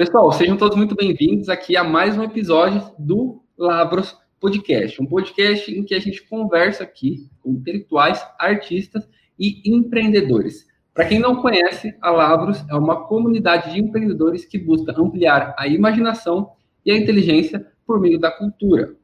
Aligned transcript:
Pessoal, 0.00 0.32
sejam 0.32 0.56
todos 0.56 0.78
muito 0.78 0.94
bem-vindos 0.94 1.50
aqui 1.50 1.76
a 1.76 1.84
mais 1.84 2.16
um 2.16 2.22
episódio 2.22 2.90
do 2.98 3.42
Labros 3.58 4.16
Podcast, 4.40 4.98
um 5.02 5.04
podcast 5.04 5.70
em 5.70 5.84
que 5.84 5.94
a 5.94 5.98
gente 5.98 6.26
conversa 6.26 6.84
aqui 6.84 7.28
com 7.42 7.50
intelectuais, 7.50 8.18
artistas 8.38 9.06
e 9.38 9.60
empreendedores. 9.62 10.66
Para 10.94 11.04
quem 11.04 11.18
não 11.18 11.42
conhece, 11.42 11.94
a 12.00 12.10
Labros 12.10 12.64
é 12.70 12.74
uma 12.74 13.06
comunidade 13.08 13.74
de 13.74 13.78
empreendedores 13.78 14.46
que 14.46 14.56
busca 14.56 14.98
ampliar 14.98 15.54
a 15.58 15.68
imaginação 15.68 16.52
e 16.82 16.90
a 16.90 16.96
inteligência 16.96 17.66
por 17.86 18.00
meio 18.00 18.18
da 18.18 18.30
cultura. 18.30 18.96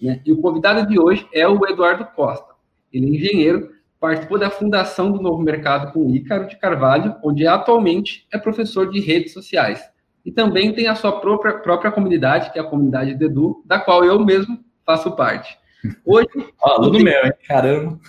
Né? 0.00 0.22
E 0.24 0.30
o 0.30 0.40
convidado 0.40 0.88
de 0.88 1.00
hoje 1.00 1.26
é 1.34 1.48
o 1.48 1.66
Eduardo 1.66 2.06
Costa. 2.14 2.54
Ele 2.92 3.06
é 3.06 3.10
engenheiro, 3.16 3.72
participou 3.98 4.38
da 4.38 4.50
fundação 4.50 5.10
do 5.10 5.20
Novo 5.20 5.42
Mercado 5.42 5.92
com 5.92 6.14
Ícaro 6.14 6.46
de 6.46 6.56
Carvalho, 6.56 7.16
onde 7.24 7.44
atualmente 7.44 8.24
é 8.32 8.38
professor 8.38 8.88
de 8.88 9.00
redes 9.00 9.32
sociais. 9.32 9.92
E 10.24 10.32
também 10.32 10.72
tem 10.72 10.86
a 10.86 10.94
sua 10.94 11.20
própria, 11.20 11.54
própria 11.58 11.92
comunidade, 11.92 12.50
que 12.52 12.58
é 12.58 12.62
a 12.62 12.66
comunidade 12.66 13.14
Dedu, 13.14 13.62
da 13.66 13.78
qual 13.78 14.04
eu 14.04 14.18
mesmo 14.24 14.58
faço 14.84 15.14
parte. 15.14 15.56
Hoje. 16.04 16.28
Aluno 16.62 16.92
tema... 16.92 17.04
meu, 17.04 17.26
hein? 17.26 17.32
Caramba! 17.46 18.00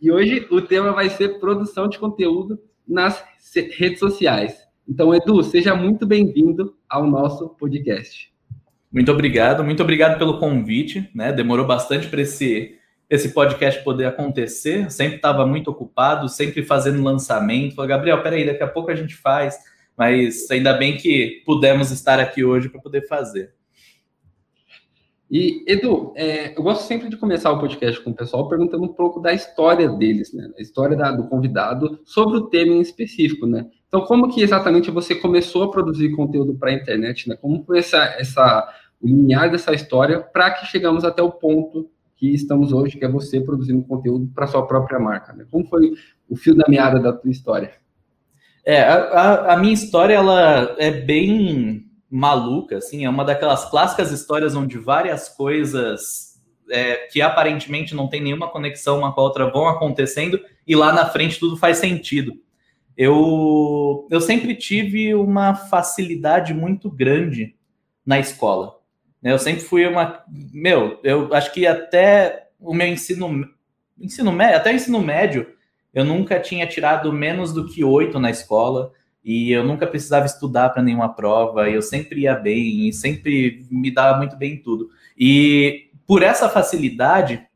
e 0.00 0.12
hoje 0.12 0.46
o 0.50 0.60
tema 0.60 0.92
vai 0.92 1.08
ser 1.10 1.40
produção 1.40 1.88
de 1.88 1.98
conteúdo 1.98 2.58
nas 2.86 3.24
redes 3.76 3.98
sociais. 3.98 4.56
Então, 4.88 5.14
Edu, 5.14 5.42
seja 5.42 5.74
muito 5.74 6.06
bem-vindo 6.06 6.76
ao 6.88 7.06
nosso 7.06 7.48
podcast. 7.50 8.32
Muito 8.92 9.10
obrigado, 9.10 9.64
muito 9.64 9.82
obrigado 9.82 10.18
pelo 10.18 10.38
convite, 10.38 11.08
né? 11.14 11.32
Demorou 11.32 11.66
bastante 11.66 12.08
para 12.08 12.20
esse, 12.20 12.76
esse 13.08 13.32
podcast 13.32 13.82
poder 13.82 14.04
acontecer. 14.04 14.90
Sempre 14.90 15.16
estava 15.16 15.46
muito 15.46 15.70
ocupado, 15.70 16.28
sempre 16.28 16.62
fazendo 16.62 17.02
lançamento. 17.02 17.74
Falei, 17.74 17.88
Gabriel, 17.88 18.22
peraí, 18.22 18.44
daqui 18.44 18.62
a 18.62 18.68
pouco 18.68 18.90
a 18.90 18.94
gente 18.94 19.16
faz. 19.16 19.56
Mas 20.02 20.50
ainda 20.50 20.72
bem 20.72 20.96
que 20.96 21.44
pudemos 21.46 21.92
estar 21.92 22.18
aqui 22.18 22.42
hoje 22.42 22.68
para 22.68 22.80
poder 22.80 23.06
fazer. 23.06 23.54
E, 25.30 25.64
Edu, 25.64 26.12
é, 26.16 26.58
eu 26.58 26.62
gosto 26.64 26.88
sempre 26.88 27.08
de 27.08 27.16
começar 27.16 27.52
o 27.52 27.60
podcast 27.60 28.00
com 28.02 28.10
o 28.10 28.14
pessoal 28.14 28.48
perguntando 28.48 28.82
um 28.82 28.92
pouco 28.92 29.20
da 29.20 29.32
história 29.32 29.88
deles, 29.88 30.34
né? 30.34 30.50
A 30.58 30.60
história 30.60 30.96
da, 30.96 31.12
do 31.12 31.28
convidado 31.28 32.00
sobre 32.04 32.36
o 32.36 32.48
tema 32.48 32.72
em 32.72 32.80
específico, 32.80 33.46
né? 33.46 33.70
Então, 33.86 34.00
como 34.00 34.28
que 34.28 34.42
exatamente 34.42 34.90
você 34.90 35.14
começou 35.14 35.62
a 35.62 35.70
produzir 35.70 36.10
conteúdo 36.16 36.52
para 36.56 36.70
a 36.70 36.74
internet, 36.74 37.28
né? 37.28 37.36
Como 37.40 37.62
foi 37.64 37.78
essa, 37.78 37.98
essa, 38.18 38.68
o 39.00 39.06
dessa 39.52 39.72
história 39.72 40.20
para 40.20 40.50
que 40.50 40.66
chegamos 40.66 41.04
até 41.04 41.22
o 41.22 41.30
ponto 41.30 41.88
que 42.16 42.34
estamos 42.34 42.72
hoje, 42.72 42.98
que 42.98 43.04
é 43.04 43.08
você 43.08 43.40
produzindo 43.40 43.84
conteúdo 43.84 44.28
para 44.34 44.48
sua 44.48 44.66
própria 44.66 44.98
marca, 44.98 45.32
né? 45.32 45.46
Como 45.48 45.64
foi 45.64 45.92
o 46.28 46.34
fio 46.34 46.56
da 46.56 46.64
meada 46.68 46.98
da 46.98 47.12
tua 47.12 47.30
história? 47.30 47.81
É, 48.64 48.80
a, 48.82 49.54
a 49.54 49.56
minha 49.56 49.74
história, 49.74 50.14
ela 50.14 50.76
é 50.78 50.90
bem 50.90 51.86
maluca, 52.08 52.76
assim, 52.76 53.04
é 53.04 53.10
uma 53.10 53.24
daquelas 53.24 53.68
clássicas 53.68 54.12
histórias 54.12 54.54
onde 54.54 54.78
várias 54.78 55.28
coisas 55.28 56.40
é, 56.70 57.06
que 57.10 57.20
aparentemente 57.20 57.94
não 57.94 58.08
tem 58.08 58.20
nenhuma 58.20 58.50
conexão 58.50 58.98
uma 58.98 59.12
com 59.12 59.20
a 59.20 59.24
outra 59.24 59.50
vão 59.50 59.66
acontecendo 59.66 60.38
e 60.66 60.76
lá 60.76 60.92
na 60.92 61.06
frente 61.06 61.40
tudo 61.40 61.56
faz 61.56 61.78
sentido. 61.78 62.34
Eu, 62.96 64.06
eu 64.10 64.20
sempre 64.20 64.54
tive 64.54 65.14
uma 65.14 65.54
facilidade 65.54 66.52
muito 66.52 66.90
grande 66.90 67.56
na 68.04 68.18
escola. 68.18 68.78
Né? 69.22 69.32
Eu 69.32 69.38
sempre 69.38 69.62
fui 69.62 69.86
uma. 69.86 70.22
Meu, 70.52 71.00
eu 71.02 71.32
acho 71.32 71.52
que 71.52 71.66
até 71.66 72.48
o 72.60 72.74
meu 72.74 72.86
ensino, 72.86 73.48
ensino 73.98 74.30
médio, 74.32 74.56
até 74.56 74.72
o 74.72 74.76
ensino 74.76 75.00
médio, 75.00 75.46
eu 75.94 76.04
nunca 76.04 76.40
tinha 76.40 76.66
tirado 76.66 77.12
menos 77.12 77.52
do 77.52 77.66
que 77.66 77.84
oito 77.84 78.18
na 78.18 78.30
escola 78.30 78.92
e 79.24 79.52
eu 79.52 79.64
nunca 79.64 79.86
precisava 79.86 80.26
estudar 80.26 80.70
para 80.70 80.82
nenhuma 80.82 81.14
prova, 81.14 81.70
eu 81.70 81.80
sempre 81.80 82.22
ia 82.22 82.34
bem 82.34 82.88
e 82.88 82.92
sempre 82.92 83.64
me 83.70 83.90
dava 83.90 84.18
muito 84.18 84.36
bem 84.36 84.54
em 84.54 84.56
tudo. 84.56 84.90
E 85.16 85.90
por 86.06 86.22
essa 86.22 86.48
facilidade, 86.48 87.46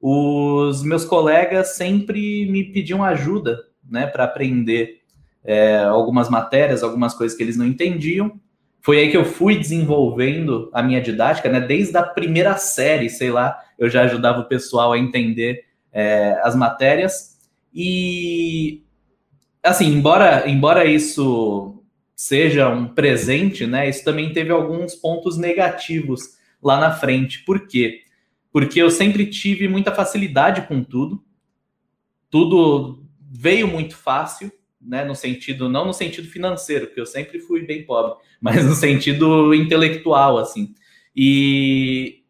os 0.00 0.82
meus 0.82 1.04
colegas 1.04 1.76
sempre 1.76 2.46
me 2.50 2.64
pediam 2.64 3.02
ajuda, 3.02 3.58
né, 3.88 4.06
para 4.06 4.24
aprender 4.24 5.00
é, 5.44 5.78
algumas 5.78 6.28
matérias, 6.28 6.82
algumas 6.82 7.14
coisas 7.14 7.36
que 7.36 7.42
eles 7.42 7.56
não 7.56 7.66
entendiam. 7.66 8.38
Foi 8.80 8.98
aí 8.98 9.10
que 9.10 9.16
eu 9.16 9.24
fui 9.24 9.58
desenvolvendo 9.58 10.70
a 10.72 10.82
minha 10.82 11.00
didática, 11.00 11.48
né, 11.48 11.60
desde 11.60 11.96
a 11.96 12.02
primeira 12.02 12.56
série, 12.56 13.10
sei 13.10 13.30
lá, 13.30 13.58
eu 13.78 13.88
já 13.88 14.02
ajudava 14.02 14.40
o 14.40 14.48
pessoal 14.48 14.92
a 14.92 14.98
entender 14.98 15.64
é, 15.92 16.38
as 16.42 16.54
matérias. 16.54 17.37
E 17.72 18.82
assim, 19.62 19.86
embora, 19.86 20.48
embora 20.48 20.84
isso 20.84 21.82
seja 22.14 22.68
um 22.68 22.88
presente, 22.88 23.66
né? 23.66 23.88
Isso 23.88 24.04
também 24.04 24.32
teve 24.32 24.50
alguns 24.50 24.94
pontos 24.94 25.36
negativos 25.36 26.36
lá 26.62 26.80
na 26.80 26.90
frente. 26.90 27.44
Por 27.44 27.66
quê? 27.68 28.02
Porque 28.50 28.80
eu 28.82 28.90
sempre 28.90 29.26
tive 29.26 29.68
muita 29.68 29.94
facilidade 29.94 30.66
com 30.66 30.82
tudo. 30.82 31.22
Tudo 32.30 33.04
veio 33.20 33.68
muito 33.68 33.96
fácil, 33.96 34.50
né? 34.80 35.04
No 35.04 35.14
sentido, 35.14 35.68
não 35.68 35.86
no 35.86 35.94
sentido 35.94 36.28
financeiro, 36.28 36.86
porque 36.86 37.00
eu 37.00 37.06
sempre 37.06 37.38
fui 37.38 37.62
bem 37.62 37.84
pobre, 37.84 38.18
mas 38.40 38.64
no 38.64 38.74
sentido 38.74 39.54
intelectual, 39.54 40.38
assim. 40.38 40.74
E 41.14 42.22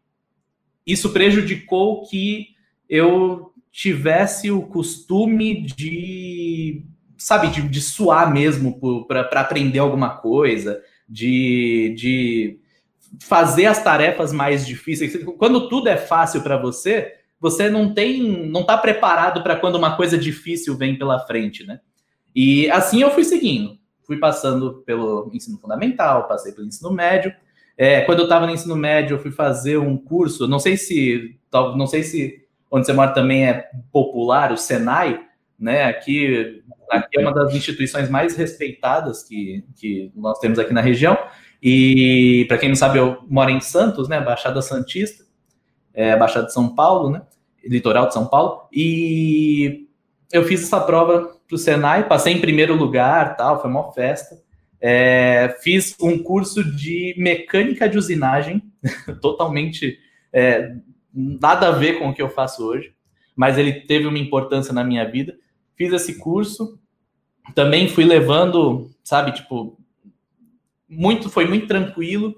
isso 0.85 1.11
prejudicou 1.11 2.07
que 2.07 2.49
eu 2.87 3.48
tivesse 3.71 4.51
o 4.51 4.63
costume 4.63 5.65
de 5.65 6.85
sabe, 7.19 7.49
de, 7.49 7.61
de 7.67 7.81
suar 7.81 8.31
mesmo 8.31 8.79
para 9.05 9.41
aprender 9.41 9.79
alguma 9.79 10.17
coisa, 10.17 10.81
de, 11.07 11.93
de 11.97 12.59
fazer 13.21 13.65
as 13.65 13.83
tarefas 13.83 14.31
mais 14.31 14.65
difíceis. 14.65 15.21
Quando 15.37 15.67
tudo 15.67 15.89
é 15.89 15.97
fácil 15.97 16.41
para 16.41 16.57
você, 16.57 17.13
você 17.39 17.69
não 17.69 17.93
tem, 17.93 18.47
não 18.49 18.61
está 18.61 18.77
preparado 18.77 19.43
para 19.43 19.55
quando 19.55 19.75
uma 19.75 19.95
coisa 19.95 20.17
difícil 20.17 20.77
vem 20.77 20.97
pela 20.97 21.19
frente, 21.19 21.65
né? 21.65 21.81
E 22.33 22.69
assim 22.69 23.01
eu 23.01 23.11
fui 23.11 23.23
seguindo, 23.23 23.77
fui 24.05 24.17
passando 24.17 24.83
pelo 24.85 25.29
ensino 25.33 25.57
fundamental, 25.57 26.27
passei 26.27 26.53
pelo 26.53 26.67
ensino 26.67 26.91
médio. 26.91 27.33
É, 27.77 28.01
quando 28.01 28.19
eu 28.19 28.25
estava 28.25 28.45
no 28.45 28.53
ensino 28.53 28.75
médio, 28.75 29.15
eu 29.15 29.21
fui 29.21 29.31
fazer 29.31 29.77
um 29.77 29.97
curso. 29.97 30.47
Não 30.47 30.59
sei 30.59 30.77
se, 30.77 31.37
não 31.51 31.87
sei 31.87 32.03
se 32.03 32.45
onde 32.69 32.85
você 32.85 32.93
mora 32.93 33.13
também 33.13 33.47
é 33.47 33.69
popular, 33.91 34.51
o 34.51 34.57
Senai, 34.57 35.21
né? 35.57 35.85
Aqui 35.85 36.63
aqui 36.89 37.19
é 37.19 37.21
uma 37.21 37.33
das 37.33 37.53
instituições 37.53 38.09
mais 38.09 38.35
respeitadas 38.35 39.23
que, 39.23 39.63
que 39.75 40.11
nós 40.15 40.39
temos 40.39 40.57
aqui 40.57 40.73
na 40.73 40.81
região. 40.81 41.17
E 41.61 42.45
para 42.47 42.57
quem 42.57 42.69
não 42.69 42.75
sabe, 42.75 42.97
eu 42.97 43.19
moro 43.27 43.51
em 43.51 43.59
Santos, 43.59 44.07
né? 44.07 44.19
Baixada 44.19 44.61
Santista, 44.61 45.23
é, 45.93 46.15
Baixada 46.15 46.47
de 46.47 46.53
São 46.53 46.73
Paulo, 46.73 47.11
né? 47.11 47.21
Litoral 47.63 48.07
de 48.07 48.13
São 48.13 48.25
Paulo. 48.25 48.67
E 48.71 49.87
eu 50.31 50.43
fiz 50.45 50.63
essa 50.63 50.79
prova 50.79 51.35
para 51.47 51.55
o 51.55 51.57
Senai, 51.57 52.07
passei 52.07 52.33
em 52.33 52.41
primeiro 52.41 52.75
lugar, 52.75 53.35
tal, 53.35 53.61
foi 53.61 53.69
uma 53.69 53.91
festa. 53.91 54.37
É, 54.81 55.57
fiz 55.61 55.95
um 56.01 56.23
curso 56.23 56.63
de 56.63 57.13
mecânica 57.17 57.89
de 57.89 57.97
usinagem, 57.97 58.63
totalmente 59.21 59.99
é, 60.31 60.75
nada 61.13 61.67
a 61.67 61.71
ver 61.71 61.99
com 61.99 62.09
o 62.09 62.13
que 62.13 62.21
eu 62.21 62.29
faço 62.29 62.65
hoje, 62.65 62.93
mas 63.35 63.57
ele 63.57 63.81
teve 63.81 64.05
uma 64.07 64.19
importância 64.19 64.73
na 64.73 64.83
minha 64.83 65.09
vida 65.09 65.35
fiz 65.79 65.93
esse 65.93 66.19
curso, 66.19 66.77
também 67.55 67.87
fui 67.87 68.03
levando, 68.03 68.91
sabe, 69.01 69.31
tipo, 69.31 69.79
muito, 70.89 71.29
foi 71.29 71.47
muito 71.47 71.67
tranquilo, 71.67 72.35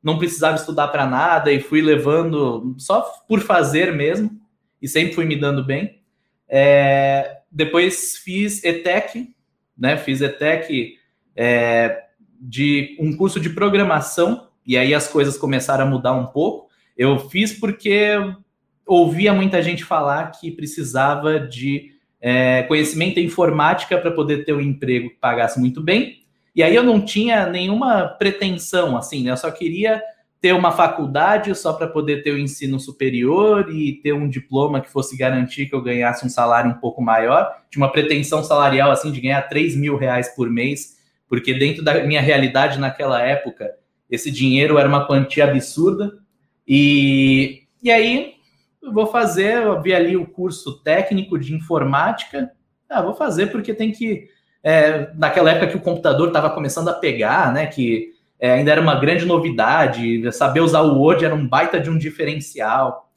não 0.00 0.16
precisava 0.16 0.54
estudar 0.54 0.88
para 0.88 1.04
nada 1.04 1.50
e 1.50 1.60
fui 1.60 1.82
levando 1.82 2.76
só 2.78 3.00
por 3.28 3.40
fazer 3.40 3.92
mesmo, 3.92 4.30
e 4.80 4.86
sempre 4.86 5.12
fui 5.12 5.24
me 5.24 5.34
dando 5.34 5.64
bem. 5.64 6.00
É, 6.48 7.40
depois 7.50 8.16
fiz 8.18 8.62
ETEC, 8.62 9.34
né, 9.76 9.96
fiz 9.96 10.20
ETEC 10.20 10.96
é, 11.34 12.04
de 12.40 12.96
um 13.00 13.16
curso 13.16 13.40
de 13.40 13.50
programação, 13.50 14.48
e 14.64 14.78
aí 14.78 14.94
as 14.94 15.08
coisas 15.08 15.36
começaram 15.36 15.84
a 15.84 15.90
mudar 15.90 16.12
um 16.12 16.26
pouco. 16.26 16.70
Eu 16.96 17.18
fiz 17.18 17.52
porque 17.58 18.12
ouvia 18.86 19.32
muita 19.32 19.62
gente 19.62 19.84
falar 19.84 20.30
que 20.30 20.50
precisava 20.50 21.40
de 21.40 21.92
é, 22.20 22.62
conhecimento 22.62 23.18
em 23.18 23.24
informática 23.24 23.98
para 23.98 24.10
poder 24.10 24.44
ter 24.44 24.52
um 24.52 24.60
emprego 24.60 25.10
que 25.10 25.16
pagasse 25.16 25.58
muito 25.58 25.82
bem. 25.82 26.24
E 26.54 26.62
aí 26.62 26.74
eu 26.74 26.82
não 26.82 27.00
tinha 27.00 27.46
nenhuma 27.46 28.06
pretensão, 28.06 28.96
assim, 28.96 29.24
né? 29.24 29.32
Eu 29.32 29.36
só 29.36 29.50
queria 29.50 30.00
ter 30.40 30.52
uma 30.52 30.70
faculdade 30.70 31.54
só 31.54 31.72
para 31.72 31.88
poder 31.88 32.22
ter 32.22 32.32
o 32.32 32.38
ensino 32.38 32.78
superior 32.78 33.70
e 33.70 33.94
ter 34.02 34.12
um 34.12 34.28
diploma 34.28 34.80
que 34.80 34.90
fosse 34.90 35.16
garantir 35.16 35.66
que 35.66 35.74
eu 35.74 35.80
ganhasse 35.80 36.24
um 36.24 36.28
salário 36.28 36.70
um 36.70 36.74
pouco 36.74 37.00
maior. 37.00 37.50
Tinha 37.70 37.82
uma 37.82 37.90
pretensão 37.90 38.44
salarial, 38.44 38.90
assim, 38.90 39.10
de 39.10 39.22
ganhar 39.22 39.40
3 39.42 39.74
mil 39.74 39.96
reais 39.96 40.28
por 40.36 40.50
mês, 40.50 40.98
porque 41.28 41.54
dentro 41.54 41.82
da 41.82 42.04
minha 42.04 42.20
realidade 42.20 42.78
naquela 42.78 43.22
época, 43.22 43.70
esse 44.10 44.30
dinheiro 44.30 44.78
era 44.78 44.86
uma 44.86 45.06
quantia 45.06 45.44
absurda. 45.44 46.12
E, 46.66 47.62
e 47.82 47.90
aí 47.90 48.34
eu 48.82 48.92
vou 48.92 49.06
fazer, 49.06 49.62
eu 49.62 49.80
vi 49.80 49.94
ali 49.94 50.16
o 50.16 50.26
curso 50.26 50.82
técnico 50.82 51.38
de 51.38 51.54
informática. 51.54 52.50
Ah, 52.88 53.02
vou 53.02 53.14
fazer 53.14 53.46
porque 53.48 53.74
tem 53.74 53.92
que 53.92 54.28
é, 54.62 55.10
naquela 55.14 55.50
época 55.50 55.68
que 55.68 55.76
o 55.76 55.82
computador 55.82 56.28
estava 56.28 56.50
começando 56.50 56.88
a 56.88 56.94
pegar, 56.94 57.52
né? 57.52 57.66
Que 57.66 58.14
é, 58.40 58.52
ainda 58.52 58.72
era 58.72 58.80
uma 58.80 58.94
grande 58.94 59.24
novidade, 59.24 60.30
saber 60.32 60.60
usar 60.60 60.80
o 60.82 60.98
Word 60.98 61.24
era 61.24 61.34
um 61.34 61.46
baita 61.46 61.78
de 61.78 61.90
um 61.90 61.98
diferencial. 61.98 63.10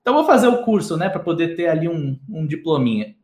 Então, 0.00 0.14
vou 0.14 0.24
fazer 0.24 0.48
o 0.48 0.62
curso, 0.62 0.98
né, 0.98 1.08
para 1.08 1.20
poder 1.20 1.56
ter 1.56 1.68
ali 1.68 1.88
um, 1.88 2.18
um 2.28 2.46
diplominha. 2.46 3.14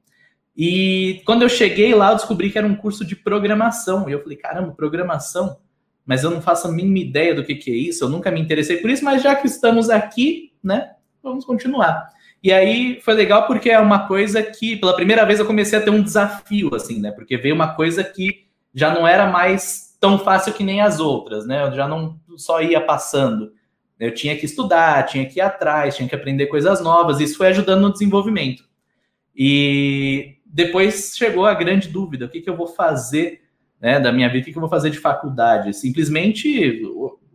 E 0.56 1.20
quando 1.26 1.42
eu 1.42 1.48
cheguei 1.48 1.94
lá, 1.94 2.10
eu 2.10 2.16
descobri 2.16 2.50
que 2.50 2.56
era 2.56 2.66
um 2.66 2.74
curso 2.74 3.04
de 3.04 3.14
programação. 3.14 4.08
E 4.08 4.12
eu 4.12 4.22
falei, 4.22 4.38
caramba, 4.38 4.72
programação? 4.72 5.58
Mas 6.10 6.24
eu 6.24 6.30
não 6.32 6.42
faço 6.42 6.66
a 6.66 6.72
mínima 6.72 6.98
ideia 6.98 7.32
do 7.32 7.44
que, 7.44 7.54
que 7.54 7.70
é 7.70 7.76
isso, 7.76 8.02
eu 8.02 8.08
nunca 8.08 8.32
me 8.32 8.40
interessei 8.40 8.78
por 8.78 8.90
isso, 8.90 9.04
mas 9.04 9.22
já 9.22 9.36
que 9.36 9.46
estamos 9.46 9.88
aqui, 9.88 10.52
né, 10.60 10.90
vamos 11.22 11.44
continuar. 11.44 12.10
E 12.42 12.52
aí 12.52 13.00
foi 13.00 13.14
legal 13.14 13.46
porque 13.46 13.70
é 13.70 13.78
uma 13.78 14.08
coisa 14.08 14.42
que, 14.42 14.74
pela 14.74 14.96
primeira 14.96 15.24
vez, 15.24 15.38
eu 15.38 15.46
comecei 15.46 15.78
a 15.78 15.82
ter 15.82 15.90
um 15.90 16.02
desafio, 16.02 16.74
assim, 16.74 16.98
né? 16.98 17.12
Porque 17.12 17.36
veio 17.36 17.54
uma 17.54 17.76
coisa 17.76 18.02
que 18.02 18.48
já 18.74 18.92
não 18.92 19.06
era 19.06 19.30
mais 19.30 19.96
tão 20.00 20.18
fácil 20.18 20.52
que 20.52 20.64
nem 20.64 20.80
as 20.80 20.98
outras, 20.98 21.46
né? 21.46 21.62
Eu 21.62 21.72
já 21.74 21.86
não 21.86 22.18
só 22.36 22.60
ia 22.60 22.80
passando. 22.80 23.52
Eu 23.96 24.12
tinha 24.12 24.36
que 24.36 24.46
estudar, 24.46 25.06
tinha 25.06 25.24
que 25.26 25.38
ir 25.38 25.42
atrás, 25.42 25.94
tinha 25.94 26.08
que 26.08 26.14
aprender 26.16 26.46
coisas 26.46 26.82
novas. 26.82 27.20
Isso 27.20 27.36
foi 27.36 27.46
ajudando 27.46 27.82
no 27.82 27.92
desenvolvimento. 27.92 28.64
E 29.36 30.38
depois 30.44 31.12
chegou 31.14 31.46
a 31.46 31.54
grande 31.54 31.86
dúvida: 31.86 32.24
o 32.24 32.28
que, 32.28 32.40
que 32.40 32.50
eu 32.50 32.56
vou 32.56 32.66
fazer 32.66 33.42
né, 33.80 33.98
da 33.98 34.12
minha 34.12 34.28
vida? 34.28 34.42
O 34.42 34.52
que, 34.52 34.56
eu 34.56 34.60
vou 34.60 34.68
fazer 34.68 34.90
de 34.90 34.98
faculdade? 34.98 35.74
Simplesmente, 35.74 36.82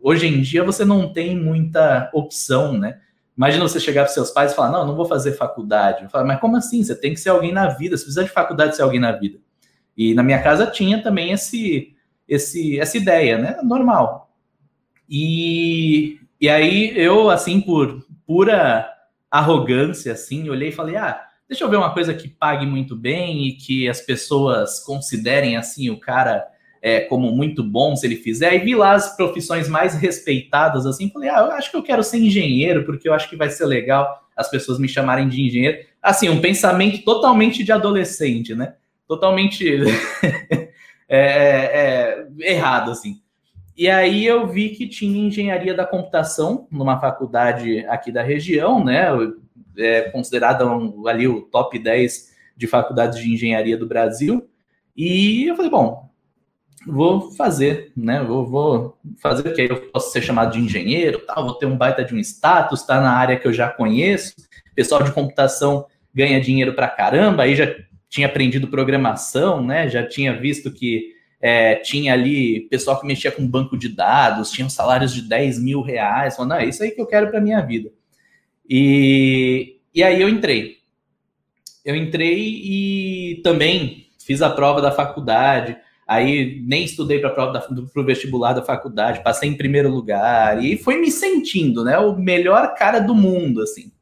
hoje 0.00 0.26
em 0.26 0.40
dia, 0.40 0.62
você 0.62 0.84
não 0.84 1.12
tem 1.12 1.36
muita 1.36 2.10
opção, 2.14 2.78
né? 2.78 3.00
Imagina 3.36 3.68
você 3.68 3.78
chegar 3.78 4.04
para 4.04 4.12
seus 4.12 4.30
pais 4.30 4.52
e 4.52 4.54
falar: 4.54 4.70
Não, 4.70 4.86
não 4.86 4.96
vou 4.96 5.04
fazer 5.04 5.32
faculdade. 5.32 6.04
Eu 6.04 6.10
falo, 6.10 6.26
Mas 6.26 6.40
como 6.40 6.56
assim? 6.56 6.82
Você 6.82 6.94
tem 6.94 7.12
que 7.12 7.20
ser 7.20 7.28
alguém 7.28 7.52
na 7.52 7.68
vida. 7.68 7.96
Você 7.96 8.04
precisa 8.04 8.24
de 8.24 8.30
faculdade 8.30 8.76
ser 8.76 8.82
alguém 8.82 9.00
na 9.00 9.12
vida. 9.12 9.38
E 9.96 10.14
na 10.14 10.22
minha 10.22 10.42
casa 10.42 10.66
tinha 10.66 11.02
também 11.02 11.32
esse, 11.32 11.94
esse, 12.28 12.78
essa 12.78 12.96
ideia, 12.96 13.38
né? 13.38 13.58
Normal. 13.62 14.30
E, 15.08 16.18
e 16.40 16.48
aí 16.48 16.92
eu, 16.96 17.30
assim, 17.30 17.60
por 17.60 18.04
pura 18.26 18.90
arrogância, 19.30 20.12
assim, 20.12 20.48
olhei 20.48 20.70
e 20.70 20.72
falei, 20.72 20.96
ah, 20.96 21.20
deixa 21.48 21.64
eu 21.64 21.70
ver 21.70 21.76
uma 21.76 21.92
coisa 21.92 22.12
que 22.12 22.28
pague 22.28 22.66
muito 22.66 22.96
bem 22.96 23.46
e 23.46 23.52
que 23.52 23.88
as 23.88 24.00
pessoas 24.00 24.80
considerem, 24.80 25.56
assim, 25.56 25.90
o 25.90 25.98
cara 25.98 26.46
é, 26.82 27.00
como 27.00 27.32
muito 27.32 27.64
bom 27.64 27.96
se 27.96 28.06
ele 28.06 28.16
fizer. 28.16 28.54
E 28.54 28.58
vi 28.58 28.74
lá 28.74 28.92
as 28.92 29.16
profissões 29.16 29.68
mais 29.68 29.94
respeitadas, 29.94 30.86
assim, 30.86 31.10
falei, 31.10 31.28
ah, 31.28 31.40
eu 31.40 31.52
acho 31.52 31.70
que 31.70 31.76
eu 31.76 31.82
quero 31.82 32.02
ser 32.02 32.18
engenheiro, 32.18 32.84
porque 32.84 33.08
eu 33.08 33.14
acho 33.14 33.28
que 33.28 33.36
vai 33.36 33.50
ser 33.50 33.66
legal 33.66 34.22
as 34.36 34.50
pessoas 34.50 34.78
me 34.78 34.88
chamarem 34.88 35.28
de 35.28 35.42
engenheiro. 35.42 35.78
Assim, 36.02 36.28
um 36.28 36.40
pensamento 36.40 37.02
totalmente 37.04 37.64
de 37.64 37.72
adolescente, 37.72 38.54
né? 38.54 38.74
Totalmente 39.08 39.66
é, 41.08 41.18
é, 41.18 42.26
errado, 42.40 42.90
assim. 42.90 43.20
E 43.76 43.88
aí 43.88 44.24
eu 44.24 44.46
vi 44.46 44.70
que 44.70 44.88
tinha 44.88 45.26
engenharia 45.26 45.74
da 45.74 45.84
computação 45.84 46.66
numa 46.70 47.00
faculdade 47.00 47.84
aqui 47.88 48.10
da 48.10 48.22
região, 48.22 48.84
né? 48.84 49.08
É 49.78 50.02
considerada 50.10 50.66
um, 50.66 51.06
ali 51.06 51.28
o 51.28 51.42
top 51.42 51.78
10 51.78 52.34
de 52.56 52.66
faculdades 52.66 53.18
de 53.18 53.32
engenharia 53.32 53.76
do 53.76 53.86
Brasil. 53.86 54.48
E 54.96 55.44
eu 55.46 55.56
falei, 55.56 55.70
bom, 55.70 56.08
vou 56.86 57.32
fazer, 57.32 57.92
né? 57.96 58.22
Vou, 58.22 58.46
vou 58.46 58.98
fazer 59.20 59.48
o 59.48 59.54
que 59.54 59.62
eu 59.62 59.76
posso 59.90 60.12
ser 60.12 60.22
chamado 60.22 60.52
de 60.52 60.60
engenheiro, 60.60 61.20
tal, 61.26 61.44
vou 61.44 61.54
ter 61.54 61.66
um 61.66 61.76
baita 61.76 62.04
de 62.04 62.14
um 62.14 62.18
status, 62.18 62.82
tá 62.82 63.00
na 63.00 63.12
área 63.12 63.38
que 63.38 63.46
eu 63.46 63.52
já 63.52 63.68
conheço. 63.68 64.34
Pessoal 64.74 65.02
de 65.02 65.12
computação 65.12 65.86
ganha 66.14 66.40
dinheiro 66.40 66.74
pra 66.74 66.88
caramba, 66.88 67.42
aí 67.42 67.54
já 67.54 67.66
tinha 68.08 68.26
aprendido 68.26 68.68
programação, 68.68 69.62
né? 69.62 69.88
Já 69.88 70.06
tinha 70.06 70.38
visto 70.38 70.72
que 70.72 71.14
é, 71.40 71.76
tinha 71.76 72.12
ali 72.12 72.60
pessoal 72.70 72.98
que 72.98 73.06
mexia 73.06 73.30
com 73.30 73.46
banco 73.46 73.76
de 73.76 73.88
dados, 73.88 74.50
tinham 74.50 74.70
salários 74.70 75.12
de 75.12 75.22
10 75.22 75.62
mil 75.62 75.82
reais, 75.82 76.36
falando, 76.36 76.54
é 76.54 76.66
isso 76.66 76.82
aí 76.82 76.90
que 76.90 77.00
eu 77.00 77.06
quero 77.06 77.28
para 77.30 77.40
minha 77.40 77.60
vida. 77.60 77.90
E, 78.68 79.78
e 79.94 80.02
aí 80.02 80.20
eu 80.20 80.28
entrei. 80.28 80.76
Eu 81.84 81.94
entrei 81.94 82.38
e 82.64 83.40
também 83.42 84.06
fiz 84.18 84.42
a 84.42 84.50
prova 84.50 84.82
da 84.82 84.90
faculdade, 84.90 85.76
aí 86.06 86.60
nem 86.66 86.84
estudei 86.84 87.20
para 87.20 87.30
a 87.30 87.32
prova 87.32 87.60
para 87.60 88.02
o 88.02 88.04
vestibular 88.04 88.52
da 88.52 88.62
faculdade, 88.62 89.22
passei 89.22 89.48
em 89.48 89.56
primeiro 89.56 89.88
lugar, 89.88 90.64
e 90.64 90.76
fui 90.76 90.96
me 90.96 91.12
sentindo, 91.12 91.84
né, 91.84 91.96
o 91.96 92.16
melhor 92.16 92.74
cara 92.74 92.98
do 92.98 93.14
mundo, 93.14 93.62
assim. 93.62 93.92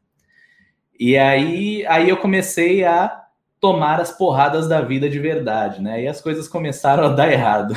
E 0.98 1.18
aí, 1.18 1.84
aí 1.86 2.08
eu 2.08 2.16
comecei 2.16 2.84
a 2.84 3.24
tomar 3.60 4.00
as 4.00 4.12
porradas 4.12 4.68
da 4.68 4.80
vida 4.80 5.08
de 5.08 5.18
verdade, 5.18 5.82
né? 5.82 6.02
E 6.02 6.06
as 6.06 6.20
coisas 6.20 6.46
começaram 6.46 7.04
a 7.04 7.08
dar 7.08 7.32
errado. 7.32 7.74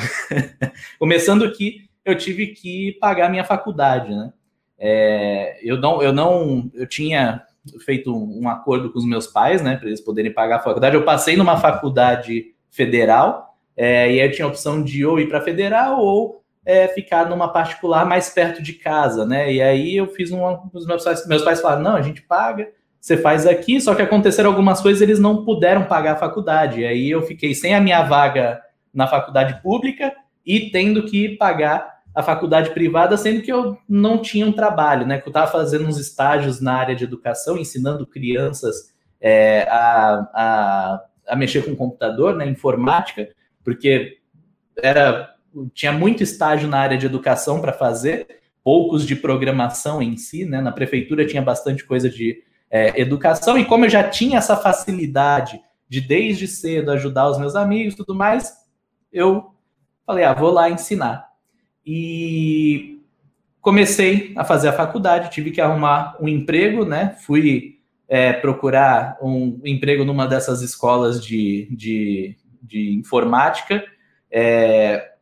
Começando 0.98 1.50
que 1.50 1.88
eu 2.04 2.16
tive 2.16 2.48
que 2.48 2.96
pagar 3.00 3.30
minha 3.30 3.44
faculdade, 3.44 4.14
né? 4.14 4.32
É, 4.78 5.58
eu 5.62 5.76
não, 5.76 6.02
eu 6.02 6.12
não, 6.12 6.70
eu 6.74 6.86
tinha 6.86 7.42
feito 7.84 8.14
um 8.14 8.48
acordo 8.48 8.90
com 8.90 8.98
os 8.98 9.06
meus 9.06 9.26
pais, 9.26 9.60
né, 9.60 9.76
para 9.76 9.88
eles 9.88 10.00
poderem 10.00 10.32
pagar 10.32 10.56
a 10.56 10.62
faculdade. 10.62 10.96
Eu 10.96 11.04
passei 11.04 11.36
numa 11.36 11.56
faculdade 11.58 12.54
federal 12.70 13.56
é, 13.76 14.12
e 14.12 14.20
aí 14.20 14.26
eu 14.26 14.32
tinha 14.32 14.46
a 14.46 14.48
opção 14.48 14.82
de 14.82 15.04
ou 15.04 15.20
ir 15.20 15.28
para 15.28 15.40
federal 15.40 16.00
ou 16.00 16.42
é, 16.64 16.88
ficar 16.88 17.28
numa 17.28 17.48
particular 17.48 18.06
mais 18.06 18.28
perto 18.30 18.62
de 18.62 18.74
casa, 18.74 19.26
né? 19.26 19.52
E 19.52 19.60
aí 19.60 19.96
eu 19.96 20.06
fiz 20.08 20.30
um, 20.30 20.40
os 20.72 20.86
meus 20.86 21.02
pais, 21.02 21.26
meus 21.26 21.42
pais 21.42 21.60
falaram, 21.60 21.82
não, 21.82 21.96
a 21.96 22.02
gente 22.02 22.22
paga 22.22 22.68
você 23.00 23.16
faz 23.16 23.46
aqui, 23.46 23.80
só 23.80 23.94
que 23.94 24.02
aconteceram 24.02 24.50
algumas 24.50 24.80
coisas, 24.80 25.00
eles 25.00 25.18
não 25.18 25.44
puderam 25.44 25.84
pagar 25.84 26.12
a 26.12 26.16
faculdade. 26.16 26.84
Aí 26.84 27.10
eu 27.10 27.22
fiquei 27.22 27.54
sem 27.54 27.74
a 27.74 27.80
minha 27.80 28.02
vaga 28.02 28.60
na 28.92 29.06
faculdade 29.06 29.62
pública 29.62 30.12
e 30.44 30.70
tendo 30.70 31.04
que 31.04 31.36
pagar 31.36 31.97
a 32.18 32.22
faculdade 32.24 32.70
privada, 32.70 33.16
sendo 33.16 33.42
que 33.42 33.52
eu 33.52 33.78
não 33.88 34.20
tinha 34.20 34.44
um 34.44 34.50
trabalho, 34.50 35.06
né? 35.06 35.20
Que 35.20 35.28
eu 35.28 35.30
estava 35.30 35.48
fazendo 35.48 35.86
uns 35.86 35.98
estágios 35.98 36.60
na 36.60 36.74
área 36.74 36.96
de 36.96 37.04
educação, 37.04 37.56
ensinando 37.56 38.04
crianças 38.04 38.92
é, 39.20 39.62
a, 39.70 40.28
a, 40.34 41.04
a, 41.28 41.36
mexer 41.36 41.64
com 41.64 41.76
computador, 41.76 42.34
né? 42.34 42.44
Informática, 42.48 43.28
porque 43.62 44.18
era 44.82 45.32
tinha 45.72 45.92
muito 45.92 46.24
estágio 46.24 46.68
na 46.68 46.80
área 46.80 46.98
de 46.98 47.06
educação 47.06 47.60
para 47.60 47.72
fazer, 47.72 48.26
poucos 48.64 49.06
de 49.06 49.14
programação 49.14 50.02
em 50.02 50.16
si, 50.16 50.44
né? 50.44 50.60
Na 50.60 50.72
prefeitura 50.72 51.24
tinha 51.24 51.40
bastante 51.40 51.84
coisa 51.84 52.10
de 52.10 52.42
é, 52.68 53.00
educação, 53.00 53.56
e 53.56 53.64
como 53.64 53.84
eu 53.84 53.90
já 53.90 54.02
tinha 54.02 54.38
essa 54.38 54.56
facilidade 54.56 55.60
de 55.88 56.00
desde 56.00 56.48
cedo 56.48 56.90
ajudar 56.90 57.30
os 57.30 57.38
meus 57.38 57.54
amigos 57.54 57.94
tudo 57.94 58.12
mais, 58.12 58.54
eu 59.12 59.54
falei, 60.04 60.24
ah, 60.24 60.34
vou 60.34 60.50
lá 60.50 60.68
ensinar. 60.68 61.27
E 61.88 63.00
comecei 63.62 64.34
a 64.36 64.44
fazer 64.44 64.68
a 64.68 64.72
faculdade, 64.72 65.30
tive 65.30 65.50
que 65.50 65.60
arrumar 65.60 66.16
um 66.20 66.28
emprego, 66.28 66.84
né? 66.84 67.16
Fui 67.24 67.78
é, 68.06 68.34
procurar 68.34 69.16
um 69.22 69.58
emprego 69.64 70.04
numa 70.04 70.26
dessas 70.26 70.60
escolas 70.60 71.24
de, 71.24 71.66
de, 71.70 72.36
de 72.62 72.92
informática. 72.92 73.82
É, 74.30 75.12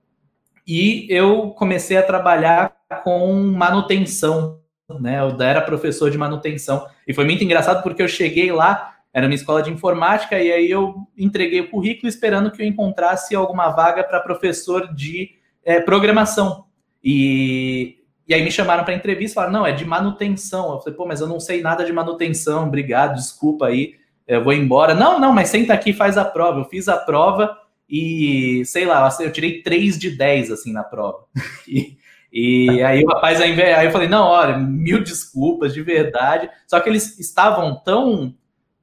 e 0.66 1.06
eu 1.08 1.50
comecei 1.50 1.96
a 1.96 2.02
trabalhar 2.02 2.74
com 3.04 3.34
manutenção 3.34 4.60
né? 5.00 5.18
Eu 5.20 5.40
era 5.42 5.60
professor 5.60 6.10
de 6.10 6.18
manutenção. 6.18 6.86
E 7.06 7.12
foi 7.12 7.24
muito 7.24 7.42
engraçado 7.42 7.82
porque 7.82 8.02
eu 8.02 8.08
cheguei 8.08 8.52
lá, 8.52 8.94
era 9.12 9.26
uma 9.26 9.34
escola 9.34 9.62
de 9.62 9.70
informática, 9.70 10.38
e 10.38 10.52
aí 10.52 10.70
eu 10.70 10.94
entreguei 11.16 11.60
o 11.60 11.70
currículo 11.70 12.08
esperando 12.08 12.50
que 12.50 12.62
eu 12.62 12.66
encontrasse 12.66 13.34
alguma 13.34 13.70
vaga 13.70 14.04
para 14.04 14.20
professor 14.20 14.94
de 14.94 15.30
é, 15.64 15.80
programação. 15.80 16.65
E, 17.08 17.98
e 18.26 18.34
aí 18.34 18.42
me 18.42 18.50
chamaram 18.50 18.82
para 18.82 18.92
entrevista 18.92 19.30
e 19.30 19.34
falaram: 19.36 19.52
não, 19.52 19.66
é 19.66 19.70
de 19.70 19.84
manutenção. 19.84 20.72
Eu 20.72 20.80
falei, 20.80 20.94
pô, 20.96 21.06
mas 21.06 21.20
eu 21.20 21.28
não 21.28 21.38
sei 21.38 21.62
nada 21.62 21.84
de 21.84 21.92
manutenção, 21.92 22.66
obrigado, 22.66 23.14
desculpa 23.14 23.68
aí, 23.68 23.94
eu 24.26 24.42
vou 24.42 24.52
embora. 24.52 24.92
Não, 24.92 25.20
não, 25.20 25.32
mas 25.32 25.48
senta 25.48 25.72
aqui 25.72 25.92
faz 25.92 26.18
a 26.18 26.24
prova. 26.24 26.58
Eu 26.58 26.64
fiz 26.64 26.88
a 26.88 26.96
prova 26.96 27.56
e, 27.88 28.64
sei 28.66 28.84
lá, 28.84 29.08
eu 29.20 29.30
tirei 29.30 29.62
3 29.62 29.96
de 29.96 30.10
10 30.10 30.50
assim 30.50 30.72
na 30.72 30.82
prova. 30.82 31.24
E, 32.38 32.66
e 32.66 32.82
aí 32.82 33.02
o 33.02 33.08
rapaz, 33.08 33.40
aí 33.40 33.58
eu 33.86 33.90
falei, 33.90 34.08
não, 34.08 34.26
olha, 34.26 34.58
mil 34.58 35.02
desculpas, 35.02 35.72
de 35.72 35.80
verdade. 35.80 36.50
Só 36.66 36.78
que 36.80 36.90
eles 36.90 37.18
estavam 37.18 37.80
tão 37.82 38.34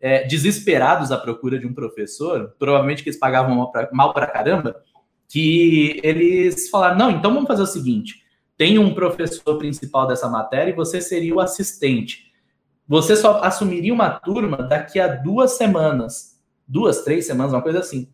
é, 0.01 0.23
desesperados 0.23 1.11
à 1.11 1.17
procura 1.19 1.59
de 1.59 1.67
um 1.67 1.73
professor, 1.73 2.55
provavelmente 2.57 3.03
que 3.03 3.09
eles 3.09 3.19
pagavam 3.19 3.69
mal 3.91 4.11
pra 4.11 4.25
caramba, 4.25 4.81
que 5.33 5.99
eles 6.03 6.69
falaram, 6.69 6.95
não, 6.95 7.09
então 7.09 7.33
vamos 7.33 7.47
fazer 7.47 7.63
o 7.63 7.67
seguinte, 7.67 8.23
tem 8.55 8.77
um 8.77 8.93
professor 8.93 9.57
principal 9.57 10.05
dessa 10.05 10.29
matéria 10.29 10.71
e 10.71 10.75
você 10.75 11.01
seria 11.01 11.33
o 11.33 11.39
assistente. 11.39 12.31
Você 12.87 13.15
só 13.15 13.41
assumiria 13.43 13.91
uma 13.91 14.11
turma 14.11 14.57
daqui 14.57 14.99
a 14.99 15.07
duas 15.07 15.57
semanas, 15.57 16.39
duas, 16.67 17.01
três 17.01 17.25
semanas, 17.25 17.51
uma 17.51 17.63
coisa 17.63 17.79
assim. 17.79 18.07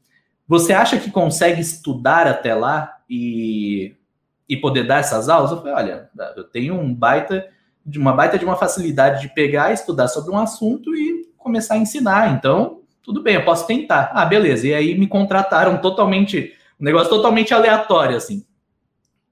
Você 0.48 0.72
acha 0.72 0.98
que 0.98 1.12
consegue 1.12 1.60
estudar 1.60 2.26
até 2.26 2.56
lá 2.56 2.98
e 3.10 3.96
e 4.50 4.58
poder 4.58 4.88
dar 4.88 4.98
essas 4.98 5.30
aulas, 5.30 5.52
eu 5.52 5.58
falei, 5.58 5.74
olha, 5.74 6.10
eu 6.36 6.44
tenho 6.44 6.74
um 6.74 6.92
baita 6.92 7.48
de 7.86 8.00
uma 8.00 8.12
baita 8.12 8.38
de 8.38 8.44
uma 8.44 8.56
facilidade 8.56 9.22
de 9.22 9.34
pegar, 9.34 9.72
estudar 9.72 10.08
sobre 10.08 10.32
um 10.32 10.38
assunto 10.40 10.96
e 10.96 11.28
começar 11.38 11.76
a 11.76 11.78
ensinar. 11.78 12.34
Então, 12.34 12.80
tudo 13.04 13.22
bem, 13.22 13.36
eu 13.36 13.46
posso 13.46 13.68
tentar. 13.68 14.12
Ah, 14.14 14.26
beleza. 14.26 14.68
E 14.68 14.74
aí 14.74 14.98
me 14.98 15.08
contrataram 15.08 15.78
totalmente, 15.78 16.54
um 16.80 16.86
negócio 16.86 17.10
totalmente 17.10 17.54
aleatório, 17.54 18.16
assim. 18.16 18.46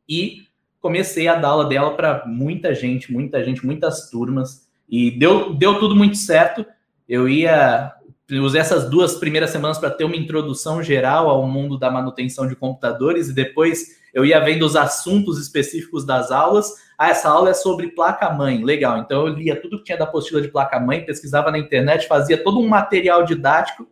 E 0.08 0.48
comecei 0.80 1.27
a 1.27 1.36
dar 1.36 1.50
aula 1.50 1.66
dela 1.66 1.96
para 1.96 2.25
muita 2.25 2.74
gente, 2.74 3.12
muita 3.12 3.44
gente, 3.44 3.66
muitas 3.66 4.10
turmas. 4.10 4.68
E 4.89 5.12
deu, 5.12 5.54
deu 5.54 5.80
tudo 5.80 5.96
muito 5.96 6.18
certo. 6.18 6.66
Eu 7.08 7.27
ia 7.27 7.94
usei 8.30 8.60
essas 8.60 8.89
duas 8.89 9.16
primeiras 9.16 9.51
semanas 9.51 9.77
para 9.77 9.89
ter 9.89 10.04
uma 10.04 10.16
introdução 10.16 10.84
geral 10.84 11.30
ao 11.30 11.48
mundo 11.48 11.77
da 11.77 11.89
manutenção 11.89 12.46
de 12.46 12.58
computadores 12.58 13.30
e 13.30 13.34
depois 13.34 13.98
eu 14.13 14.25
ia 14.25 14.39
vendo 14.39 14.66
os 14.66 14.75
assuntos 14.75 15.39
específicos 15.39 16.06
das 16.06 16.32
aulas. 16.32 16.74
Ah, 16.98 17.10
essa 17.10 17.30
aula 17.30 17.51
é 17.51 17.54
sobre 17.54 17.92
placa-mãe, 17.92 18.63
legal. 18.63 18.98
Então 18.98 19.27
eu 19.27 19.34
lia 19.34 19.56
tudo 19.62 19.77
que 19.77 19.86
tinha 19.86 19.98
da 19.98 20.04
apostila 20.04 20.42
de 20.42 20.50
placa-mãe, 20.50 21.06
pesquisava 21.06 21.51
na 21.51 21.58
internet, 21.58 22.08
fazia 22.08 22.44
todo 22.44 22.60
um 22.60 22.68
material 22.68 23.24
didático 23.24 23.88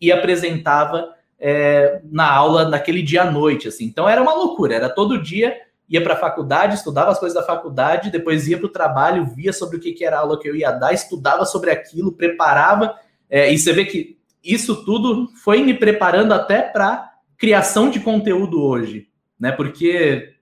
e 0.00 0.10
apresentava 0.10 1.15
é, 1.38 2.00
na 2.04 2.30
aula 2.30 2.68
naquele 2.68 3.02
dia 3.02 3.22
à 3.22 3.30
noite. 3.30 3.68
Assim. 3.68 3.84
Então 3.84 4.08
era 4.08 4.22
uma 4.22 4.34
loucura, 4.34 4.74
era 4.74 4.88
todo 4.88 5.22
dia 5.22 5.56
ia 5.88 6.02
para 6.02 6.14
a 6.14 6.18
faculdade, 6.18 6.74
estudava 6.74 7.12
as 7.12 7.18
coisas 7.20 7.38
da 7.38 7.46
faculdade, 7.46 8.10
depois 8.10 8.48
ia 8.48 8.58
para 8.58 8.66
o 8.66 8.72
trabalho, 8.72 9.24
via 9.24 9.52
sobre 9.52 9.76
o 9.76 9.80
que, 9.80 9.92
que 9.92 10.04
era 10.04 10.16
a 10.16 10.20
aula 10.20 10.36
que 10.36 10.48
eu 10.48 10.56
ia 10.56 10.72
dar, 10.72 10.92
estudava 10.92 11.46
sobre 11.46 11.70
aquilo, 11.70 12.10
preparava 12.10 12.96
é, 13.28 13.52
e 13.52 13.58
você 13.58 13.72
vê 13.72 13.84
que 13.84 14.16
isso 14.42 14.84
tudo 14.84 15.28
foi 15.42 15.62
me 15.62 15.74
preparando 15.74 16.32
até 16.32 16.62
para 16.62 17.12
criação 17.36 17.90
de 17.90 18.00
conteúdo 18.00 18.62
hoje, 18.62 19.08
né? 19.38 19.52
Porque 19.52 20.34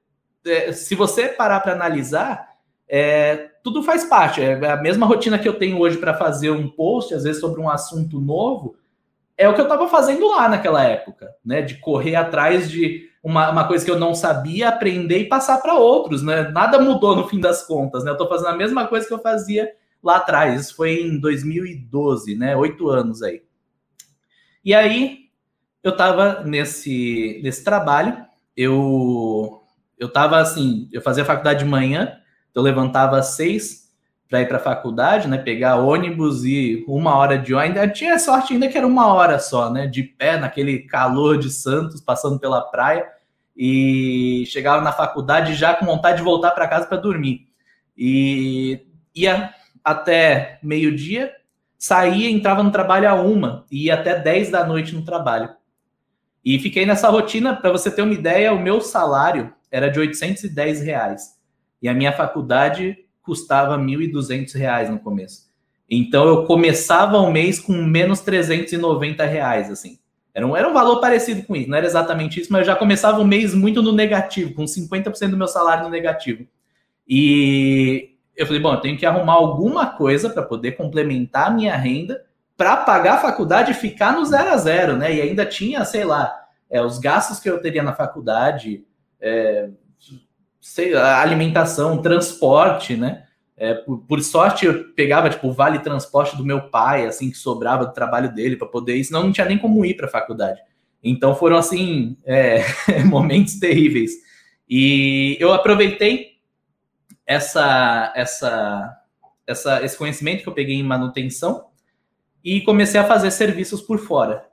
é, 0.46 0.72
se 0.72 0.94
você 0.94 1.28
parar 1.28 1.60
para 1.60 1.72
analisar, 1.72 2.54
é, 2.86 3.50
tudo 3.62 3.82
faz 3.82 4.04
parte. 4.04 4.42
É 4.42 4.70
a 4.70 4.76
mesma 4.76 5.06
rotina 5.06 5.38
que 5.38 5.48
eu 5.48 5.54
tenho 5.54 5.78
hoje 5.78 5.96
para 5.96 6.14
fazer 6.14 6.50
um 6.50 6.68
post, 6.68 7.14
às 7.14 7.24
vezes 7.24 7.40
sobre 7.40 7.60
um 7.60 7.68
assunto 7.68 8.20
novo, 8.20 8.76
é 9.36 9.48
o 9.48 9.54
que 9.54 9.60
eu 9.60 9.64
estava 9.64 9.88
fazendo 9.88 10.28
lá 10.28 10.48
naquela 10.48 10.82
época, 10.82 11.34
né? 11.44 11.62
De 11.62 11.78
correr 11.78 12.14
atrás 12.14 12.70
de 12.70 13.08
uma, 13.22 13.50
uma 13.50 13.66
coisa 13.66 13.84
que 13.84 13.90
eu 13.90 13.98
não 13.98 14.14
sabia, 14.14 14.68
aprender 14.68 15.18
e 15.18 15.28
passar 15.28 15.58
para 15.58 15.74
outros, 15.74 16.22
né? 16.22 16.48
Nada 16.50 16.78
mudou 16.78 17.16
no 17.16 17.26
fim 17.26 17.40
das 17.40 17.66
contas, 17.66 18.04
né? 18.04 18.10
Eu 18.10 18.14
estou 18.14 18.28
fazendo 18.28 18.48
a 18.48 18.56
mesma 18.56 18.86
coisa 18.86 19.06
que 19.06 19.12
eu 19.12 19.18
fazia 19.18 19.72
lá 20.02 20.16
atrás. 20.16 20.60
Isso 20.60 20.76
foi 20.76 21.00
em 21.00 21.18
2012, 21.18 22.36
né? 22.36 22.56
Oito 22.56 22.88
anos 22.88 23.22
aí. 23.22 23.42
E 24.64 24.74
aí 24.74 25.24
eu 25.82 25.92
estava 25.92 26.42
nesse, 26.44 27.40
nesse 27.42 27.64
trabalho, 27.64 28.24
eu 28.56 29.60
eu 29.98 30.08
tava 30.08 30.38
assim, 30.38 30.88
eu 30.92 31.00
fazia 31.00 31.24
faculdade 31.24 31.60
de 31.60 31.70
manhã, 31.70 32.18
então 32.50 32.62
eu 32.62 32.64
levantava 32.64 33.18
às 33.18 33.36
seis 33.36 33.83
para 34.34 34.42
ir 34.42 34.48
para 34.48 34.56
a 34.56 34.60
faculdade, 34.60 35.28
né? 35.28 35.38
Pegar 35.38 35.76
ônibus 35.76 36.44
e 36.44 36.84
uma 36.88 37.14
hora 37.14 37.38
de 37.38 37.54
ônibus. 37.54 37.96
Tinha 37.96 38.18
sorte 38.18 38.52
ainda 38.52 38.66
que 38.66 38.76
era 38.76 38.86
uma 38.86 39.06
hora 39.14 39.38
só, 39.38 39.70
né? 39.70 39.86
De 39.86 40.02
pé 40.02 40.36
naquele 40.36 40.80
calor 40.80 41.38
de 41.38 41.50
Santos, 41.50 42.00
passando 42.00 42.40
pela 42.40 42.60
praia 42.60 43.06
e 43.56 44.44
chegava 44.48 44.82
na 44.82 44.90
faculdade 44.90 45.54
já 45.54 45.72
com 45.72 45.86
vontade 45.86 46.16
de 46.16 46.24
voltar 46.24 46.50
para 46.50 46.66
casa 46.66 46.86
para 46.86 46.96
dormir. 46.96 47.46
E 47.96 48.84
ia 49.14 49.54
até 49.84 50.58
meio-dia, 50.60 51.30
saía, 51.78 52.28
entrava 52.28 52.64
no 52.64 52.72
trabalho 52.72 53.08
a 53.08 53.14
uma, 53.14 53.64
e 53.70 53.84
ia 53.84 53.94
até 53.94 54.18
10 54.18 54.50
da 54.50 54.66
noite 54.66 54.96
no 54.96 55.04
trabalho. 55.04 55.50
E 56.44 56.58
fiquei 56.58 56.84
nessa 56.84 57.08
rotina, 57.08 57.54
para 57.54 57.70
você 57.70 57.88
ter 57.88 58.02
uma 58.02 58.12
ideia, 58.12 58.52
o 58.52 58.58
meu 58.58 58.80
salário 58.80 59.54
era 59.70 59.88
de 59.88 60.00
810 60.00 60.82
reais. 60.82 61.38
E 61.80 61.88
a 61.88 61.94
minha 61.94 62.12
faculdade 62.12 63.03
custava 63.24 63.76
1.200 63.78 64.54
reais 64.54 64.90
no 64.90 64.98
começo. 64.98 65.48
Então 65.90 66.26
eu 66.26 66.44
começava 66.44 67.18
o 67.18 67.32
mês 67.32 67.58
com 67.58 67.72
menos 67.72 68.20
390 68.20 69.24
reais, 69.24 69.70
assim. 69.70 69.98
Era 70.32 70.46
um, 70.46 70.56
era 70.56 70.68
um 70.68 70.72
valor 70.72 71.00
parecido 71.00 71.44
com 71.44 71.54
isso, 71.54 71.70
não 71.70 71.78
era 71.78 71.86
exatamente 71.86 72.40
isso, 72.40 72.52
mas 72.52 72.60
eu 72.60 72.66
já 72.66 72.76
começava 72.76 73.20
o 73.20 73.26
mês 73.26 73.54
muito 73.54 73.80
no 73.82 73.92
negativo, 73.92 74.52
com 74.52 74.64
50% 74.64 75.30
do 75.30 75.36
meu 75.36 75.46
salário 75.46 75.84
no 75.84 75.90
negativo. 75.90 76.46
E 77.08 78.16
eu 78.36 78.44
falei, 78.46 78.60
bom, 78.60 78.74
eu 78.74 78.80
tenho 78.80 78.98
que 78.98 79.06
arrumar 79.06 79.34
alguma 79.34 79.86
coisa 79.86 80.28
para 80.28 80.42
poder 80.42 80.72
complementar 80.72 81.48
a 81.48 81.50
minha 81.50 81.76
renda 81.76 82.24
para 82.56 82.78
pagar 82.78 83.14
a 83.14 83.20
faculdade 83.20 83.70
e 83.70 83.74
ficar 83.74 84.12
no 84.12 84.24
zero 84.24 84.50
a 84.50 84.56
zero, 84.56 84.96
né? 84.96 85.14
E 85.14 85.20
ainda 85.20 85.46
tinha, 85.46 85.84
sei 85.84 86.04
lá, 86.04 86.32
é, 86.68 86.82
os 86.82 86.98
gastos 86.98 87.38
que 87.38 87.48
eu 87.48 87.60
teria 87.60 87.82
na 87.82 87.92
faculdade, 87.92 88.84
é, 89.20 89.68
sei, 90.64 90.94
alimentação, 90.94 92.00
transporte, 92.00 92.96
né? 92.96 93.24
É, 93.54 93.74
por, 93.74 93.98
por, 93.98 94.20
sorte, 94.22 94.64
eu 94.64 94.92
pegava 94.94 95.28
tipo 95.28 95.48
o 95.48 95.52
vale 95.52 95.78
transporte 95.78 96.36
do 96.36 96.44
meu 96.44 96.70
pai, 96.70 97.06
assim, 97.06 97.30
que 97.30 97.36
sobrava 97.36 97.84
do 97.84 97.92
trabalho 97.92 98.34
dele 98.34 98.56
para 98.56 98.66
poder 98.66 98.96
ir, 98.96 99.04
senão 99.04 99.24
não 99.24 99.30
tinha 99.32 99.46
nem 99.46 99.58
como 99.58 99.84
ir 99.84 99.94
para 99.94 100.06
a 100.06 100.10
faculdade. 100.10 100.58
Então 101.02 101.34
foram 101.34 101.58
assim 101.58 102.16
é, 102.24 102.64
momentos 103.04 103.60
terríveis. 103.60 104.12
E 104.68 105.36
eu 105.38 105.52
aproveitei 105.52 106.38
essa, 107.26 108.10
essa, 108.16 108.98
essa, 109.46 109.84
esse 109.84 109.98
conhecimento 109.98 110.42
que 110.42 110.48
eu 110.48 110.54
peguei 110.54 110.76
em 110.76 110.82
manutenção 110.82 111.66
e 112.42 112.62
comecei 112.62 112.98
a 112.98 113.04
fazer 113.04 113.30
serviços 113.30 113.82
por 113.82 113.98
fora. 113.98 114.46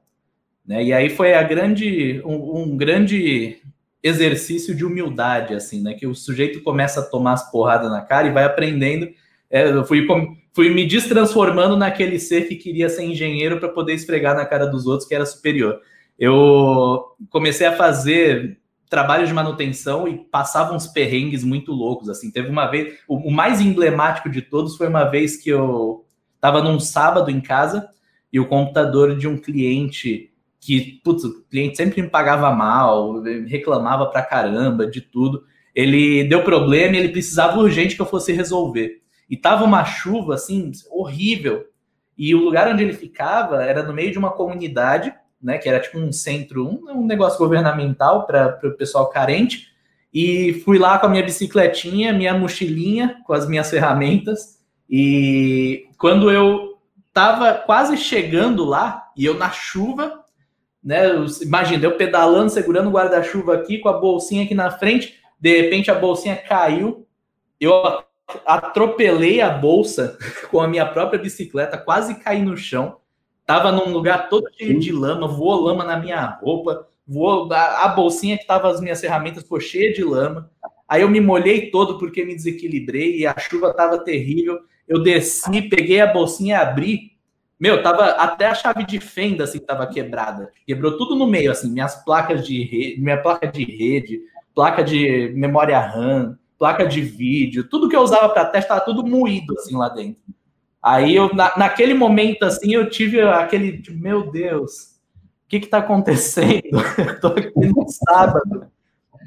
Né? 0.66 0.84
E 0.84 0.94
aí 0.94 1.10
foi 1.10 1.34
a 1.34 1.42
grande, 1.42 2.22
um, 2.26 2.64
um 2.64 2.78
grande 2.78 3.62
exercício 4.04 4.74
de 4.74 4.84
humildade, 4.84 5.54
assim, 5.54 5.82
né? 5.82 5.94
Que 5.94 6.08
o 6.08 6.16
sujeito 6.16 6.62
começa 6.62 7.00
a 7.02 7.04
tomar 7.04 7.34
as 7.34 7.52
porradas 7.52 7.90
na 7.92 8.02
cara 8.02 8.28
e 8.28 8.32
vai 8.32 8.44
aprendendo. 8.44 9.10
É, 9.50 9.70
eu 9.70 9.86
fui, 9.86 10.08
fui 10.54 10.70
me 10.70 10.86
destransformando 10.86 11.78
naquele 11.78 12.20
ser 12.20 12.48
que 12.48 12.56
queria 12.56 12.90
ser 12.90 13.04
engenheiro 13.04 13.60
para 13.60 13.70
poder 13.70 13.94
esfregar 13.94 14.36
na 14.36 14.46
cara 14.46 14.66
dos 14.66 14.88
outros 14.88 15.08
que 15.08 15.14
era 15.14 15.26
superior. 15.26 15.80
Eu 16.18 17.16
comecei 17.30 17.68
a 17.68 17.76
fazer 17.76 18.58
trabalho 18.90 19.26
de 19.26 19.34
manutenção 19.34 20.08
e 20.08 20.18
passava 20.18 20.74
uns 20.74 20.86
perrengues 20.86 21.44
muito 21.44 21.72
loucos, 21.72 22.10
assim. 22.10 22.30
Teve 22.30 22.50
uma 22.50 22.68
vez, 22.68 23.00
o, 23.08 23.30
o 23.30 23.32
mais 23.32 23.62
emblemático 23.62 24.30
de 24.30 24.42
todos 24.42 24.76
foi 24.76 24.88
uma 24.88 25.06
vez 25.06 25.38
que 25.38 25.50
eu 25.50 26.06
estava 26.36 26.62
num 26.62 26.80
sábado 26.80 27.32
em 27.32 27.40
casa 27.40 27.88
e 28.34 28.40
o 28.40 28.48
computador 28.48 29.16
de 29.16 29.28
um 29.28 29.38
cliente 29.38 30.31
que, 30.62 31.02
putz, 31.04 31.26
o 31.26 31.44
cliente 31.50 31.76
sempre 31.76 32.02
me 32.02 32.10
pagava 32.10 32.52
mal, 32.52 33.22
reclamava 33.48 34.06
pra 34.06 34.22
caramba 34.22 34.88
de 34.88 35.02
tudo. 35.02 35.44
Ele 35.76 36.24
deu 36.24 36.44
problema 36.44 36.96
e 36.96 37.00
ele 37.00 37.10
precisava 37.10 37.60
urgente 37.60 37.96
que 37.96 38.02
eu 38.02 38.06
fosse 38.06 38.32
resolver. 38.32 39.02
E 39.30 39.36
tava 39.36 39.66
uma 39.66 39.84
chuva, 39.84 40.36
assim, 40.36 40.72
horrível. 40.90 41.66
E 42.18 42.34
o 42.34 42.44
lugar 42.44 42.72
onde 42.72 42.84
ele 42.84 42.94
ficava 42.94 43.64
era 43.64 43.84
no 43.84 43.94
meio 43.94 44.12
de 44.12 44.18
uma 44.18 44.32
comunidade 44.32 45.14
né, 45.42 45.58
que 45.58 45.68
era 45.68 45.80
tipo 45.80 45.98
um 45.98 46.12
centro, 46.12 46.68
um, 46.68 46.92
um 46.92 47.06
negócio 47.06 47.40
governamental 47.40 48.26
para 48.26 48.60
o 48.64 48.78
pessoal 48.78 49.10
carente, 49.10 49.72
e 50.14 50.62
fui 50.66 50.78
lá 50.78 51.00
com 51.00 51.08
a 51.08 51.10
minha 51.10 51.24
bicicletinha, 51.24 52.14
minha 52.14 52.38
mochilinha, 52.38 53.22
com 53.26 53.34
as 53.34 53.48
minhas 53.48 53.70
ferramentas, 53.70 54.60
e 54.90 55.88
quando 55.98 56.30
eu 56.30 56.78
estava 57.08 57.54
quase 57.54 57.98
chegando 57.98 58.66
lá, 58.66 59.10
e 59.16 59.26
eu 59.26 59.38
na 59.38 59.50
chuva, 59.50 60.21
né, 60.84 61.04
imagina, 61.42 61.86
eu 61.86 61.98
pedalando, 61.98 62.50
segurando 62.50 62.90
o 62.90 62.92
guarda-chuva 62.92 63.56
aqui, 63.56 63.78
com 63.80 63.90
a 63.90 64.00
bolsinha 64.00 64.44
aqui 64.44 64.56
na 64.56 64.72
frente, 64.72 65.20
de 65.40 65.62
repente 65.62 65.92
a 65.92 65.96
bolsinha 65.96 66.36
caiu, 66.36 67.08
eu 67.60 68.04
atropelei 68.46 69.42
a 69.42 69.50
bolsa 69.50 70.18
com 70.50 70.60
a 70.62 70.68
minha 70.68 70.86
própria 70.86 71.20
bicicleta, 71.20 71.78
quase 71.78 72.16
caí 72.16 72.42
no 72.42 72.58
chão, 72.58 73.02
Tava 73.52 73.70
num 73.70 73.92
lugar 73.92 74.30
todo 74.30 74.50
cheio 74.58 74.80
de 74.80 74.94
lama, 74.94 75.28
voou 75.28 75.60
lama 75.60 75.84
na 75.84 75.98
minha 75.98 76.26
roupa, 76.42 76.88
voou 77.06 77.52
a, 77.52 77.88
bolsinha 77.90 78.38
que 78.38 78.48
tava 78.48 78.70
as 78.70 78.80
minhas 78.80 79.02
ferramentas 79.02 79.44
ficou 79.44 79.60
cheia 79.60 79.92
de 79.92 80.04
lama. 80.06 80.50
Aí 80.88 81.02
eu 81.02 81.10
me 81.10 81.20
molhei 81.20 81.70
todo 81.70 81.98
porque 81.98 82.24
me 82.24 82.34
desequilibrei 82.34 83.18
e 83.18 83.26
a 83.26 83.38
chuva 83.38 83.74
tava 83.74 84.06
terrível. 84.06 84.60
Eu 84.88 85.04
desci, 85.04 85.64
peguei 85.64 86.00
a 86.00 86.08
bolsinha 86.08 86.56
e 86.56 86.62
abri. 86.62 87.11
Meu, 87.62 87.84
tava 87.84 88.06
até 88.06 88.48
a 88.48 88.56
chave 88.56 88.84
de 88.84 89.00
fenda 89.00 89.44
assim 89.44 89.60
tava 89.60 89.86
quebrada. 89.86 90.52
Quebrou 90.66 90.98
tudo 90.98 91.16
no 91.16 91.28
meio 91.28 91.52
assim, 91.52 91.72
minhas 91.72 92.04
placas 92.04 92.44
de 92.44 92.64
rede, 92.64 93.00
minha 93.00 93.22
placa 93.22 93.46
de 93.46 93.64
rede, 93.64 94.20
placa 94.56 94.84
de 94.84 95.32
memória 95.36 95.80
RAM, 95.80 96.40
placa 96.58 96.88
de 96.88 97.02
vídeo, 97.02 97.70
tudo 97.70 97.88
que 97.88 97.96
eu 97.96 98.02
usava 98.02 98.30
para 98.30 98.46
teste 98.46 98.68
tava 98.68 98.82
tudo 98.82 99.06
moído 99.06 99.54
assim 99.60 99.78
lá 99.78 99.90
dentro. 99.90 100.24
Aí 100.82 101.16
eu, 101.16 101.32
na, 101.36 101.56
naquele 101.56 101.94
momento 101.94 102.42
assim, 102.42 102.74
eu 102.74 102.90
tive 102.90 103.22
aquele, 103.22 103.80
tipo, 103.80 104.00
meu 104.00 104.32
Deus, 104.32 104.96
o 105.46 105.48
que 105.48 105.58
está 105.58 105.78
acontecendo? 105.78 106.64
eu 106.98 107.20
tô 107.20 107.28
aqui 107.28 107.52
no 107.56 107.86
sábado, 107.88 108.66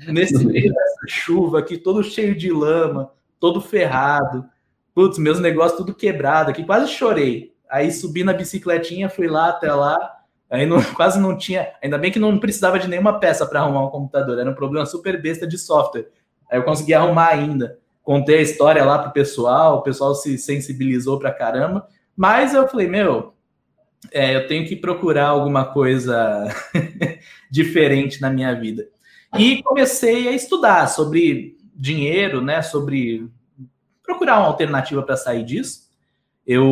nesse 0.09 0.45
meio 0.45 0.75
dessa 0.75 1.07
chuva 1.07 1.61
aqui, 1.61 1.79
todo 1.79 2.03
cheio 2.03 2.35
de 2.35 2.51
lama, 2.51 3.13
todo 3.39 3.61
ferrado. 3.61 4.45
Putz, 4.93 5.19
meus 5.19 5.39
negócios 5.39 5.79
tudo 5.79 5.95
quebrado 5.95 6.51
aqui, 6.51 6.65
quase 6.65 6.91
chorei. 6.91 7.54
Aí 7.75 7.91
subi 7.91 8.23
na 8.23 8.33
bicicletinha, 8.33 9.09
fui 9.09 9.27
lá 9.27 9.49
até 9.49 9.73
lá, 9.73 10.19
aí 10.49 10.67
não, 10.67 10.83
quase 10.95 11.19
não 11.19 11.37
tinha, 11.37 11.73
ainda 11.83 11.99
bem 11.99 12.13
que 12.13 12.19
não 12.19 12.39
precisava 12.39 12.79
de 12.79 12.89
nenhuma 12.89 13.19
peça 13.19 13.47
para 13.47 13.61
arrumar 13.61 13.87
um 13.87 13.91
computador, 13.91 14.39
era 14.39 14.51
um 14.51 14.55
problema 14.55 14.87
super 14.87 15.21
besta 15.21 15.47
de 15.47 15.59
software. 15.59 16.09
Aí 16.51 16.59
eu 16.59 16.65
consegui 16.65 16.95
arrumar 16.95 17.29
ainda 17.29 17.79
contei 18.05 18.39
a 18.39 18.43
história 18.43 18.85
lá 18.85 18.99
pro 18.99 19.13
pessoal, 19.13 19.79
o 19.79 19.83
pessoal 19.83 20.15
se 20.15 20.37
sensibilizou 20.37 21.19
pra 21.19 21.33
caramba, 21.33 21.89
mas 22.15 22.55
eu 22.55 22.69
falei, 22.69 22.87
meu, 22.87 23.35
é, 24.13 24.37
eu 24.37 24.47
tenho 24.47 24.69
que 24.69 24.77
procurar 24.77 25.29
alguma 25.29 25.65
coisa 25.65 26.47
diferente 27.51 28.21
na 28.21 28.31
minha 28.31 28.55
vida. 28.55 28.87
E 29.37 29.63
comecei 29.63 30.29
a 30.29 30.33
estudar 30.33 30.87
sobre 30.87 31.57
dinheiro, 31.75 32.41
né? 32.41 32.63
Sobre 32.63 33.27
procurar 34.03 34.39
uma 34.39 34.47
alternativa 34.47 35.03
para 35.03 35.17
sair 35.17 35.43
disso. 35.43 35.89
Eu 36.47 36.63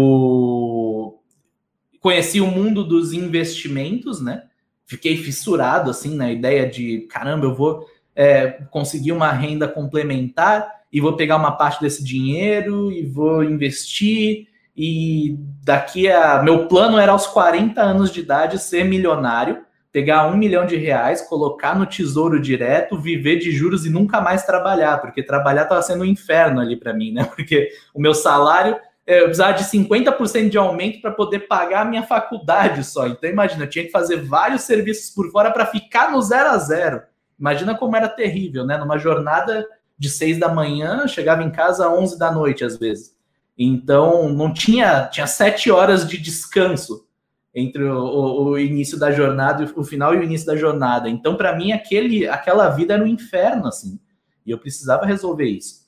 conheci 2.02 2.40
o 2.40 2.46
mundo 2.46 2.84
dos 2.84 3.12
investimentos, 3.12 4.20
né? 4.20 4.42
Fiquei 4.84 5.16
fissurado 5.16 5.90
assim 5.90 6.14
na 6.14 6.30
ideia 6.30 6.68
de 6.68 7.06
caramba, 7.08 7.46
eu 7.46 7.54
vou 7.54 7.86
é, 8.14 8.48
conseguir 8.70 9.12
uma 9.12 9.32
renda 9.32 9.66
complementar 9.66 10.68
e 10.92 11.00
vou 11.00 11.16
pegar 11.16 11.36
uma 11.36 11.52
parte 11.52 11.80
desse 11.80 12.04
dinheiro 12.04 12.92
e 12.92 13.06
vou 13.06 13.42
investir. 13.42 14.48
E 14.76 15.38
daqui 15.64 16.10
a. 16.10 16.42
Meu 16.42 16.66
plano 16.66 16.98
era 16.98 17.12
aos 17.12 17.26
40 17.26 17.80
anos 17.80 18.10
de 18.10 18.20
idade 18.20 18.58
ser 18.58 18.84
milionário, 18.84 19.64
pegar 19.92 20.26
um 20.26 20.36
milhão 20.36 20.66
de 20.66 20.76
reais, 20.76 21.22
colocar 21.22 21.78
no 21.78 21.86
tesouro 21.86 22.40
direto, 22.40 22.98
viver 22.98 23.36
de 23.36 23.52
juros 23.52 23.86
e 23.86 23.90
nunca 23.90 24.20
mais 24.20 24.44
trabalhar, 24.44 24.98
porque 24.98 25.22
trabalhar 25.22 25.64
estava 25.64 25.82
sendo 25.82 26.02
um 26.02 26.06
inferno 26.06 26.60
ali 26.60 26.76
para 26.76 26.92
mim, 26.92 27.12
né? 27.12 27.24
Porque 27.36 27.70
o 27.94 28.00
meu 28.00 28.14
salário 28.14 28.76
eu 29.20 29.24
precisava 29.24 29.52
de 29.54 29.64
50% 29.64 30.48
de 30.48 30.58
aumento 30.58 31.00
para 31.00 31.10
poder 31.10 31.40
pagar 31.40 31.82
a 31.82 31.84
minha 31.84 32.02
faculdade 32.02 32.84
só. 32.84 33.06
Então, 33.06 33.28
imagina, 33.28 33.64
eu 33.64 33.70
tinha 33.70 33.84
que 33.84 33.90
fazer 33.90 34.16
vários 34.22 34.62
serviços 34.62 35.10
por 35.14 35.30
fora 35.30 35.50
para 35.50 35.66
ficar 35.66 36.12
no 36.12 36.20
zero 36.22 36.50
a 36.50 36.58
zero. 36.58 37.02
Imagina 37.38 37.74
como 37.74 37.96
era 37.96 38.08
terrível, 38.08 38.64
né? 38.64 38.76
Numa 38.78 38.98
jornada 38.98 39.66
de 39.98 40.08
seis 40.08 40.38
da 40.38 40.48
manhã, 40.48 41.06
chegava 41.06 41.42
em 41.42 41.50
casa 41.50 41.86
às 41.86 41.92
11 41.92 42.18
da 42.18 42.30
noite, 42.30 42.64
às 42.64 42.78
vezes. 42.78 43.16
Então, 43.58 44.28
não 44.28 44.52
tinha, 44.52 45.06
tinha 45.06 45.26
sete 45.26 45.70
horas 45.70 46.06
de 46.08 46.18
descanso 46.18 47.06
entre 47.54 47.84
o, 47.84 47.98
o, 47.98 48.44
o 48.50 48.58
início 48.58 48.98
da 48.98 49.10
jornada, 49.10 49.70
o 49.76 49.84
final 49.84 50.14
e 50.14 50.18
o 50.18 50.22
início 50.22 50.46
da 50.46 50.56
jornada. 50.56 51.08
Então, 51.08 51.36
para 51.36 51.54
mim, 51.54 51.72
aquele, 51.72 52.26
aquela 52.26 52.68
vida 52.70 52.94
era 52.94 53.02
um 53.02 53.06
inferno, 53.06 53.66
assim. 53.66 54.00
E 54.46 54.50
eu 54.50 54.58
precisava 54.58 55.06
resolver 55.06 55.46
isso. 55.46 55.81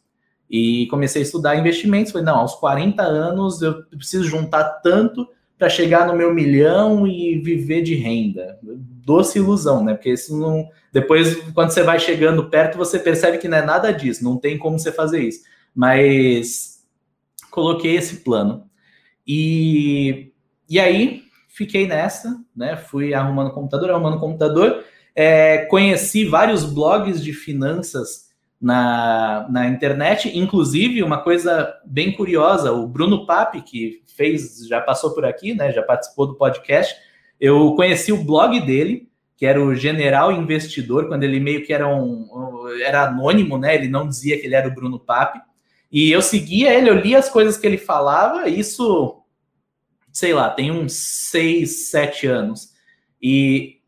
E 0.51 0.87
comecei 0.89 1.23
a 1.23 1.25
estudar 1.25 1.57
investimentos. 1.57 2.13
Falei, 2.13 2.27
não, 2.27 2.39
aos 2.39 2.55
40 2.57 3.03
anos 3.03 3.63
eu 3.63 3.83
preciso 3.85 4.25
juntar 4.25 4.65
tanto 4.83 5.27
para 5.59 5.69
chegar 5.69 6.07
no 6.07 6.15
meu 6.15 6.35
milhão 6.35 7.07
e 7.07 7.39
viver 7.39 7.83
de 7.83 7.95
renda. 7.95 8.59
Doce 8.63 9.39
ilusão, 9.39 9.85
né? 9.85 9.95
Porque 9.95 10.13
isso 10.13 10.39
não. 10.39 10.69
Depois, 10.93 11.37
quando 11.53 11.71
você 11.71 11.83
vai 11.83 11.99
chegando 11.99 12.49
perto, 12.51 12.77
você 12.77 12.99
percebe 12.99 13.39
que 13.39 13.49
não 13.49 13.59
é 13.59 13.65
nada 13.65 13.93
disso, 13.93 14.25
não 14.25 14.37
tem 14.37 14.59
como 14.59 14.79
você 14.79 14.93
fazer 14.93 15.23
isso. 15.23 15.41
Mas 15.75 16.85
coloquei 17.51 17.97
esse 17.97 18.17
plano. 18.17 18.69
E, 19.27 20.33
e 20.69 20.79
aí 20.79 21.23
fiquei 21.49 21.87
nessa, 21.87 22.37
né? 22.55 22.77
Fui 22.77 23.15
arrumando 23.15 23.53
computador, 23.53 23.91
arrumando 23.91 24.21
computador. 24.21 24.85
É, 25.15 25.59
conheci 25.67 26.25
vários 26.25 26.65
blogs 26.65 27.23
de 27.23 27.33
finanças 27.33 28.34
na, 28.61 29.47
na 29.51 29.67
internet, 29.69 30.37
inclusive 30.37 31.03
uma 31.03 31.19
coisa 31.19 31.75
bem 31.85 32.13
curiosa, 32.13 32.73
o 32.73 32.87
Bruno 32.87 33.27
Papi, 33.27 33.61
que 33.61 34.03
fez, 34.07 34.67
já 34.67 34.81
passou 34.81 35.13
por 35.13 35.25
aqui, 35.25 35.55
né, 35.55 35.73
já 35.73 35.83
participou 35.83 36.27
do 36.27 36.37
podcast, 36.37 36.95
eu 37.41 37.75
conheci 37.75 38.13
o 38.13 38.25
blog 38.25 38.61
dele, 38.61 39.09
que 39.37 39.45
era 39.45 39.61
o 39.61 39.75
General 39.75 40.33
Investidor, 40.33 41.09
quando 41.09 41.25
ele 41.25 41.41
meio 41.41 41.65
que 41.65 41.73
era 41.73 41.87
um, 41.87 42.29
era 42.81 43.05
anônimo, 43.09 43.59
né, 43.59 43.75
ele 43.75 43.89
não 43.89 44.09
dizia 44.09 44.39
que 44.39 44.47
ele 44.47 44.55
era 44.55 44.69
o 44.69 44.75
Bruno 44.75 44.99
Papi, 44.99 45.41
e 45.91 46.11
eu 46.11 46.23
seguia 46.23 46.73
ele, 46.73 46.89
eu 46.89 46.95
lia 46.95 47.19
as 47.19 47.29
coisas 47.29 47.57
que 47.57 47.67
ele 47.67 47.79
falava, 47.79 48.49
isso, 48.49 49.23
sei 50.13 50.33
lá, 50.33 50.49
tem 50.51 50.71
uns 50.71 50.93
seis, 50.95 51.91
sete 51.91 52.27
anos, 52.27 52.71
e 53.21 53.81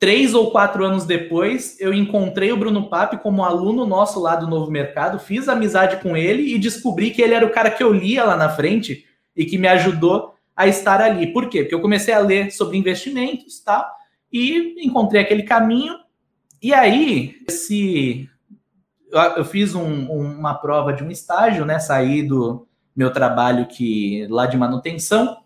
Três 0.00 0.32
ou 0.32 0.50
quatro 0.50 0.82
anos 0.82 1.04
depois, 1.04 1.78
eu 1.78 1.92
encontrei 1.92 2.50
o 2.50 2.56
Bruno 2.56 2.88
Papi 2.88 3.18
como 3.18 3.44
aluno 3.44 3.86
nosso 3.86 4.18
lá 4.18 4.34
do 4.34 4.48
Novo 4.48 4.70
Mercado, 4.70 5.18
fiz 5.18 5.46
amizade 5.46 5.98
com 6.02 6.16
ele 6.16 6.54
e 6.54 6.58
descobri 6.58 7.10
que 7.10 7.20
ele 7.20 7.34
era 7.34 7.44
o 7.44 7.50
cara 7.50 7.70
que 7.70 7.82
eu 7.82 7.92
lia 7.92 8.24
lá 8.24 8.34
na 8.34 8.48
frente 8.48 9.04
e 9.36 9.44
que 9.44 9.58
me 9.58 9.68
ajudou 9.68 10.34
a 10.56 10.66
estar 10.66 11.02
ali. 11.02 11.26
Por 11.34 11.50
quê? 11.50 11.60
Porque 11.60 11.74
eu 11.74 11.82
comecei 11.82 12.14
a 12.14 12.18
ler 12.18 12.50
sobre 12.50 12.78
investimentos 12.78 13.60
tá? 13.60 13.92
e 14.32 14.86
encontrei 14.86 15.20
aquele 15.20 15.42
caminho. 15.42 15.94
E 16.62 16.72
aí, 16.72 17.36
esse, 17.46 18.26
eu 19.36 19.44
fiz 19.44 19.74
um, 19.74 20.10
uma 20.10 20.54
prova 20.54 20.94
de 20.94 21.04
um 21.04 21.10
estágio, 21.10 21.66
né? 21.66 21.78
Saí 21.78 22.22
do 22.22 22.66
meu 22.96 23.12
trabalho 23.12 23.66
que 23.66 24.26
lá 24.30 24.46
de 24.46 24.56
manutenção, 24.56 25.36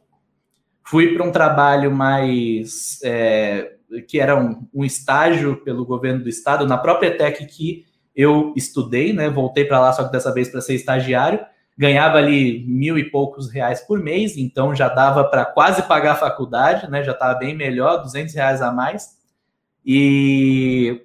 fui 0.84 1.14
para 1.14 1.26
um 1.26 1.32
trabalho 1.32 1.90
mais 1.90 3.00
é, 3.02 3.73
que 4.08 4.20
era 4.20 4.36
um, 4.36 4.66
um, 4.72 4.84
estágio 4.84 5.56
pelo 5.64 5.84
governo 5.84 6.22
do 6.22 6.28
estado, 6.28 6.66
na 6.66 6.78
própria 6.78 7.16
Tech 7.16 7.44
que 7.46 7.84
eu 8.14 8.52
estudei, 8.56 9.12
né? 9.12 9.28
Voltei 9.28 9.64
para 9.64 9.80
lá, 9.80 9.92
só 9.92 10.04
que 10.04 10.12
dessa 10.12 10.32
vez 10.32 10.48
para 10.48 10.60
ser 10.60 10.74
estagiário. 10.74 11.40
Ganhava 11.76 12.18
ali 12.18 12.64
mil 12.68 12.96
e 12.96 13.10
poucos 13.10 13.50
reais 13.50 13.80
por 13.80 13.98
mês, 13.98 14.36
então 14.36 14.74
já 14.74 14.88
dava 14.88 15.24
para 15.24 15.44
quase 15.44 15.82
pagar 15.82 16.12
a 16.12 16.16
faculdade, 16.16 16.88
né? 16.90 17.02
Já 17.02 17.12
estava 17.12 17.38
bem 17.38 17.54
melhor, 17.54 18.02
200 18.02 18.32
reais 18.34 18.62
a 18.62 18.70
mais. 18.70 19.18
E, 19.84 21.02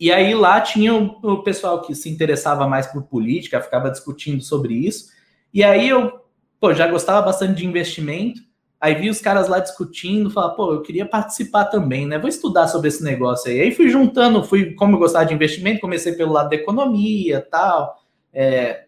e 0.00 0.10
aí 0.10 0.34
lá 0.34 0.60
tinha 0.60 0.94
o, 0.94 1.18
o 1.22 1.42
pessoal 1.42 1.82
que 1.82 1.94
se 1.94 2.08
interessava 2.08 2.66
mais 2.66 2.86
por 2.86 3.02
política, 3.02 3.60
ficava 3.60 3.90
discutindo 3.90 4.42
sobre 4.42 4.74
isso. 4.74 5.12
E 5.52 5.62
aí 5.62 5.88
eu 5.88 6.24
pô, 6.58 6.72
já 6.72 6.86
gostava 6.86 7.20
bastante 7.20 7.58
de 7.58 7.66
investimento 7.66 8.40
Aí 8.84 8.96
vi 8.96 9.08
os 9.08 9.18
caras 9.18 9.48
lá 9.48 9.60
discutindo, 9.60 10.30
falar, 10.30 10.50
pô, 10.50 10.74
eu 10.74 10.82
queria 10.82 11.06
participar 11.06 11.64
também, 11.64 12.06
né? 12.06 12.18
Vou 12.18 12.28
estudar 12.28 12.68
sobre 12.68 12.88
esse 12.88 13.02
negócio 13.02 13.50
aí. 13.50 13.58
Aí 13.62 13.74
fui 13.74 13.88
juntando, 13.88 14.44
fui, 14.44 14.74
como 14.74 14.94
eu 14.94 14.98
gostava 14.98 15.24
de 15.24 15.32
investimento, 15.32 15.80
comecei 15.80 16.12
pelo 16.12 16.34
lado 16.34 16.50
da 16.50 16.56
economia 16.56 17.40
tal. 17.50 17.96
É, 18.30 18.84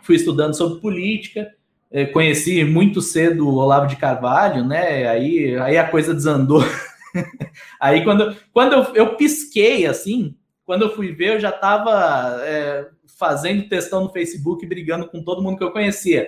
fui 0.00 0.16
estudando 0.16 0.54
sobre 0.54 0.80
política. 0.80 1.52
É, 1.90 2.06
conheci 2.06 2.64
muito 2.64 3.02
cedo 3.02 3.46
o 3.46 3.56
Olavo 3.56 3.86
de 3.86 3.96
Carvalho, 3.96 4.64
né? 4.64 5.06
Aí, 5.06 5.54
aí 5.58 5.76
a 5.76 5.86
coisa 5.86 6.14
desandou. 6.14 6.64
aí 7.78 8.02
quando, 8.02 8.34
quando 8.54 8.72
eu, 8.72 8.94
eu, 8.94 9.16
pisquei 9.16 9.84
assim, 9.84 10.34
quando 10.64 10.86
eu 10.86 10.96
fui 10.96 11.12
ver, 11.12 11.34
eu 11.34 11.40
já 11.40 11.50
estava 11.50 12.40
é, 12.42 12.88
fazendo 13.18 13.68
testão 13.68 14.02
no 14.02 14.12
Facebook, 14.12 14.66
brigando 14.66 15.08
com 15.08 15.22
todo 15.22 15.42
mundo 15.42 15.58
que 15.58 15.64
eu 15.64 15.72
conhecia. 15.72 16.26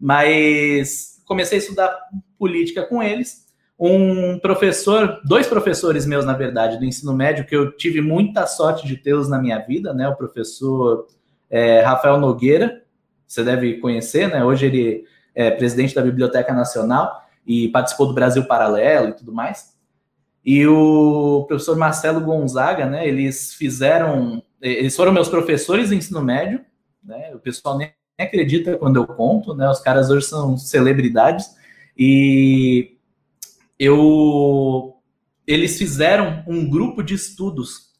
Mas 0.00 1.11
comecei 1.26 1.58
a 1.58 1.60
estudar 1.60 1.98
política 2.38 2.84
com 2.84 3.02
eles. 3.02 3.46
Um 3.78 4.38
professor, 4.38 5.20
dois 5.24 5.46
professores 5.46 6.06
meus, 6.06 6.24
na 6.24 6.34
verdade, 6.34 6.78
do 6.78 6.84
ensino 6.84 7.12
médio, 7.12 7.44
que 7.44 7.56
eu 7.56 7.72
tive 7.72 8.00
muita 8.00 8.46
sorte 8.46 8.86
de 8.86 8.96
tê-los 8.96 9.28
na 9.28 9.40
minha 9.40 9.58
vida, 9.58 9.92
né? 9.92 10.08
O 10.08 10.14
professor 10.14 11.06
é, 11.50 11.80
Rafael 11.80 12.18
Nogueira, 12.18 12.82
você 13.26 13.42
deve 13.42 13.78
conhecer, 13.78 14.28
né? 14.28 14.44
Hoje 14.44 14.66
ele 14.66 15.04
é 15.34 15.50
presidente 15.50 15.94
da 15.94 16.02
Biblioteca 16.02 16.52
Nacional 16.52 17.22
e 17.46 17.68
participou 17.68 18.06
do 18.06 18.14
Brasil 18.14 18.44
Paralelo 18.46 19.08
e 19.08 19.12
tudo 19.14 19.32
mais. 19.32 19.72
E 20.44 20.66
o 20.66 21.44
professor 21.48 21.76
Marcelo 21.76 22.20
Gonzaga, 22.20 22.86
né? 22.86 23.06
Eles 23.06 23.54
fizeram, 23.54 24.42
eles 24.60 24.94
foram 24.94 25.12
meus 25.12 25.28
professores 25.28 25.88
do 25.88 25.94
ensino 25.94 26.22
médio, 26.22 26.64
né? 27.02 27.32
O 27.34 27.38
pessoal 27.38 27.78
acredita 28.22 28.76
quando 28.76 28.96
eu 28.96 29.06
conto, 29.06 29.54
né? 29.54 29.68
Os 29.68 29.80
caras 29.80 30.10
hoje 30.10 30.26
são 30.26 30.56
celebridades 30.56 31.56
e 31.96 32.96
eu 33.78 34.96
eles 35.46 35.76
fizeram 35.76 36.44
um 36.46 36.68
grupo 36.68 37.02
de 37.02 37.14
estudos, 37.14 37.92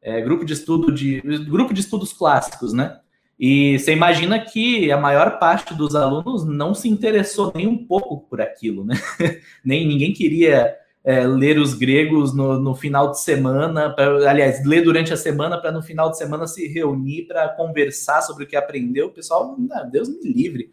é, 0.00 0.20
grupo 0.20 0.44
de 0.44 0.52
estudo 0.52 0.92
de 0.92 1.20
grupo 1.48 1.74
de 1.74 1.80
estudos 1.80 2.12
clássicos, 2.12 2.72
né? 2.72 2.98
E 3.38 3.78
você 3.78 3.92
imagina 3.92 4.38
que 4.38 4.92
a 4.92 4.96
maior 4.96 5.38
parte 5.38 5.74
dos 5.74 5.96
alunos 5.96 6.44
não 6.46 6.72
se 6.72 6.88
interessou 6.88 7.52
nem 7.54 7.66
um 7.66 7.84
pouco 7.84 8.20
por 8.28 8.40
aquilo, 8.40 8.84
né? 8.84 8.94
nem 9.64 9.86
ninguém 9.86 10.12
queria 10.12 10.74
é, 11.04 11.26
ler 11.26 11.58
os 11.58 11.74
gregos 11.74 12.34
no, 12.34 12.58
no 12.58 12.74
final 12.74 13.10
de 13.10 13.20
semana, 13.20 13.90
pra, 13.90 14.30
aliás, 14.30 14.64
ler 14.64 14.82
durante 14.82 15.12
a 15.12 15.16
semana 15.16 15.60
para 15.60 15.70
no 15.70 15.82
final 15.82 16.10
de 16.10 16.16
semana 16.16 16.46
se 16.46 16.66
reunir 16.66 17.26
para 17.26 17.50
conversar 17.50 18.22
sobre 18.22 18.44
o 18.44 18.46
que 18.46 18.56
aprendeu. 18.56 19.08
O 19.08 19.12
pessoal, 19.12 19.54
não, 19.58 19.90
Deus 19.90 20.08
me 20.08 20.32
livre. 20.32 20.70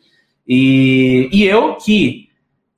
E, 0.48 1.30
e 1.34 1.44
eu 1.44 1.76
que 1.76 2.30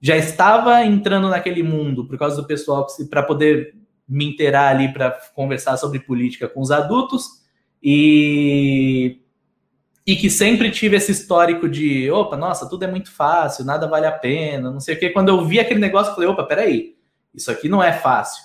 já 0.02 0.18
estava 0.18 0.84
entrando 0.84 1.30
naquele 1.30 1.62
mundo 1.62 2.06
por 2.06 2.18
causa 2.18 2.36
do 2.36 2.48
pessoal 2.48 2.88
para 3.10 3.22
poder 3.22 3.76
me 4.10 4.26
inteirar 4.26 4.70
ali 4.70 4.92
para 4.92 5.12
conversar 5.34 5.78
sobre 5.78 6.00
política 6.00 6.50
com 6.50 6.60
os 6.60 6.72
adultos 6.72 7.44
e 7.82 9.20
e 10.06 10.18
que 10.18 10.30
sempre 10.30 10.70
tive 10.70 10.98
esse 10.98 11.14
histórico 11.14 11.70
de, 11.70 12.12
opa, 12.12 12.36
nossa, 12.36 12.68
tudo 12.68 12.84
é 12.84 12.88
muito 12.88 13.10
fácil, 13.10 13.64
nada 13.64 13.88
vale 13.88 14.06
a 14.06 14.12
pena, 14.12 14.70
não 14.70 14.82
sei 14.82 14.96
o 14.96 15.00
quê. 15.00 15.10
Quando 15.10 15.30
eu 15.30 15.46
vi 15.46 15.62
aquele 15.62 15.80
negócio, 15.80 16.12
eu 16.12 16.16
falei, 16.16 16.30
opa, 16.30 16.44
peraí, 16.44 16.93
isso 17.34 17.52
aqui 17.52 17.68
não 17.68 17.82
é 17.82 17.94
fácil. 17.94 18.44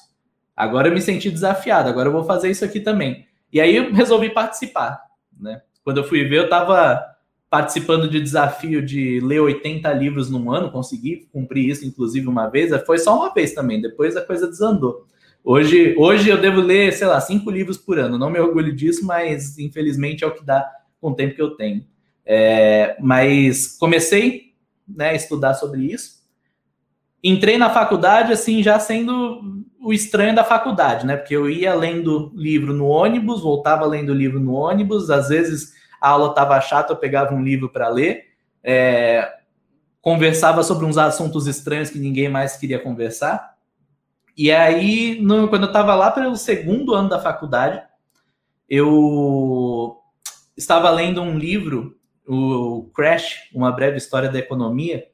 Agora 0.57 0.89
eu 0.89 0.95
me 0.95 1.01
senti 1.01 1.31
desafiado, 1.31 1.89
agora 1.89 2.09
eu 2.09 2.13
vou 2.13 2.25
fazer 2.25 2.51
isso 2.51 2.65
aqui 2.65 2.81
também. 2.81 3.27
E 3.53 3.61
aí 3.61 3.77
eu 3.77 3.93
resolvi 3.93 4.31
participar, 4.31 5.01
né? 5.39 5.63
Quando 5.85 5.99
eu 5.99 6.05
fui 6.05 6.25
ver, 6.25 6.39
eu 6.39 6.45
estava 6.45 7.03
participando 7.49 8.09
de 8.09 8.21
desafio 8.21 8.85
de 8.85 9.21
ler 9.21 9.41
80 9.41 9.91
livros 9.95 10.29
num 10.29 10.53
ano, 10.53 10.71
consegui 10.71 11.29
cumprir 11.33 11.71
isso, 11.71 11.87
inclusive, 11.87 12.27
uma 12.27 12.49
vez. 12.49 12.71
Foi 12.85 12.99
só 12.99 13.17
uma 13.17 13.33
vez 13.33 13.55
também, 13.55 13.81
depois 13.81 14.17
a 14.17 14.21
coisa 14.21 14.47
desandou. 14.47 15.07
Hoje, 15.43 15.95
hoje 15.97 16.29
eu 16.29 16.39
devo 16.39 16.61
ler, 16.61 16.93
sei 16.93 17.07
lá, 17.07 17.21
cinco 17.21 17.51
livros 17.51 17.79
por 17.79 17.99
ano. 17.99 18.19
Não 18.19 18.29
me 18.29 18.39
orgulho 18.39 18.75
disso, 18.75 19.07
mas 19.07 19.59
infelizmente 19.59 20.25
é 20.25 20.27
o 20.27 20.35
que 20.35 20.45
dá 20.45 20.71
com 21.01 21.11
o 21.11 21.15
tempo 21.15 21.35
que 21.35 21.43
eu 21.43 21.51
tenho. 21.51 21.87
É, 22.27 22.97
mas 23.01 23.79
comecei 23.79 24.53
né, 24.87 25.11
a 25.11 25.15
estudar 25.15 25.55
sobre 25.55 25.83
isso. 25.83 26.18
Entrei 27.23 27.59
na 27.59 27.71
faculdade, 27.71 28.33
assim, 28.33 28.63
já 28.63 28.79
sendo 28.79 29.65
o 29.81 29.93
estranho 29.93 30.35
da 30.35 30.45
faculdade, 30.45 31.07
né? 31.07 31.17
Porque 31.17 31.35
eu 31.35 31.49
ia 31.49 31.75
lendo 31.75 32.33
livro 32.35 32.73
no 32.73 32.87
ônibus, 32.87 33.43
voltava 33.43 33.87
lendo 33.87 34.13
livro 34.13 34.39
no 34.39 34.53
ônibus, 34.53 35.11
às 35.11 35.29
vezes 35.29 35.73
a 36.01 36.11
aula 36.11 36.31
estava 36.31 36.61
chata, 36.61 36.93
eu 36.93 36.97
pegava 36.97 37.35
um 37.35 37.43
livro 37.43 37.69
para 37.69 37.89
ler, 37.89 38.27
é, 38.63 39.39
conversava 40.01 40.63
sobre 40.63 40.85
uns 40.85 40.99
assuntos 40.99 41.47
estranhos 41.47 41.91
que 41.91 41.99
ninguém 41.99 42.29
mais 42.29 42.57
queria 42.57 42.79
conversar. 42.79 43.57
E 44.37 44.53
aí, 44.53 45.21
no, 45.21 45.49
quando 45.49 45.63
eu 45.65 45.69
estava 45.69 45.95
lá 45.97 46.13
pelo 46.13 46.37
segundo 46.37 46.95
ano 46.95 47.09
da 47.09 47.21
faculdade, 47.21 47.83
eu 48.69 49.97
estava 50.57 50.91
lendo 50.91 51.21
um 51.21 51.37
livro, 51.37 51.97
o 52.27 52.91
Crash, 52.95 53.49
Uma 53.53 53.73
Breve 53.73 53.97
História 53.97 54.29
da 54.29 54.39
Economia, 54.39 55.08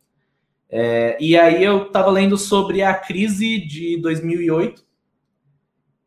é, 0.77 1.17
e 1.21 1.39
aí 1.39 1.63
eu 1.63 1.85
estava 1.85 2.11
lendo 2.11 2.37
sobre 2.37 2.83
a 2.83 2.93
crise 2.93 3.65
de 3.65 3.97
2008 3.99 4.85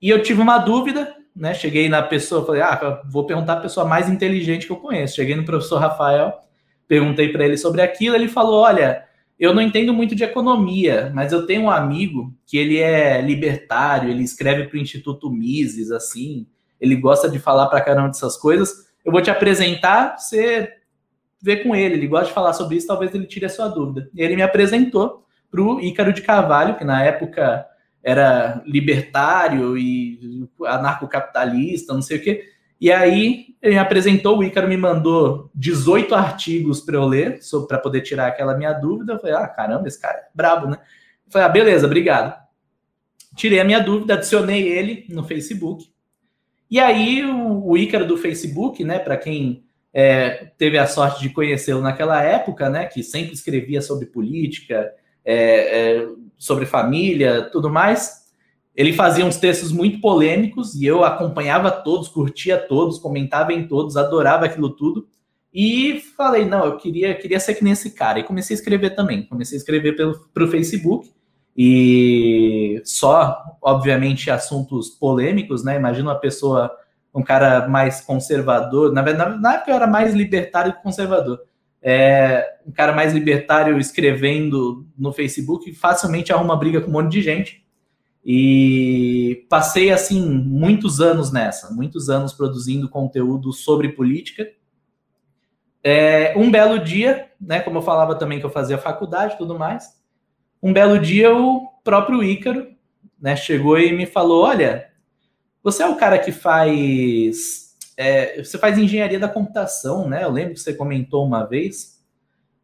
e 0.01 0.10
eu 0.10 0.21
tive 0.21 0.41
uma 0.41 0.58
dúvida, 0.58 1.15
né? 1.34 1.53
Cheguei 1.53 1.88
na 1.88 2.03
pessoa, 2.03 2.45
falei, 2.45 2.62
ah, 2.62 3.01
vou 3.10 3.25
perguntar 3.25 3.53
a 3.53 3.62
pessoa 3.62 3.86
mais 3.86 4.10
inteligente 4.10 4.65
que 4.65 4.71
eu 4.73 4.75
conheço. 4.75 5.15
Cheguei 5.15 5.38
no 5.38 5.45
professor 5.45 5.80
Rafael, 5.80 6.38
perguntei 6.86 7.30
para 7.30 7.45
ele 7.45 7.56
sobre 7.56 7.82
aquilo, 7.82 8.17
ele 8.17 8.27
falou, 8.27 8.60
olha, 8.60 9.06
eu 9.39 9.56
não 9.56 9.62
entendo 9.62 9.93
muito 9.93 10.13
de 10.13 10.25
economia, 10.25 11.13
mas 11.15 11.32
eu 11.32 11.45
tenho 11.45 11.62
um 11.62 11.71
amigo 11.71 12.36
que 12.45 12.58
ele 12.58 12.77
é 12.77 13.21
libertário, 13.21 14.10
ele 14.10 14.23
escreve 14.23 14.65
para 14.65 14.75
o 14.75 14.82
Instituto 14.82 15.32
Mises, 15.32 15.91
assim, 15.91 16.45
ele 16.77 16.97
gosta 16.97 17.30
de 17.30 17.39
falar 17.39 17.67
para 17.67 17.80
caramba 17.80 18.10
dessas 18.10 18.36
coisas. 18.36 18.89
Eu 19.06 19.13
vou 19.13 19.21
te 19.21 19.32
apresentar, 19.32 20.17
você 20.17 20.73
vê 21.41 21.58
com 21.58 21.76
ele, 21.76 21.95
ele 21.95 22.08
gosta 22.08 22.28
de 22.28 22.34
falar 22.34 22.54
sobre 22.54 22.78
isso, 22.78 22.88
talvez 22.88 23.13
ele 23.13 23.26
tire 23.26 23.45
a 23.45 23.50
sua 23.50 23.67
dúvida. 23.67 24.10
E 24.13 24.21
ele 24.21 24.36
me 24.36 24.41
apresentou 24.41 25.26
para 25.50 25.62
o 25.62 25.80
Ícaro 25.80 26.13
de 26.13 26.21
Carvalho, 26.21 26.78
que 26.78 26.84
na 26.84 27.04
época 27.04 27.65
era 28.04 28.62
libertário 28.65 29.78
e 29.78 30.47
anarcocapitalista, 30.65 31.93
não 31.93 32.02
sei 32.02 32.17
o 32.17 32.23
quê. 32.23 32.50
E 32.80 32.91
aí 32.91 33.56
ele 33.62 33.73
me 33.73 33.80
apresentou, 33.80 34.38
o 34.38 34.43
Ícaro 34.43 34.67
me 34.67 34.78
mandou 34.78 35.50
18 35.56 36.13
artigos 36.13 36.80
para 36.80 36.95
eu 36.95 37.06
ler, 37.06 37.39
para 37.67 37.80
poder 37.80 38.02
tirar 38.02 38.28
aquela 38.28 38.56
minha 38.56 38.73
dúvida. 38.73 39.13
Eu 39.13 39.19
falei, 39.19 39.36
ah, 39.36 39.47
caramba, 39.47 39.88
esse 39.88 40.00
cara 40.00 40.17
é 40.17 40.28
brabo, 40.34 40.67
né? 40.67 40.78
Eu 41.26 41.32
falei, 41.32 41.47
ah, 41.47 41.52
beleza, 41.52 41.86
obrigado. 41.86 42.38
Tirei 43.36 43.60
a 43.60 43.65
minha 43.65 43.80
dúvida, 43.80 44.13
adicionei 44.13 44.67
ele 44.67 45.06
no 45.10 45.23
Facebook. 45.23 45.91
E 46.69 46.80
aí 46.80 47.26
o, 47.26 47.65
o 47.65 47.78
Ícaro 47.78 48.06
do 48.06 48.17
Facebook, 48.17 48.84
né, 48.84 49.00
para 49.00 49.17
quem 49.17 49.66
é, 49.93 50.52
teve 50.58 50.78
a 50.78 50.88
sorte 50.88 51.21
de 51.21 51.30
conhecê-lo 51.30 51.82
naquela 51.82 52.21
época, 52.21 52.69
né, 52.69 52.86
que 52.86 53.04
sempre 53.04 53.34
escrevia 53.34 53.82
sobre 53.82 54.06
política, 54.06 54.91
é, 55.23 55.36
é, 55.36 56.08
sobre 56.38 56.65
família, 56.65 57.50
tudo 57.52 57.69
mais. 57.69 58.28
Ele 58.76 58.93
fazia 58.93 59.26
uns 59.26 59.38
textos 59.38 59.71
muito 59.71 60.00
polêmicos 60.00 60.76
e 60.76 60.86
eu 60.86 61.04
acompanhava 61.04 61.71
todos, 61.71 62.08
curtia 62.08 62.58
todos, 62.58 63.00
comentava 63.00 63.52
em 63.52 63.67
todos, 63.67 63.97
adorava 63.97 64.45
aquilo 64.45 64.69
tudo. 64.69 65.08
E 65.52 66.00
falei, 66.15 66.45
não, 66.45 66.65
eu 66.65 66.78
queria, 66.78 67.15
queria 67.15 67.39
ser 67.39 67.56
que 67.56 67.63
nem 67.63 67.73
esse 67.73 67.91
cara. 67.91 68.19
E 68.19 68.23
comecei 68.23 68.56
a 68.56 68.60
escrever 68.60 68.91
também. 68.91 69.23
Comecei 69.23 69.58
a 69.58 69.60
escrever 69.60 69.95
para 70.32 70.43
o 70.43 70.47
Facebook. 70.47 71.12
E 71.58 72.80
só, 72.86 73.58
obviamente, 73.60 74.30
assuntos 74.30 74.89
polêmicos, 74.89 75.63
né? 75.63 75.76
Imagina 75.76 76.10
uma 76.10 76.19
pessoa 76.19 76.71
um 77.13 77.24
cara 77.24 77.67
mais 77.67 78.02
conservador. 78.02 78.93
Na 78.93 79.02
verdade, 79.02 79.39
na 79.41 79.56
época 79.56 79.72
eu 79.72 79.76
era 79.76 79.88
mais 79.88 80.13
libertário 80.13 80.74
que 80.74 80.84
conservador. 80.84 81.41
É, 81.82 82.58
um 82.65 82.72
cara 82.72 82.93
mais 82.93 83.13
libertário 83.13 83.78
escrevendo 83.80 84.86
no 84.98 85.13
Facebook 85.13 85.74
facilmente 85.74 86.34
arruma 86.34 86.56
briga 86.56 86.82
com 86.82 86.89
um 86.89 86.93
monte 86.93 87.12
de 87.12 87.22
gente. 87.22 87.65
E 88.26 89.46
passei 89.50 89.89
assim 89.89 90.22
muitos 90.22 91.00
anos 91.00 91.32
nessa, 91.32 91.74
muitos 91.74 92.10
anos 92.10 92.34
produzindo 92.34 92.89
conteúdo 92.89 93.54
sobre 93.54 93.89
política. 93.89 94.46
É, 95.82 96.34
um 96.36 96.52
belo 96.52 96.78
dia, 96.78 97.32
né, 97.39 97.62
como 97.62 97.78
eu 97.78 97.82
falava 97.82 98.15
também 98.15 98.39
que 98.39 98.46
eu 98.46 98.50
fazia 98.50 98.78
faculdade 98.78 99.36
e 99.36 99.38
tudo 99.38 99.58
mais, 99.58 99.98
um 100.62 100.74
belo 100.74 101.00
dia 101.00 101.34
o 101.34 101.67
próprio 101.84 102.22
Ícaro 102.22 102.67
né, 103.20 103.36
chegou 103.36 103.80
e 103.80 103.93
me 103.93 104.06
falou: 104.06 104.43
Olha, 104.43 104.89
você 105.67 105.84
é 105.84 105.88
o 105.88 105.97
cara 105.97 106.17
que 106.17 106.32
faz. 106.32 107.75
É, 107.97 108.41
você 108.41 108.58
faz 108.58 108.77
engenharia 108.77 109.19
da 109.19 109.27
computação, 109.27 110.08
né? 110.08 110.23
Eu 110.23 110.32
lembro 110.32 110.53
que 110.53 110.62
você 110.62 110.73
comentou 110.73 111.25
uma 111.25 111.43
vez. 111.43 112.01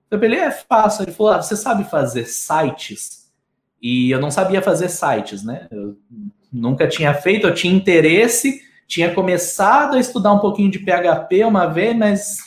Eu 0.09 0.17
falei, 0.17 0.39
é 0.39 0.51
fácil. 0.51 1.03
Ele 1.03 1.11
falou: 1.11 1.33
ah, 1.33 1.41
você 1.41 1.57
sabe 1.57 1.83
fazer 1.83 2.25
sites? 2.25 3.29
E 3.81 4.09
eu 4.09 4.21
não 4.21 4.31
sabia 4.31 4.61
fazer 4.61 4.87
sites, 4.87 5.43
né? 5.43 5.67
Eu 5.69 5.97
nunca 6.49 6.87
tinha 6.87 7.13
feito, 7.13 7.45
eu 7.45 7.53
tinha 7.53 7.75
interesse, 7.75 8.61
tinha 8.87 9.13
começado 9.13 9.95
a 9.95 9.99
estudar 9.99 10.31
um 10.31 10.39
pouquinho 10.39 10.71
de 10.71 10.79
PHP 10.79 11.43
uma 11.43 11.65
vez, 11.65 11.97
mas 11.97 12.37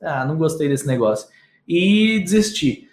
ah, 0.00 0.24
não 0.24 0.38
gostei 0.38 0.70
desse 0.70 0.86
negócio. 0.86 1.28
E 1.68 2.20
desisti. 2.20 2.85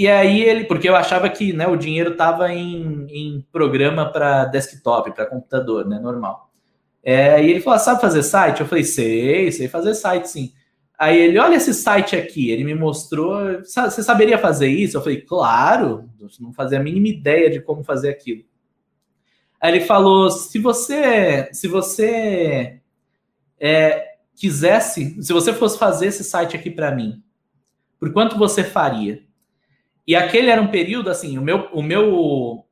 E 0.00 0.08
aí 0.08 0.40
ele, 0.40 0.64
porque 0.64 0.88
eu 0.88 0.96
achava 0.96 1.28
que 1.28 1.52
né, 1.52 1.66
o 1.66 1.76
dinheiro 1.76 2.12
estava 2.12 2.50
em, 2.50 3.06
em 3.10 3.46
programa 3.52 4.10
para 4.10 4.46
desktop, 4.46 5.12
para 5.12 5.26
computador, 5.26 5.86
né? 5.86 5.98
Normal. 5.98 6.50
É, 7.04 7.44
e 7.44 7.50
ele 7.50 7.60
falou: 7.60 7.76
ah, 7.76 7.80
sabe 7.80 8.00
fazer 8.00 8.22
site? 8.22 8.62
Eu 8.62 8.66
falei, 8.66 8.82
sei, 8.82 9.52
sei 9.52 9.68
fazer 9.68 9.92
site, 9.94 10.24
sim. 10.30 10.54
Aí 10.98 11.18
ele, 11.18 11.38
olha 11.38 11.56
esse 11.56 11.74
site 11.74 12.16
aqui, 12.16 12.50
ele 12.50 12.64
me 12.64 12.74
mostrou, 12.74 13.58
você 13.62 14.02
saberia 14.02 14.38
fazer 14.38 14.68
isso? 14.68 14.96
Eu 14.96 15.02
falei, 15.02 15.20
claro, 15.20 16.08
não 16.40 16.50
fazia 16.50 16.80
a 16.80 16.82
mínima 16.82 17.08
ideia 17.08 17.50
de 17.50 17.60
como 17.60 17.84
fazer 17.84 18.08
aquilo. 18.08 18.42
Aí 19.60 19.70
ele 19.70 19.84
falou, 19.84 20.30
se 20.30 20.58
você, 20.58 21.50
se 21.52 21.68
você 21.68 22.80
é, 23.60 24.14
quisesse, 24.34 25.22
se 25.22 25.30
você 25.30 25.52
fosse 25.52 25.78
fazer 25.78 26.06
esse 26.06 26.24
site 26.24 26.56
aqui 26.56 26.70
para 26.70 26.90
mim, 26.90 27.22
por 27.98 28.10
quanto 28.14 28.38
você 28.38 28.64
faria? 28.64 29.28
E 30.10 30.16
aquele 30.16 30.50
era 30.50 30.60
um 30.60 30.66
período 30.66 31.08
assim, 31.08 31.38
o 31.38 31.40
meu, 31.40 31.68
o 31.72 31.80
meu 31.80 32.66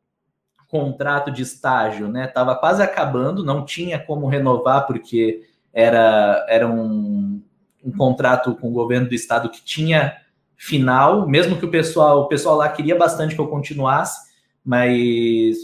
contrato 0.66 1.30
de 1.30 1.40
estágio, 1.40 2.08
né, 2.08 2.24
estava 2.24 2.56
quase 2.56 2.82
acabando, 2.82 3.44
não 3.44 3.64
tinha 3.64 3.96
como 3.96 4.26
renovar 4.26 4.88
porque 4.88 5.42
era, 5.72 6.44
era 6.48 6.66
um, 6.66 7.40
um 7.84 7.92
contrato 7.96 8.56
com 8.56 8.70
o 8.70 8.72
governo 8.72 9.08
do 9.08 9.14
estado 9.14 9.50
que 9.50 9.64
tinha 9.64 10.16
final, 10.56 11.28
mesmo 11.28 11.56
que 11.56 11.64
o 11.64 11.70
pessoal, 11.70 12.22
o 12.22 12.26
pessoal 12.26 12.56
lá 12.56 12.68
queria 12.70 12.96
bastante 12.96 13.36
que 13.36 13.40
eu 13.40 13.46
continuasse, 13.46 14.32
mas 14.64 15.58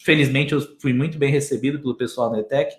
felizmente 0.00 0.52
eu 0.52 0.60
fui 0.80 0.92
muito 0.92 1.16
bem 1.16 1.30
recebido 1.30 1.78
pelo 1.78 1.94
pessoal 1.94 2.28
da 2.28 2.40
ETEC, 2.40 2.74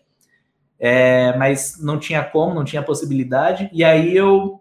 é, 0.78 1.38
mas 1.38 1.82
não 1.82 1.98
tinha 1.98 2.22
como, 2.22 2.54
não 2.54 2.66
tinha 2.66 2.84
possibilidade, 2.84 3.70
e 3.72 3.82
aí 3.82 4.14
eu 4.14 4.61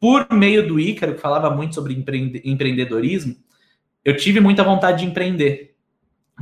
por 0.00 0.30
meio 0.32 0.66
do 0.66 0.78
Ícaro, 0.78 1.14
que 1.14 1.20
falava 1.20 1.50
muito 1.50 1.74
sobre 1.74 1.94
empre 1.94 2.42
empreendedorismo, 2.44 3.36
eu 4.04 4.16
tive 4.16 4.40
muita 4.40 4.62
vontade 4.62 5.00
de 5.00 5.10
empreender. 5.10 5.74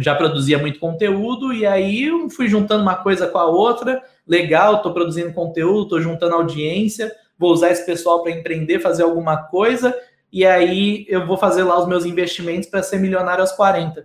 Já 0.00 0.14
produzia 0.14 0.58
muito 0.58 0.80
conteúdo 0.80 1.52
e 1.52 1.64
aí 1.64 2.04
eu 2.04 2.28
fui 2.28 2.48
juntando 2.48 2.82
uma 2.82 2.96
coisa 2.96 3.28
com 3.28 3.38
a 3.38 3.46
outra. 3.46 4.02
Legal, 4.26 4.76
estou 4.76 4.92
produzindo 4.92 5.32
conteúdo, 5.32 5.84
estou 5.84 6.00
juntando 6.00 6.34
audiência, 6.34 7.12
vou 7.38 7.52
usar 7.52 7.70
esse 7.70 7.86
pessoal 7.86 8.22
para 8.22 8.32
empreender, 8.32 8.80
fazer 8.80 9.04
alguma 9.04 9.36
coisa 9.36 9.94
e 10.34 10.44
aí 10.44 11.06
eu 11.08 11.24
vou 11.24 11.36
fazer 11.36 11.62
lá 11.62 11.80
os 11.80 11.86
meus 11.86 12.04
investimentos 12.04 12.68
para 12.68 12.82
ser 12.82 12.98
milionário 12.98 13.40
aos 13.40 13.52
40. 13.52 14.04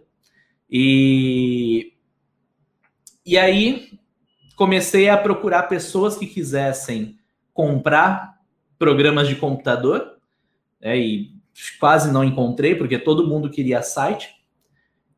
E, 0.70 1.94
e 3.26 3.36
aí 3.36 4.00
comecei 4.56 5.10
a 5.10 5.18
procurar 5.18 5.64
pessoas 5.64 6.16
que 6.16 6.28
quisessem 6.28 7.18
comprar 7.52 8.39
programas 8.80 9.28
de 9.28 9.36
computador, 9.36 10.16
né, 10.82 10.98
e 10.98 11.32
quase 11.80 12.12
não 12.12 12.24
encontrei, 12.24 12.74
porque 12.74 12.98
todo 12.98 13.28
mundo 13.28 13.52
queria 13.52 13.84
site. 13.84 14.30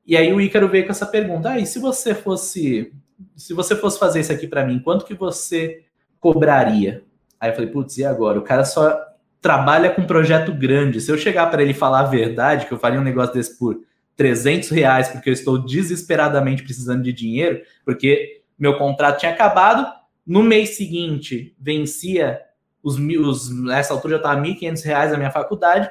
E 0.05 0.17
aí 0.17 0.33
o 0.33 0.41
Ícaro 0.41 0.67
veio 0.67 0.85
com 0.85 0.91
essa 0.91 1.05
pergunta: 1.05 1.51
ah, 1.51 1.59
e 1.59 1.65
se 1.65 1.79
você 1.79 2.13
fosse, 2.13 2.91
se 3.35 3.53
você 3.53 3.75
fosse 3.75 3.99
fazer 3.99 4.19
isso 4.19 4.33
aqui 4.33 4.47
para 4.47 4.65
mim, 4.65 4.79
quanto 4.79 5.05
que 5.05 5.13
você 5.13 5.83
cobraria? 6.19 7.03
Aí 7.39 7.51
eu 7.51 7.55
falei, 7.55 7.69
putz, 7.69 7.97
e 7.97 8.05
agora? 8.05 8.39
O 8.39 8.43
cara 8.43 8.65
só 8.65 8.99
trabalha 9.39 9.89
com 9.89 10.05
projeto 10.05 10.53
grande. 10.53 11.01
Se 11.01 11.11
eu 11.11 11.17
chegar 11.17 11.47
para 11.49 11.61
ele 11.61 11.73
falar 11.73 12.01
a 12.01 12.03
verdade, 12.03 12.67
que 12.67 12.71
eu 12.71 12.77
faria 12.77 12.99
um 12.99 13.03
negócio 13.03 13.33
desse 13.33 13.57
por 13.57 13.79
300 14.15 14.69
reais, 14.69 15.09
porque 15.09 15.29
eu 15.29 15.33
estou 15.33 15.57
desesperadamente 15.57 16.63
precisando 16.63 17.01
de 17.01 17.11
dinheiro, 17.11 17.61
porque 17.83 18.43
meu 18.57 18.77
contrato 18.77 19.19
tinha 19.19 19.31
acabado, 19.31 19.91
no 20.25 20.43
mês 20.43 20.77
seguinte 20.77 21.55
vencia 21.59 22.39
os, 22.83 22.97
os, 22.97 23.49
nessa 23.63 23.93
altura 23.93 24.15
já 24.15 24.17
estava 24.17 24.41
R$ 24.41 24.55
1.500 24.55 25.13
a 25.13 25.17
minha 25.17 25.31
faculdade, 25.31 25.89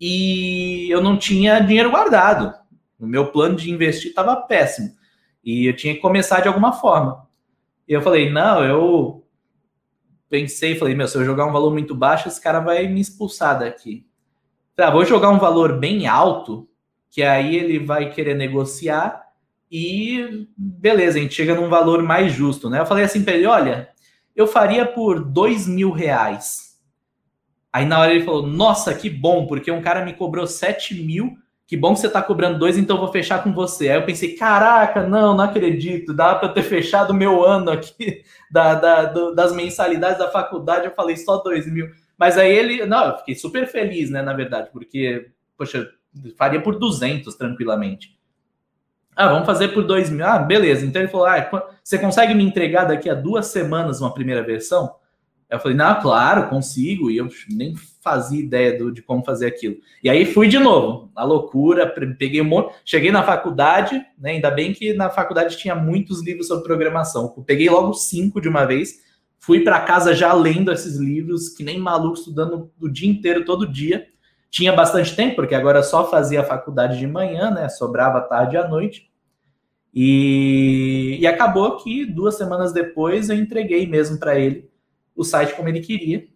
e 0.00 0.88
eu 0.90 1.02
não 1.02 1.16
tinha 1.16 1.60
dinheiro 1.60 1.90
guardado. 1.90 2.54
O 2.98 3.06
meu 3.06 3.30
plano 3.30 3.56
de 3.56 3.70
investir 3.70 4.10
estava 4.10 4.36
péssimo. 4.36 4.94
E 5.44 5.66
eu 5.66 5.76
tinha 5.76 5.94
que 5.94 6.00
começar 6.00 6.40
de 6.40 6.48
alguma 6.48 6.72
forma. 6.72 7.26
E 7.88 7.92
eu 7.92 8.02
falei, 8.02 8.30
não, 8.30 8.64
eu 8.64 9.24
pensei, 10.28 10.76
falei, 10.76 10.94
meu, 10.94 11.06
se 11.06 11.16
eu 11.16 11.24
jogar 11.24 11.46
um 11.46 11.52
valor 11.52 11.72
muito 11.72 11.94
baixo, 11.94 12.28
esse 12.28 12.40
cara 12.40 12.60
vai 12.60 12.86
me 12.88 13.00
expulsar 13.00 13.58
daqui. 13.58 14.06
Tá, 14.74 14.90
vou 14.90 15.04
jogar 15.04 15.30
um 15.30 15.38
valor 15.38 15.78
bem 15.78 16.06
alto, 16.06 16.68
que 17.10 17.22
aí 17.22 17.56
ele 17.56 17.78
vai 17.78 18.10
querer 18.10 18.34
negociar 18.34 19.24
e 19.70 20.46
beleza, 20.56 21.18
a 21.18 21.22
gente 21.22 21.34
chega 21.34 21.54
num 21.54 21.68
valor 21.68 22.02
mais 22.02 22.32
justo, 22.32 22.68
né? 22.68 22.80
Eu 22.80 22.86
falei 22.86 23.04
assim 23.04 23.24
para 23.24 23.34
ele, 23.34 23.46
olha, 23.46 23.88
eu 24.36 24.46
faria 24.46 24.86
por 24.86 25.24
dois 25.24 25.66
mil 25.66 25.90
reais. 25.90 26.76
Aí 27.72 27.84
na 27.84 27.98
hora 27.98 28.14
ele 28.14 28.24
falou, 28.24 28.46
nossa, 28.46 28.94
que 28.94 29.10
bom, 29.10 29.46
porque 29.46 29.70
um 29.70 29.82
cara 29.82 30.04
me 30.04 30.12
cobrou 30.14 30.46
sete 30.46 30.94
mil 30.94 31.36
que 31.66 31.76
bom 31.76 31.94
que 31.94 32.00
você 32.00 32.06
está 32.06 32.22
cobrando 32.22 32.60
dois, 32.60 32.78
então 32.78 32.94
eu 32.96 33.00
vou 33.00 33.10
fechar 33.10 33.42
com 33.42 33.52
você. 33.52 33.88
Aí 33.88 33.96
eu 33.96 34.06
pensei, 34.06 34.36
caraca, 34.36 35.04
não, 35.06 35.36
não 35.36 35.44
acredito, 35.44 36.14
dá 36.14 36.36
para 36.36 36.50
ter 36.50 36.62
fechado 36.62 37.12
meu 37.12 37.44
ano 37.44 37.72
aqui 37.72 38.22
da, 38.50 38.74
da 38.74 39.04
do, 39.06 39.34
das 39.34 39.52
mensalidades 39.52 40.18
da 40.18 40.30
faculdade. 40.30 40.86
Eu 40.86 40.94
falei 40.94 41.16
só 41.16 41.38
dois 41.38 41.70
mil. 41.70 41.90
Mas 42.16 42.38
aí 42.38 42.54
ele, 42.54 42.86
não, 42.86 43.06
eu 43.06 43.18
fiquei 43.18 43.34
super 43.34 43.66
feliz, 43.66 44.10
né, 44.10 44.22
na 44.22 44.32
verdade, 44.32 44.70
porque, 44.72 45.28
poxa, 45.58 45.90
faria 46.38 46.62
por 46.62 46.78
200 46.78 47.34
tranquilamente. 47.34 48.16
Ah, 49.14 49.28
vamos 49.28 49.46
fazer 49.46 49.68
por 49.68 49.82
dois 49.82 50.08
mil. 50.08 50.24
Ah, 50.24 50.38
beleza. 50.38 50.86
Então 50.86 51.02
ele 51.02 51.10
falou, 51.10 51.26
ah, 51.26 51.36
você 51.86 52.00
consegue 52.00 52.34
me 52.34 52.42
entregar 52.42 52.84
daqui 52.84 53.08
a 53.08 53.14
duas 53.14 53.46
semanas 53.46 54.00
uma 54.00 54.12
primeira 54.12 54.42
versão? 54.42 54.92
Eu 55.48 55.60
falei, 55.60 55.76
não, 55.76 56.00
claro, 56.00 56.48
consigo. 56.48 57.12
E 57.12 57.16
eu 57.16 57.28
nem 57.48 57.76
fazia 58.02 58.40
ideia 58.40 58.76
do, 58.76 58.90
de 58.90 59.02
como 59.02 59.24
fazer 59.24 59.46
aquilo. 59.46 59.76
E 60.02 60.10
aí 60.10 60.26
fui 60.26 60.48
de 60.48 60.58
novo, 60.58 61.12
a 61.14 61.22
loucura, 61.22 61.86
peguei 62.18 62.40
um 62.40 62.44
monte, 62.44 62.74
cheguei 62.84 63.12
na 63.12 63.22
faculdade, 63.22 64.04
né? 64.18 64.32
Ainda 64.32 64.50
bem 64.50 64.72
que 64.72 64.94
na 64.94 65.10
faculdade 65.10 65.56
tinha 65.56 65.76
muitos 65.76 66.24
livros 66.24 66.48
sobre 66.48 66.64
programação. 66.64 67.32
Eu 67.36 67.44
peguei 67.44 67.70
logo 67.70 67.92
cinco 67.92 68.40
de 68.40 68.48
uma 68.48 68.64
vez, 68.64 69.04
fui 69.38 69.60
para 69.60 69.78
casa 69.78 70.12
já 70.12 70.32
lendo 70.32 70.72
esses 70.72 70.96
livros, 70.96 71.50
que 71.50 71.62
nem 71.62 71.78
maluco, 71.78 72.18
estudando 72.18 72.68
o 72.80 72.88
dia 72.88 73.08
inteiro, 73.08 73.44
todo 73.44 73.64
dia. 73.64 74.08
Tinha 74.50 74.72
bastante 74.72 75.14
tempo, 75.14 75.36
porque 75.36 75.54
agora 75.54 75.84
só 75.84 76.10
fazia 76.10 76.40
a 76.40 76.44
faculdade 76.44 76.98
de 76.98 77.06
manhã, 77.06 77.52
né? 77.52 77.68
Sobrava 77.68 78.22
tarde 78.22 78.56
e 78.56 78.58
à 78.58 78.66
noite. 78.66 79.08
E, 79.98 81.16
e 81.18 81.26
acabou 81.26 81.78
que 81.78 82.04
duas 82.04 82.36
semanas 82.36 82.70
depois 82.70 83.30
eu 83.30 83.36
entreguei 83.36 83.86
mesmo 83.86 84.18
para 84.18 84.38
ele 84.38 84.68
o 85.16 85.24
site 85.24 85.54
como 85.54 85.68
ele 85.70 85.80
queria 85.80 86.28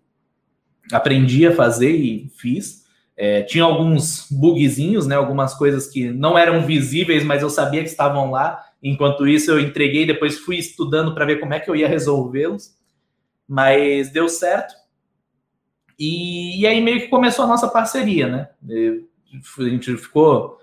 aprendi 0.93 1.47
a 1.47 1.55
fazer 1.55 1.91
e 1.91 2.29
fiz. 2.37 2.85
É, 3.17 3.43
tinha 3.43 3.65
alguns 3.65 4.27
bugzinhos, 4.31 5.07
né, 5.07 5.15
algumas 5.15 5.55
coisas 5.55 5.87
que 5.87 6.11
não 6.11 6.39
eram 6.39 6.65
visíveis, 6.65 7.23
mas 7.23 7.43
eu 7.43 7.51
sabia 7.51 7.83
que 7.83 7.89
estavam 7.89 8.31
lá. 8.31 8.65
Enquanto 8.83 9.29
isso, 9.29 9.51
eu 9.51 9.61
entreguei, 9.61 10.07
depois 10.07 10.39
fui 10.39 10.57
estudando 10.57 11.15
para 11.15 11.27
ver 11.27 11.39
como 11.39 11.53
é 11.53 11.61
que 11.61 11.69
eu 11.69 11.77
ia 11.77 11.89
resolvê-los. 11.89 12.75
Mas 13.47 14.11
deu 14.11 14.29
certo. 14.29 14.75
E, 15.99 16.63
e, 16.63 16.67
aí 16.67 16.81
meio 16.81 17.01
que 17.01 17.09
começou 17.09 17.45
a 17.45 17.49
nossa 17.49 17.69
parceria, 17.69 18.27
né? 18.27 18.49
A 19.59 19.63
gente 19.65 19.97
ficou 19.99 20.59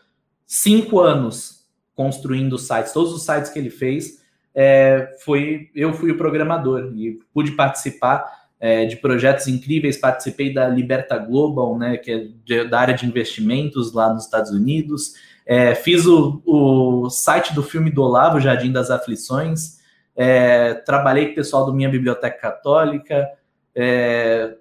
cinco 0.47 0.99
anos 0.99 1.56
construindo 1.97 2.59
sites. 2.59 2.93
Todos 2.93 3.11
os 3.11 3.23
sites 3.23 3.49
que 3.49 3.57
ele 3.57 3.71
fez, 3.71 4.23
é, 4.55 5.15
foi 5.25 5.69
eu 5.75 5.91
fui 5.91 6.11
o 6.11 6.17
programador 6.17 6.93
e 6.95 7.19
pude 7.33 7.51
participar 7.53 8.23
é, 8.59 8.85
de 8.85 8.95
projetos 8.95 9.47
incríveis, 9.47 9.97
participei 9.97 10.53
da 10.53 10.67
Liberta 10.67 11.17
Global, 11.17 11.77
né, 11.77 11.97
que 11.97 12.11
é 12.11 12.27
de, 12.45 12.63
da 12.65 12.79
área 12.79 12.93
de 12.93 13.05
investimentos 13.05 13.93
lá 13.93 14.13
nos 14.13 14.25
Estados 14.25 14.51
Unidos. 14.51 15.13
É, 15.45 15.73
fiz 15.73 16.05
o, 16.05 16.41
o, 16.45 17.09
site 17.09 17.53
do 17.53 17.63
filme 17.63 17.89
do 17.89 18.03
Olavo, 18.03 18.39
Jardim 18.39 18.71
das 18.71 18.91
Aflições. 18.91 19.77
É, 20.15 20.73
trabalhei 20.73 21.27
com 21.27 21.31
o 21.31 21.35
pessoal 21.35 21.65
do 21.65 21.73
Minha 21.73 21.89
Biblioteca 21.89 22.37
Católica. 22.37 23.27
É, 23.75 24.55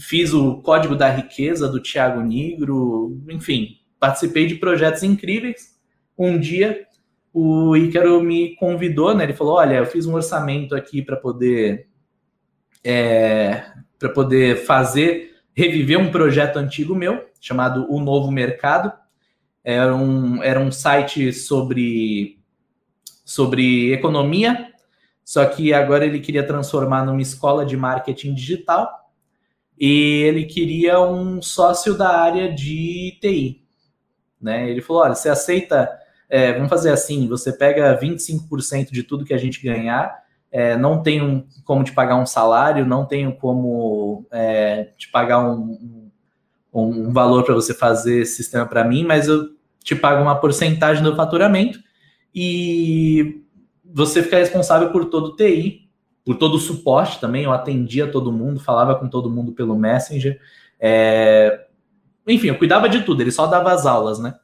fiz 0.00 0.32
o 0.32 0.56
Código 0.62 0.96
da 0.96 1.08
Riqueza 1.08 1.68
do 1.68 1.80
Tiago 1.80 2.20
Nigro. 2.20 3.20
Enfim, 3.28 3.78
participei 4.00 4.46
de 4.46 4.56
projetos 4.56 5.02
incríveis. 5.02 5.77
Um 6.18 6.38
dia 6.38 6.86
o 7.32 7.76
Ícaro 7.76 8.20
me 8.20 8.56
convidou, 8.56 9.14
né? 9.14 9.24
Ele 9.24 9.34
falou: 9.34 9.54
Olha, 9.54 9.76
eu 9.76 9.86
fiz 9.86 10.06
um 10.06 10.14
orçamento 10.14 10.74
aqui 10.74 11.02
para 11.02 11.16
poder 11.16 11.88
é, 12.84 13.64
para 13.98 14.08
poder 14.08 14.64
fazer, 14.64 15.34
reviver 15.54 15.98
um 15.98 16.10
projeto 16.10 16.56
antigo 16.56 16.94
meu, 16.94 17.26
chamado 17.40 17.86
O 17.90 18.00
Novo 18.00 18.30
Mercado. 18.30 18.92
Era 19.62 19.94
um, 19.94 20.42
era 20.42 20.60
um 20.60 20.70
site 20.70 21.32
sobre, 21.32 22.38
sobre 23.24 23.92
economia, 23.92 24.72
só 25.24 25.44
que 25.44 25.74
agora 25.74 26.06
ele 26.06 26.20
queria 26.20 26.46
transformar 26.46 27.04
numa 27.04 27.20
escola 27.20 27.66
de 27.66 27.76
marketing 27.76 28.32
digital 28.34 28.88
e 29.78 30.22
ele 30.22 30.44
queria 30.46 30.98
um 31.00 31.42
sócio 31.42 31.96
da 31.96 32.18
área 32.18 32.52
de 32.52 33.18
TI. 33.20 33.66
Né? 34.40 34.70
Ele 34.70 34.80
falou: 34.80 35.02
olha, 35.02 35.14
você 35.14 35.28
aceita. 35.28 35.88
É, 36.28 36.52
vamos 36.52 36.68
fazer 36.68 36.90
assim: 36.90 37.28
você 37.28 37.52
pega 37.52 37.98
25% 37.98 38.90
de 38.90 39.02
tudo 39.02 39.24
que 39.24 39.34
a 39.34 39.38
gente 39.38 39.62
ganhar 39.62 40.28
é, 40.50 40.76
não 40.76 41.02
tenho 41.02 41.46
como 41.64 41.84
te 41.84 41.92
pagar 41.92 42.16
um 42.16 42.26
salário, 42.26 42.86
não 42.86 43.04
tenho 43.04 43.34
como 43.36 44.26
é, 44.30 44.90
te 44.96 45.10
pagar 45.10 45.40
um, 45.40 46.10
um, 46.72 47.08
um 47.08 47.12
valor 47.12 47.44
para 47.44 47.54
você 47.54 47.74
fazer 47.74 48.22
esse 48.22 48.36
sistema 48.36 48.66
para 48.66 48.84
mim, 48.84 49.04
mas 49.04 49.28
eu 49.28 49.50
te 49.82 49.94
pago 49.94 50.22
uma 50.22 50.36
porcentagem 50.36 51.02
do 51.02 51.14
faturamento 51.14 51.78
e 52.34 53.42
você 53.84 54.22
fica 54.22 54.38
responsável 54.38 54.90
por 54.90 55.06
todo 55.06 55.28
o 55.28 55.36
TI, 55.36 55.88
por 56.24 56.36
todo 56.36 56.54
o 56.54 56.60
suporte 56.60 57.20
também. 57.20 57.44
Eu 57.44 57.52
atendia 57.52 58.10
todo 58.10 58.32
mundo, 58.32 58.60
falava 58.60 58.94
com 58.94 59.08
todo 59.08 59.30
mundo 59.30 59.52
pelo 59.52 59.76
Messenger. 59.76 60.38
É... 60.80 61.66
Enfim, 62.26 62.48
eu 62.48 62.58
cuidava 62.58 62.88
de 62.88 63.02
tudo, 63.02 63.22
ele 63.22 63.30
só 63.30 63.46
dava 63.46 63.72
as 63.72 63.86
aulas, 63.86 64.18
né? 64.18 64.34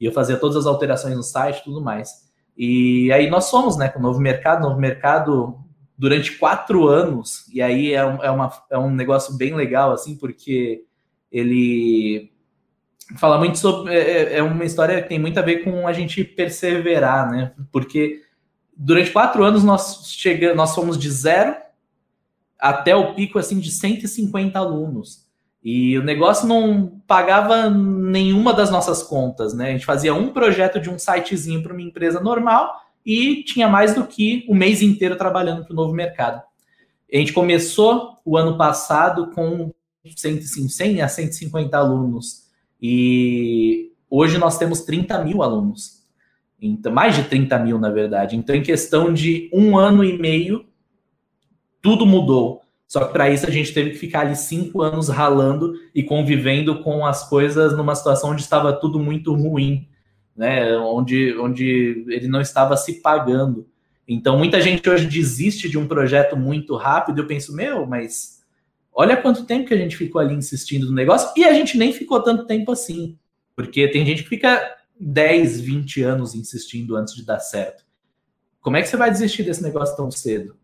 E 0.00 0.04
eu 0.04 0.12
fazia 0.12 0.36
todas 0.36 0.56
as 0.56 0.66
alterações 0.66 1.14
no 1.14 1.22
site 1.22 1.64
tudo 1.64 1.80
mais. 1.80 2.24
E 2.56 3.12
aí 3.12 3.28
nós 3.28 3.50
fomos, 3.50 3.76
né, 3.76 3.88
com 3.88 3.98
o 3.98 4.02
Novo 4.02 4.20
Mercado, 4.20 4.62
Novo 4.62 4.80
Mercado 4.80 5.58
durante 5.96 6.38
quatro 6.38 6.88
anos, 6.88 7.48
e 7.52 7.62
aí 7.62 7.92
é, 7.92 8.04
um, 8.04 8.22
é, 8.22 8.30
uma, 8.30 8.52
é 8.70 8.78
um 8.78 8.90
negócio 8.90 9.36
bem 9.36 9.54
legal, 9.54 9.92
assim, 9.92 10.16
porque 10.16 10.84
ele 11.30 12.32
fala 13.16 13.38
muito 13.38 13.58
sobre. 13.58 13.94
É, 13.94 13.98
é, 13.98 14.38
é 14.38 14.42
uma 14.42 14.64
história 14.64 15.02
que 15.02 15.08
tem 15.08 15.18
muito 15.18 15.38
a 15.38 15.42
ver 15.42 15.64
com 15.64 15.86
a 15.86 15.92
gente 15.92 16.22
perseverar, 16.24 17.30
né? 17.30 17.52
Porque 17.70 18.22
durante 18.76 19.10
quatro 19.10 19.44
anos 19.44 19.62
nós 19.62 20.06
chegamos, 20.06 20.56
nós 20.56 20.74
fomos 20.74 20.98
de 20.98 21.10
zero 21.10 21.56
até 22.58 22.94
o 22.94 23.14
pico 23.14 23.38
assim 23.38 23.58
de 23.58 23.70
150 23.70 24.58
alunos. 24.58 25.23
E 25.64 25.96
o 25.98 26.02
negócio 26.02 26.46
não 26.46 27.00
pagava 27.06 27.70
nenhuma 27.70 28.52
das 28.52 28.70
nossas 28.70 29.02
contas, 29.02 29.54
né? 29.54 29.68
A 29.68 29.72
gente 29.72 29.86
fazia 29.86 30.12
um 30.12 30.28
projeto 30.28 30.78
de 30.78 30.90
um 30.90 30.98
sitezinho 30.98 31.62
para 31.62 31.72
uma 31.72 31.80
empresa 31.80 32.20
normal 32.20 32.82
e 33.04 33.42
tinha 33.44 33.66
mais 33.66 33.94
do 33.94 34.06
que 34.06 34.44
o 34.46 34.54
mês 34.54 34.82
inteiro 34.82 35.16
trabalhando 35.16 35.64
para 35.64 35.72
o 35.72 35.76
novo 35.76 35.94
mercado. 35.94 36.42
A 37.12 37.16
gente 37.16 37.32
começou 37.32 38.16
o 38.26 38.36
ano 38.36 38.58
passado 38.58 39.30
com 39.30 39.72
100 40.04 41.00
a 41.00 41.08
150 41.08 41.78
alunos 41.78 42.44
e 42.80 43.90
hoje 44.10 44.36
nós 44.36 44.58
temos 44.58 44.82
30 44.82 45.24
mil 45.24 45.42
alunos. 45.42 46.04
Então, 46.60 46.92
mais 46.92 47.14
de 47.14 47.24
30 47.24 47.58
mil, 47.58 47.78
na 47.78 47.90
verdade. 47.90 48.36
Então, 48.36 48.54
em 48.54 48.62
questão 48.62 49.12
de 49.12 49.50
um 49.52 49.78
ano 49.78 50.04
e 50.04 50.18
meio, 50.18 50.66
tudo 51.80 52.04
mudou. 52.04 52.63
Só 52.94 53.06
que 53.06 53.12
para 53.12 53.28
isso 53.28 53.44
a 53.44 53.50
gente 53.50 53.74
teve 53.74 53.90
que 53.90 53.98
ficar 53.98 54.20
ali 54.20 54.36
cinco 54.36 54.80
anos 54.80 55.08
ralando 55.08 55.74
e 55.92 56.00
convivendo 56.00 56.80
com 56.80 57.04
as 57.04 57.28
coisas 57.28 57.76
numa 57.76 57.92
situação 57.92 58.30
onde 58.30 58.42
estava 58.42 58.72
tudo 58.72 59.00
muito 59.00 59.34
ruim, 59.34 59.88
né? 60.36 60.76
Onde, 60.76 61.36
onde 61.36 62.04
ele 62.06 62.28
não 62.28 62.40
estava 62.40 62.76
se 62.76 63.02
pagando. 63.02 63.66
Então 64.06 64.38
muita 64.38 64.60
gente 64.60 64.88
hoje 64.88 65.08
desiste 65.08 65.68
de 65.68 65.76
um 65.76 65.88
projeto 65.88 66.36
muito 66.36 66.76
rápido. 66.76 67.20
Eu 67.20 67.26
penso, 67.26 67.52
meu, 67.52 67.84
mas 67.84 68.44
olha 68.92 69.16
quanto 69.16 69.44
tempo 69.44 69.66
que 69.66 69.74
a 69.74 69.78
gente 69.78 69.96
ficou 69.96 70.20
ali 70.20 70.36
insistindo 70.36 70.86
no 70.86 70.94
negócio 70.94 71.32
e 71.36 71.44
a 71.44 71.52
gente 71.52 71.76
nem 71.76 71.92
ficou 71.92 72.22
tanto 72.22 72.46
tempo 72.46 72.70
assim. 72.70 73.18
Porque 73.56 73.88
tem 73.88 74.06
gente 74.06 74.22
que 74.22 74.28
fica 74.28 74.72
10, 75.00 75.60
20 75.62 76.00
anos 76.02 76.32
insistindo 76.36 76.94
antes 76.94 77.16
de 77.16 77.26
dar 77.26 77.40
certo. 77.40 77.84
Como 78.60 78.76
é 78.76 78.82
que 78.82 78.86
você 78.86 78.96
vai 78.96 79.10
desistir 79.10 79.42
desse 79.42 79.64
negócio 79.64 79.96
tão 79.96 80.12
cedo? 80.12 80.54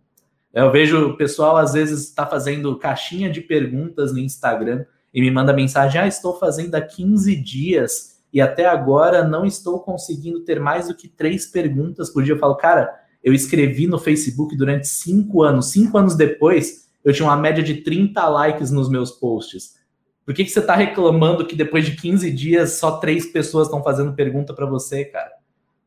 Eu 0.53 0.71
vejo 0.73 1.11
o 1.11 1.17
pessoal 1.17 1.57
às 1.57 1.75
vezes 1.75 2.09
está 2.09 2.27
fazendo 2.27 2.77
caixinha 2.77 3.31
de 3.31 3.41
perguntas 3.41 4.13
no 4.13 4.19
Instagram 4.19 4.85
e 5.15 5.21
me 5.21 5.31
manda 5.31 5.53
mensagem: 5.53 6.01
ah, 6.01 6.07
estou 6.07 6.39
fazendo 6.39 6.75
há 6.75 6.81
15 6.81 7.37
dias 7.37 8.21
e 8.33 8.41
até 8.41 8.67
agora 8.67 9.27
não 9.27 9.45
estou 9.45 9.81
conseguindo 9.81 10.41
ter 10.41 10.61
mais 10.61 10.89
do 10.89 10.95
que 10.95 11.09
três 11.09 11.47
perguntas 11.47 12.11
por 12.11 12.23
dia. 12.23 12.35
Eu 12.35 12.39
falo, 12.39 12.57
cara, 12.57 12.93
eu 13.23 13.33
escrevi 13.33 13.87
no 13.87 13.99
Facebook 13.99 14.57
durante 14.57 14.87
cinco 14.89 15.43
anos. 15.43 15.71
Cinco 15.71 15.99
anos 15.99 16.17
depois, 16.17 16.89
eu 17.05 17.13
tinha 17.13 17.27
uma 17.27 17.37
média 17.37 17.63
de 17.63 17.83
30 17.83 18.27
likes 18.29 18.71
nos 18.71 18.89
meus 18.89 19.11
posts. 19.11 19.79
Por 20.25 20.35
que, 20.35 20.45
que 20.45 20.51
você 20.51 20.61
está 20.61 20.77
reclamando 20.77 21.47
que 21.47 21.57
depois 21.57 21.85
de 21.85 21.97
15 21.97 22.31
dias 22.31 22.79
só 22.79 22.99
três 22.99 23.27
pessoas 23.27 23.67
estão 23.67 23.83
fazendo 23.83 24.15
pergunta 24.15 24.55
para 24.55 24.67
você, 24.67 25.05
cara? 25.05 25.33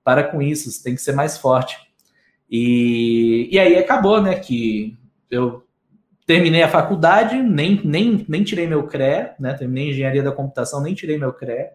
Para 0.04 0.23
com 0.23 0.41
isso, 0.41 0.69
você 0.69 0.84
tem 0.84 0.95
que 0.95 1.02
ser 1.02 1.13
mais 1.13 1.38
forte. 1.38 1.78
E, 2.56 3.50
e 3.52 3.58
aí 3.58 3.76
acabou, 3.76 4.22
né? 4.22 4.36
Que 4.36 4.96
eu 5.32 5.66
terminei 6.24 6.62
a 6.62 6.70
faculdade, 6.70 7.36
nem, 7.42 7.82
nem, 7.84 8.24
nem 8.30 8.44
tirei 8.44 8.68
meu 8.68 8.84
CRE, 8.86 9.32
né? 9.39 9.56
Terminei 9.58 9.89
engenharia 9.89 10.22
da 10.22 10.32
computação, 10.32 10.80
nem 10.80 10.94
tirei 10.94 11.18
meu 11.18 11.34
CRE. 11.34 11.70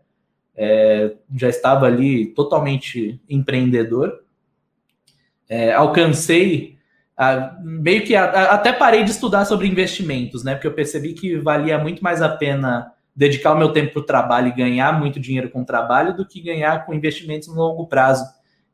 É, 0.57 1.15
já 1.35 1.49
estava 1.49 1.87
ali 1.87 2.27
totalmente 2.27 3.21
empreendedor. 3.29 4.21
É, 5.49 5.73
alcancei 5.73 6.79
a, 7.17 7.59
meio 7.61 8.05
que 8.05 8.15
a, 8.15 8.25
a, 8.27 8.55
até 8.55 8.73
parei 8.73 9.03
de 9.03 9.11
estudar 9.11 9.47
sobre 9.47 9.67
investimentos, 9.67 10.45
né? 10.45 10.55
Porque 10.55 10.69
eu 10.69 10.75
percebi 10.75 11.13
que 11.13 11.39
valia 11.39 11.77
muito 11.77 12.05
mais 12.05 12.23
a 12.23 12.29
pena 12.29 12.93
dedicar 13.17 13.53
o 13.53 13.59
meu 13.59 13.73
tempo 13.73 13.95
para 13.95 14.01
o 14.01 14.07
trabalho 14.07 14.47
e 14.47 14.55
ganhar 14.55 14.97
muito 14.97 15.19
dinheiro 15.19 15.51
com 15.51 15.63
o 15.63 15.67
trabalho 15.67 16.17
do 16.17 16.25
que 16.25 16.41
ganhar 16.41 16.87
com 16.87 16.95
investimentos 16.95 17.49
no 17.49 17.57
longo 17.57 17.89
prazo. 17.89 18.25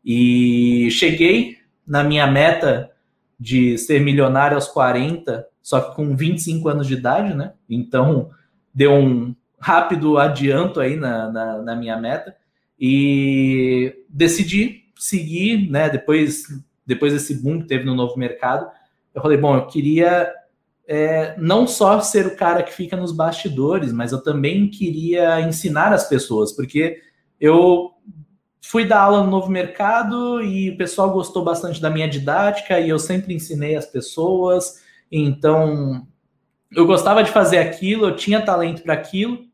E 0.04 0.90
cheguei 0.90 1.63
na 1.86 2.02
minha 2.02 2.26
meta 2.26 2.90
de 3.38 3.76
ser 3.78 4.00
milionário 4.00 4.56
aos 4.56 4.68
40, 4.68 5.46
só 5.62 5.80
que 5.80 5.96
com 5.96 6.16
25 6.16 6.68
anos 6.68 6.86
de 6.86 6.94
idade, 6.94 7.34
né? 7.34 7.52
Então 7.68 8.30
deu 8.74 8.92
um 8.92 9.34
rápido 9.58 10.18
adianto 10.18 10.80
aí 10.80 10.96
na, 10.96 11.30
na, 11.30 11.62
na 11.62 11.76
minha 11.76 11.96
meta 11.96 12.36
e 12.78 14.04
decidi 14.08 14.84
seguir, 14.96 15.70
né? 15.70 15.88
Depois 15.88 16.44
depois 16.86 17.12
desse 17.12 17.42
boom 17.42 17.60
que 17.60 17.66
teve 17.66 17.84
no 17.84 17.94
novo 17.94 18.18
mercado, 18.18 18.66
eu 19.14 19.22
falei, 19.22 19.38
bom, 19.38 19.56
eu 19.56 19.66
queria 19.66 20.30
é, 20.86 21.34
não 21.38 21.66
só 21.66 22.00
ser 22.00 22.26
o 22.26 22.36
cara 22.36 22.62
que 22.62 22.74
fica 22.74 22.96
nos 22.96 23.12
bastidores, 23.12 23.92
mas 23.92 24.12
eu 24.12 24.22
também 24.22 24.68
queria 24.68 25.40
ensinar 25.40 25.92
as 25.92 26.08
pessoas, 26.08 26.52
porque 26.52 27.00
eu 27.40 27.92
fui 28.66 28.84
dar 28.84 29.02
aula 29.02 29.22
no 29.22 29.30
novo 29.30 29.50
mercado 29.50 30.42
e 30.42 30.70
o 30.70 30.76
pessoal 30.76 31.10
gostou 31.10 31.44
bastante 31.44 31.80
da 31.80 31.90
minha 31.90 32.08
didática 32.08 32.80
e 32.80 32.88
eu 32.88 32.98
sempre 32.98 33.34
ensinei 33.34 33.76
as 33.76 33.86
pessoas, 33.86 34.82
então 35.12 36.06
eu 36.72 36.86
gostava 36.86 37.22
de 37.22 37.30
fazer 37.30 37.58
aquilo, 37.58 38.06
eu 38.06 38.16
tinha 38.16 38.40
talento 38.40 38.82
para 38.82 38.94
aquilo. 38.94 39.44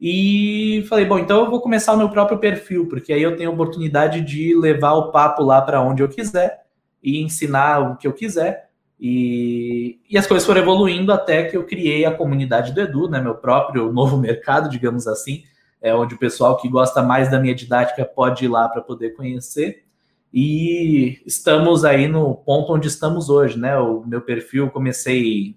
E 0.00 0.84
falei, 0.88 1.04
bom, 1.04 1.18
então 1.18 1.44
eu 1.44 1.50
vou 1.50 1.60
começar 1.60 1.92
o 1.92 1.96
meu 1.96 2.08
próprio 2.08 2.38
perfil, 2.38 2.88
porque 2.88 3.12
aí 3.12 3.22
eu 3.22 3.36
tenho 3.36 3.50
a 3.50 3.52
oportunidade 3.52 4.20
de 4.22 4.56
levar 4.58 4.94
o 4.94 5.12
papo 5.12 5.44
lá 5.44 5.62
para 5.62 5.80
onde 5.80 6.02
eu 6.02 6.08
quiser 6.08 6.64
e 7.00 7.22
ensinar 7.22 7.78
o 7.78 7.96
que 7.96 8.08
eu 8.08 8.12
quiser. 8.12 8.70
E, 8.98 10.00
e 10.08 10.18
as 10.18 10.26
coisas 10.26 10.44
foram 10.44 10.60
evoluindo 10.60 11.12
até 11.12 11.44
que 11.44 11.56
eu 11.56 11.64
criei 11.64 12.04
a 12.04 12.14
comunidade 12.14 12.72
do 12.72 12.80
Edu, 12.80 13.08
né, 13.08 13.20
meu 13.20 13.36
próprio 13.36 13.92
novo 13.92 14.16
mercado, 14.16 14.68
digamos 14.68 15.06
assim, 15.06 15.44
é 15.82 15.94
onde 15.94 16.14
o 16.14 16.18
pessoal 16.18 16.56
que 16.56 16.68
gosta 16.68 17.02
mais 17.02 17.30
da 17.30 17.40
minha 17.40 17.54
didática 17.54 18.04
pode 18.04 18.44
ir 18.44 18.48
lá 18.48 18.68
para 18.68 18.80
poder 18.80 19.10
conhecer. 19.10 19.84
E 20.32 21.20
estamos 21.26 21.84
aí 21.84 22.08
no 22.08 22.34
ponto 22.34 22.72
onde 22.72 22.88
estamos 22.88 23.28
hoje, 23.28 23.58
né? 23.58 23.76
O 23.78 24.02
meu 24.06 24.22
perfil 24.22 24.70
comecei 24.70 25.56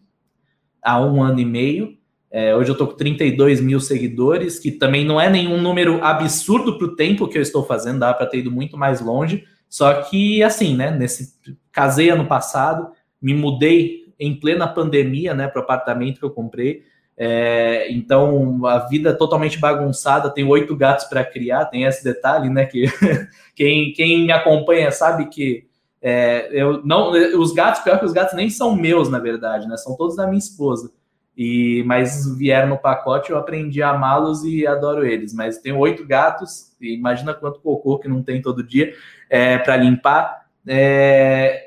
há 0.82 1.00
um 1.00 1.24
ano 1.24 1.40
e 1.40 1.46
meio 1.46 1.98
é, 2.38 2.54
hoje 2.54 2.70
eu 2.70 2.74
estou 2.74 2.88
com 2.88 2.98
32 2.98 3.62
mil 3.62 3.80
seguidores, 3.80 4.60
que 4.60 4.70
também 4.70 5.06
não 5.06 5.22
é 5.22 5.30
nenhum 5.30 5.62
número 5.62 6.04
absurdo 6.04 6.78
para 6.78 6.88
o 6.88 6.94
tempo 6.94 7.30
que 7.30 7.38
eu 7.38 7.42
estou 7.42 7.64
fazendo, 7.64 8.00
dá 8.00 8.14
para 8.14 8.26
ter 8.26 8.40
ido 8.40 8.52
muito 8.52 8.78
mais 8.78 9.00
longe. 9.00 9.46
Só 9.70 10.02
que, 10.02 10.44
assim, 10.44 10.76
né? 10.76 10.92
Nesse, 10.92 11.34
casei 11.72 12.10
ano 12.10 12.26
passado, 12.26 12.90
me 13.22 13.34
mudei 13.34 14.14
em 14.20 14.38
plena 14.38 14.68
pandemia, 14.68 15.34
né, 15.34 15.48
para 15.48 15.62
o 15.62 15.64
apartamento 15.64 16.20
que 16.20 16.26
eu 16.26 16.30
comprei. 16.30 16.84
É, 17.18 17.92
então, 17.92 18.66
a 18.66 18.80
vida 18.80 19.14
totalmente 19.16 19.58
bagunçada, 19.58 20.30
tem 20.30 20.46
oito 20.46 20.76
gatos 20.76 21.06
para 21.06 21.24
criar, 21.24 21.66
tem 21.66 21.84
esse 21.84 22.04
detalhe, 22.04 22.50
né? 22.50 22.66
Que 22.66 22.86
quem, 23.56 23.94
quem 23.94 24.26
me 24.26 24.32
acompanha 24.32 24.92
sabe 24.92 25.28
que 25.28 25.66
é, 26.02 26.50
eu 26.52 26.82
não. 26.86 27.12
Os 27.40 27.54
gatos, 27.54 27.82
pior 27.82 27.98
que 27.98 28.06
os 28.06 28.14
gatos 28.14 28.36
nem 28.36 28.50
são 28.50 28.76
meus, 28.76 29.10
na 29.10 29.18
verdade, 29.18 29.68
né? 29.68 29.78
São 29.78 29.96
todos 29.96 30.16
da 30.16 30.28
minha 30.28 30.38
esposa. 30.38 30.92
E 31.38 31.84
mas 31.86 32.38
vieram 32.38 32.70
no 32.70 32.78
pacote, 32.78 33.32
eu 33.32 33.38
aprendi 33.38 33.82
a 33.82 33.90
amá-los 33.90 34.44
e 34.44 34.68
adoro 34.68 35.06
eles. 35.06 35.34
Mas 35.34 35.58
tenho 35.58 35.80
oito 35.80 36.06
gatos, 36.06 36.76
e 36.80 36.94
imagina 36.94 37.34
quanto 37.34 37.60
cocô 37.60 37.98
que 37.98 38.08
não 38.08 38.22
tem 38.22 38.42
todo 38.42 38.62
dia 38.64 38.94
é, 39.30 39.58
para 39.58 39.78
limpar. 39.78 40.46
É, 40.68 41.65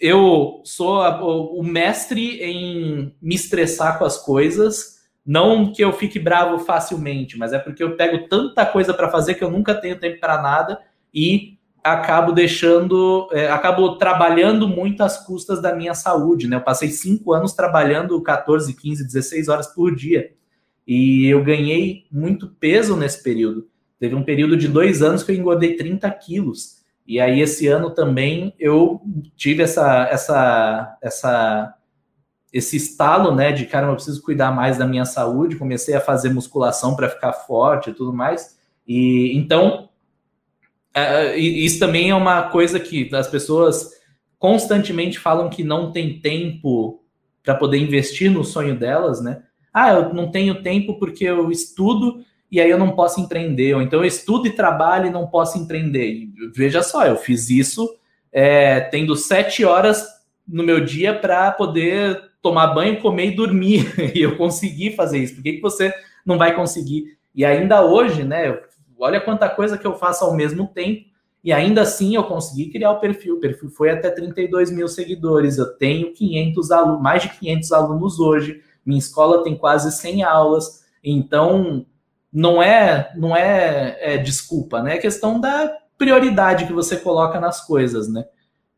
eu 0.00 0.62
sou 0.64 1.02
a, 1.02 1.22
o, 1.22 1.62
mestre 1.62 2.42
em 2.42 3.14
me 3.20 3.34
estressar 3.34 3.98
com 3.98 4.04
as 4.04 4.16
coisas. 4.16 4.98
Não 5.24 5.70
que 5.72 5.84
eu 5.84 5.92
fique 5.92 6.18
bravo 6.18 6.58
facilmente, 6.58 7.36
mas 7.36 7.52
é 7.52 7.58
porque 7.58 7.82
eu 7.82 7.96
pego 7.96 8.26
tanta 8.26 8.64
coisa 8.64 8.94
para 8.94 9.10
fazer 9.10 9.34
que 9.34 9.44
eu 9.44 9.50
nunca 9.50 9.74
tenho 9.74 10.00
tempo 10.00 10.18
para 10.18 10.40
nada 10.40 10.80
e 11.12 11.58
acabo 11.84 12.32
deixando, 12.32 13.28
é, 13.32 13.50
acabo 13.50 13.96
trabalhando 13.96 14.66
muito 14.66 15.02
às 15.02 15.24
custas 15.24 15.60
da 15.60 15.74
minha 15.74 15.94
saúde, 15.94 16.48
né? 16.48 16.56
Eu 16.56 16.62
passei 16.62 16.88
cinco 16.88 17.32
anos 17.34 17.52
trabalhando 17.52 18.20
14, 18.22 18.74
15, 18.74 19.04
16 19.04 19.48
horas 19.48 19.66
por 19.66 19.94
dia 19.94 20.32
e 20.86 21.26
eu 21.26 21.44
ganhei 21.44 22.06
muito 22.10 22.48
peso 22.58 22.96
nesse 22.96 23.22
período. 23.22 23.68
Teve 23.98 24.14
um 24.14 24.24
período 24.24 24.56
de 24.56 24.66
dois 24.66 25.02
anos 25.02 25.22
que 25.22 25.30
eu 25.30 25.36
engordei 25.36 25.76
30 25.76 26.10
quilos. 26.12 26.79
E 27.06 27.20
aí 27.20 27.40
esse 27.40 27.66
ano 27.66 27.90
também 27.90 28.54
eu 28.58 29.00
tive 29.36 29.62
essa, 29.62 30.08
essa, 30.10 30.96
essa, 31.02 31.74
esse 32.52 32.76
estalo, 32.76 33.34
né? 33.34 33.52
De 33.52 33.66
cara, 33.66 33.86
eu 33.86 33.94
preciso 33.94 34.22
cuidar 34.22 34.52
mais 34.52 34.78
da 34.78 34.86
minha 34.86 35.04
saúde. 35.04 35.56
Comecei 35.56 35.94
a 35.94 36.00
fazer 36.00 36.30
musculação 36.30 36.94
para 36.94 37.08
ficar 37.08 37.32
forte 37.32 37.90
e 37.90 37.94
tudo 37.94 38.12
mais. 38.12 38.58
E 38.86 39.36
então 39.36 39.88
é, 40.94 41.26
é 41.26 41.36
isso 41.38 41.78
também 41.78 42.10
é 42.10 42.14
uma 42.14 42.50
coisa 42.50 42.78
que 42.78 43.12
as 43.14 43.28
pessoas 43.28 43.90
constantemente 44.38 45.18
falam 45.18 45.50
que 45.50 45.62
não 45.62 45.92
tem 45.92 46.18
tempo 46.18 47.02
para 47.42 47.54
poder 47.54 47.78
investir 47.78 48.30
no 48.30 48.44
sonho 48.44 48.78
delas, 48.78 49.20
né? 49.20 49.42
Ah, 49.72 49.92
eu 49.92 50.14
não 50.14 50.30
tenho 50.30 50.62
tempo 50.62 50.98
porque 50.98 51.24
eu 51.24 51.50
estudo 51.50 52.24
e 52.50 52.60
aí 52.60 52.70
eu 52.70 52.78
não 52.78 52.90
posso 52.92 53.20
empreender, 53.20 53.74
ou 53.74 53.82
então 53.82 54.00
eu 54.00 54.04
estudo 54.04 54.46
e 54.46 54.50
trabalho 54.50 55.06
e 55.06 55.10
não 55.10 55.26
posso 55.26 55.58
empreender. 55.58 56.28
Veja 56.54 56.82
só, 56.82 57.06
eu 57.06 57.16
fiz 57.16 57.48
isso 57.48 57.88
é, 58.32 58.80
tendo 58.80 59.14
sete 59.14 59.64
horas 59.64 60.04
no 60.46 60.62
meu 60.62 60.84
dia 60.84 61.14
para 61.14 61.52
poder 61.52 62.30
tomar 62.42 62.68
banho, 62.68 63.00
comer 63.00 63.28
e 63.28 63.36
dormir. 63.36 63.92
E 64.14 64.22
eu 64.22 64.36
consegui 64.36 64.92
fazer 64.92 65.18
isso. 65.18 65.34
Por 65.34 65.42
que, 65.42 65.54
que 65.54 65.62
você 65.62 65.92
não 66.24 66.38
vai 66.38 66.54
conseguir? 66.54 67.16
E 67.34 67.44
ainda 67.44 67.84
hoje, 67.84 68.24
né? 68.24 68.58
olha 68.98 69.20
quanta 69.20 69.48
coisa 69.48 69.78
que 69.78 69.86
eu 69.86 69.94
faço 69.94 70.24
ao 70.24 70.34
mesmo 70.34 70.68
tempo. 70.68 71.08
E 71.42 71.52
ainda 71.52 71.82
assim 71.82 72.16
eu 72.16 72.24
consegui 72.24 72.70
criar 72.70 72.90
o 72.90 73.00
perfil. 73.00 73.36
O 73.36 73.40
perfil 73.40 73.70
foi 73.70 73.90
até 73.90 74.10
32 74.10 74.70
mil 74.70 74.88
seguidores. 74.88 75.56
Eu 75.56 75.74
tenho 75.76 76.12
500 76.12 76.70
alunos, 76.70 77.02
mais 77.02 77.22
de 77.22 77.30
500 77.30 77.72
alunos 77.72 78.20
hoje. 78.20 78.60
Minha 78.84 78.98
escola 78.98 79.42
tem 79.42 79.56
quase 79.56 79.90
100 79.90 80.22
aulas. 80.22 80.84
Então, 81.02 81.86
não 82.32 82.62
é, 82.62 83.12
não 83.16 83.36
é, 83.36 83.96
é 84.00 84.18
desculpa, 84.18 84.82
né? 84.82 84.96
É 84.96 84.98
questão 84.98 85.40
da 85.40 85.72
prioridade 85.98 86.66
que 86.66 86.72
você 86.72 86.96
coloca 86.96 87.40
nas 87.40 87.66
coisas, 87.66 88.08
né? 88.08 88.24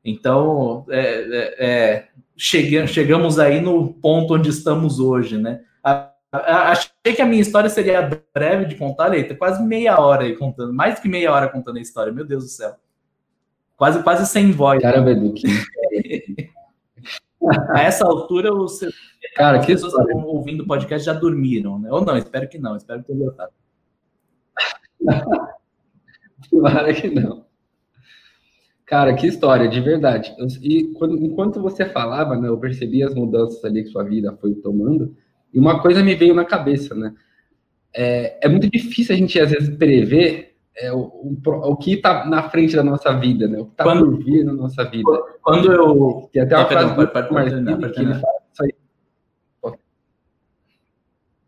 Então, 0.05 0.85
é, 0.89 1.01
é, 1.01 1.55
é 1.59 2.09
chegamos 2.37 3.39
aí 3.39 3.61
no 3.61 3.93
ponto 3.95 4.35
onde 4.35 4.49
estamos 4.49 4.99
hoje, 4.99 5.39
né? 5.39 5.61
A 5.85 6.13
Achei 6.33 7.15
que 7.15 7.21
a 7.21 7.27
minha 7.27 7.43
história 7.43 7.69
seria 7.69 8.25
breve 8.35 8.65
de 8.65 8.77
contar, 8.77 9.09
Leita. 9.09 9.35
Quase 9.35 9.63
meia 9.63 10.01
hora 10.01 10.25
aí 10.25 10.35
contando, 10.35 10.73
mais 10.73 10.99
que 10.99 11.07
meia 11.07 11.31
hora 11.31 11.47
contando 11.47 11.77
a 11.77 11.81
história, 11.81 12.11
meu 12.11 12.25
Deus 12.25 12.45
do 12.45 12.49
céu. 12.49 12.75
Quase, 13.77 14.03
quase 14.03 14.27
sem 14.27 14.51
voz. 14.51 14.81
Caramba, 14.81 15.11
Edu. 15.11 15.35
a 17.75 17.83
essa 17.83 18.07
altura, 18.07 18.55
os, 18.55 18.81
Cara, 19.35 19.59
as 19.59 19.67
que 19.67 19.73
pessoas 19.73 19.95
que 19.95 20.03
estão 20.03 20.25
ouvindo 20.25 20.63
o 20.63 20.67
podcast 20.67 21.07
já 21.07 21.13
dormiram, 21.13 21.79
né? 21.79 21.91
Ou 21.91 22.05
não, 22.05 22.17
espero 22.17 22.49
que 22.49 22.59
não, 22.59 22.77
espero 22.77 23.01
que 23.01 23.07
tenham 23.07 23.25
gostado. 23.25 23.53
Claro 26.51 26.95
que 26.95 27.09
não. 27.09 27.47
Cara, 28.85 29.15
que 29.15 29.27
história, 29.27 29.69
de 29.69 29.81
verdade. 29.81 30.35
E 30.61 30.93
quando, 30.95 31.17
enquanto 31.25 31.63
você 31.63 31.87
falava, 31.87 32.37
né, 32.37 32.49
eu 32.49 32.59
percebi 32.59 33.03
as 33.03 33.15
mudanças 33.15 33.65
ali 33.65 33.85
que 33.85 33.89
sua 33.89 34.05
vida 34.05 34.37
foi 34.39 34.55
tomando. 34.57 35.17
E 35.53 35.59
uma 35.59 35.81
coisa 35.81 36.03
me 36.03 36.15
veio 36.15 36.35
na 36.35 36.45
cabeça, 36.45 36.95
né? 36.95 37.15
É, 37.95 38.47
é 38.47 38.49
muito 38.49 38.69
difícil 38.69 39.15
a 39.15 39.19
gente, 39.19 39.41
às 39.41 39.51
vezes, 39.51 39.75
prever 39.77 40.57
é, 40.77 40.93
o, 40.93 40.99
o, 40.99 41.39
o 41.47 41.77
que 41.77 41.95
está 41.95 42.27
na 42.27 42.51
frente 42.51 42.77
da 42.77 42.83
nossa 42.83 43.13
vida, 43.13 43.49
né? 43.49 43.61
O 43.61 43.67
que 43.67 43.73
está 43.73 43.85
por 43.85 44.19
vir 44.19 44.45
na 44.45 44.53
nossa 44.53 44.85
vida. 44.85 45.11
Quando 45.43 45.73
eu... 45.73 46.29
Tem 46.31 46.43
até 46.43 46.57
uma 46.57 46.67
frase 46.67 46.95
do 46.95 47.33
Martini 47.33 47.93
que 47.93 48.01
ele 48.01 48.15
fala 48.15 48.43
só, 48.53 48.65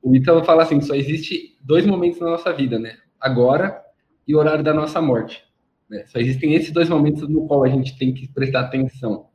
o 0.04 0.14
Ítalo 0.14 0.44
fala 0.44 0.62
assim, 0.62 0.80
só 0.82 0.94
existe 0.94 1.56
dois 1.62 1.86
momentos 1.86 2.20
na 2.20 2.30
nossa 2.30 2.52
vida, 2.52 2.78
né? 2.78 2.96
Agora 3.18 3.82
e 4.28 4.34
o 4.34 4.38
horário 4.38 4.62
da 4.62 4.74
nossa 4.74 5.00
morte. 5.00 5.42
Né? 5.88 6.04
Só 6.06 6.18
existem 6.18 6.54
esses 6.54 6.70
dois 6.70 6.88
momentos 6.88 7.26
no 7.28 7.46
qual 7.46 7.64
a 7.64 7.68
gente 7.68 7.96
tem 7.98 8.12
que 8.12 8.28
prestar 8.28 8.60
atenção. 8.60 9.26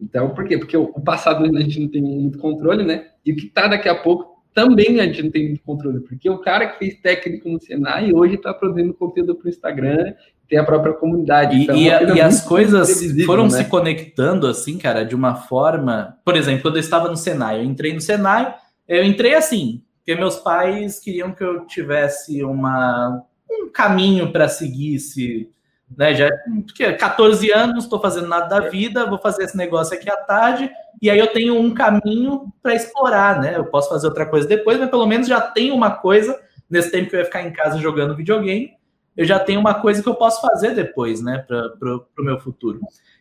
Então, 0.00 0.30
por 0.30 0.46
quê? 0.46 0.58
Porque 0.58 0.76
o 0.76 1.00
passado 1.00 1.44
a 1.44 1.60
gente 1.60 1.80
não 1.80 1.88
tem 1.88 2.02
muito 2.02 2.38
controle, 2.38 2.84
né? 2.84 3.06
E 3.24 3.32
o 3.32 3.36
que 3.36 3.46
tá 3.46 3.66
daqui 3.66 3.88
a 3.88 3.94
pouco 3.94 4.38
também 4.54 5.00
a 5.00 5.04
gente 5.04 5.22
não 5.22 5.30
tem 5.30 5.46
muito 5.48 5.62
controle, 5.62 6.00
porque 6.00 6.28
o 6.28 6.38
cara 6.38 6.66
que 6.66 6.78
fez 6.78 7.00
técnico 7.00 7.48
no 7.48 7.60
Senai 7.60 8.12
hoje 8.12 8.34
está 8.34 8.52
produzindo 8.52 8.92
conteúdo 8.92 9.34
para 9.34 9.46
o 9.46 9.48
Instagram, 9.48 10.14
tem 10.48 10.58
a 10.58 10.64
própria 10.64 10.94
comunidade. 10.94 11.56
E, 11.56 11.62
então, 11.62 11.76
e, 11.76 11.88
é 11.88 12.16
e 12.16 12.20
as 12.20 12.44
coisas 12.44 13.00
foram 13.24 13.44
né? 13.44 13.50
se 13.50 13.64
conectando 13.66 14.46
assim, 14.46 14.78
cara, 14.78 15.04
de 15.04 15.14
uma 15.14 15.36
forma. 15.36 16.16
Por 16.24 16.36
exemplo, 16.36 16.62
quando 16.62 16.76
eu 16.76 16.80
estava 16.80 17.08
no 17.08 17.16
Senai, 17.16 17.60
eu 17.60 17.64
entrei 17.64 17.92
no 17.92 18.00
Senai, 18.00 18.54
eu 18.88 19.04
entrei 19.04 19.34
assim, 19.34 19.82
porque 20.08 20.18
meus 20.18 20.36
pais 20.36 20.98
queriam 20.98 21.32
que 21.32 21.44
eu 21.44 21.66
tivesse 21.66 22.42
uma, 22.42 23.22
um 23.50 23.68
caminho 23.68 24.32
para 24.32 24.48
seguir 24.48 24.98
se 25.00 25.50
né, 25.94 26.14
já 26.14 26.30
porque 26.66 26.94
14 26.94 27.50
anos, 27.50 27.72
não 27.72 27.78
estou 27.78 28.00
fazendo 28.00 28.26
nada 28.26 28.46
da 28.46 28.68
vida, 28.70 29.04
vou 29.04 29.18
fazer 29.18 29.44
esse 29.44 29.56
negócio 29.56 29.94
aqui 29.94 30.10
à 30.10 30.16
tarde, 30.16 30.70
e 31.00 31.10
aí 31.10 31.18
eu 31.18 31.26
tenho 31.26 31.58
um 31.58 31.74
caminho 31.74 32.50
para 32.62 32.74
explorar, 32.74 33.40
né? 33.40 33.56
Eu 33.56 33.66
posso 33.66 33.90
fazer 33.90 34.06
outra 34.06 34.24
coisa 34.24 34.48
depois, 34.48 34.78
mas 34.78 34.88
pelo 34.88 35.06
menos 35.06 35.28
já 35.28 35.42
tenho 35.42 35.74
uma 35.74 35.90
coisa 35.90 36.38
nesse 36.70 36.90
tempo 36.90 37.10
que 37.10 37.16
eu 37.16 37.20
ia 37.20 37.26
ficar 37.26 37.42
em 37.42 37.52
casa 37.52 37.78
jogando 37.78 38.16
videogame, 38.16 38.72
eu 39.14 39.26
já 39.26 39.38
tenho 39.38 39.60
uma 39.60 39.74
coisa 39.74 40.02
que 40.02 40.08
eu 40.08 40.14
posso 40.14 40.40
fazer 40.40 40.74
depois, 40.74 41.20
né, 41.22 41.44
para 41.46 41.96
o 41.96 42.24
meu 42.24 42.38
futuro. 42.38 42.80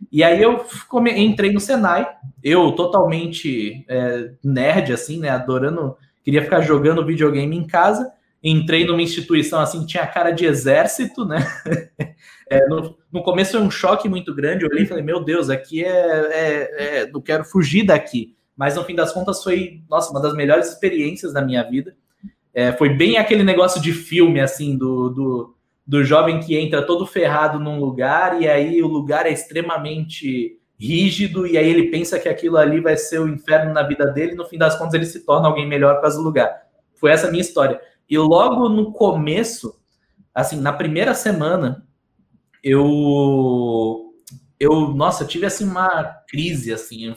E 0.10 0.24
aí 0.24 0.42
eu 0.42 0.66
entrei 1.18 1.52
no 1.52 1.60
Senai, 1.60 2.08
eu 2.42 2.72
totalmente 2.74 3.84
é, 3.90 4.32
nerd, 4.44 4.94
assim, 4.94 5.20
né, 5.20 5.30
adorando, 5.30 5.98
queria 6.28 6.44
ficar 6.44 6.60
jogando 6.60 7.06
videogame 7.06 7.56
em 7.56 7.66
casa, 7.66 8.12
entrei 8.44 8.86
numa 8.86 9.02
instituição 9.02 9.62
assim, 9.62 9.86
tinha 9.86 10.06
cara 10.06 10.32
de 10.32 10.46
exército, 10.46 11.24
né? 11.26 11.38
É, 12.50 12.66
no, 12.70 12.96
no, 13.12 13.24
começo 13.24 13.52
foi 13.52 13.60
um 13.60 13.70
choque 13.70 14.08
muito 14.08 14.34
grande. 14.34 14.64
Eu 14.64 14.70
olhei 14.70 14.84
e 14.84 14.88
falei, 14.88 15.04
meu 15.04 15.22
Deus, 15.22 15.50
aqui 15.50 15.84
é, 15.84 15.90
é, 15.90 17.00
é, 17.02 17.12
não 17.12 17.20
quero 17.20 17.44
fugir 17.44 17.86
daqui. 17.86 18.38
Mas 18.56 18.78
no 18.78 18.86
fim 18.86 18.96
das 18.96 19.12
contas 19.12 19.44
foi, 19.44 19.82
nossa, 19.90 20.12
uma 20.12 20.22
das 20.22 20.34
melhores 20.34 20.70
experiências 20.70 21.34
da 21.34 21.42
minha 21.42 21.62
vida. 21.62 21.94
É, 22.54 22.72
foi 22.72 22.88
bem 22.88 23.18
aquele 23.18 23.44
negócio 23.44 23.82
de 23.82 23.92
filme, 23.92 24.40
assim, 24.40 24.78
do, 24.78 25.10
do, 25.10 25.56
do 25.86 26.06
jovem 26.06 26.40
que 26.40 26.58
entra 26.58 26.82
todo 26.82 27.06
ferrado 27.06 27.60
num 27.60 27.82
lugar 27.82 28.42
e 28.42 28.48
aí 28.48 28.82
o 28.82 28.88
lugar 28.88 29.26
é 29.26 29.32
extremamente 29.34 30.58
rígido 30.80 31.48
e 31.48 31.58
aí 31.58 31.68
ele 31.68 31.90
pensa 31.90 32.20
que 32.20 32.30
aquilo 32.30 32.58
ali 32.58 32.80
vai 32.80 32.96
ser 32.96 33.20
o 33.20 33.28
inferno 33.28 33.74
na 33.74 33.84
vida 33.84 34.06
dele 34.08 34.34
e 34.34 34.36
no 34.36 34.46
fim 34.46 34.58
das 34.58 34.78
contas 34.78 34.94
ele 34.94 35.06
se 35.06 35.26
torna 35.26 35.48
alguém 35.48 35.68
melhor 35.68 36.00
causa 36.00 36.18
do 36.18 36.24
lugar. 36.24 36.68
Foi 36.96 37.12
essa 37.12 37.28
a 37.28 37.32
minha 37.32 37.42
história. 37.42 37.80
E 38.10 38.18
logo 38.18 38.70
no 38.70 38.92
começo, 38.92 39.80
assim, 40.34 40.60
na 40.60 40.72
primeira 40.72 41.14
semana, 41.14 41.86
eu 42.64 44.04
eu, 44.60 44.90
nossa, 44.90 45.24
eu 45.24 45.28
tive 45.28 45.46
assim 45.46 45.66
uma 45.66 46.04
crise 46.28 46.74
assim, 46.74 47.14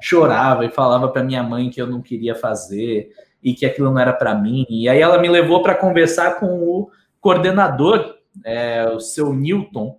chorava 0.00 0.64
e 0.64 0.70
falava 0.70 1.08
para 1.08 1.24
minha 1.24 1.42
mãe 1.42 1.70
que 1.70 1.80
eu 1.80 1.86
não 1.86 2.00
queria 2.00 2.34
fazer 2.34 3.10
e 3.42 3.52
que 3.52 3.66
aquilo 3.66 3.90
não 3.90 3.98
era 3.98 4.12
para 4.12 4.34
mim. 4.34 4.64
E 4.68 4.88
aí 4.88 5.00
ela 5.00 5.18
me 5.18 5.28
levou 5.28 5.62
para 5.62 5.74
conversar 5.74 6.38
com 6.38 6.46
o 6.46 6.90
coordenador, 7.20 8.14
é, 8.44 8.88
o 8.88 9.00
seu 9.00 9.32
Newton. 9.32 9.98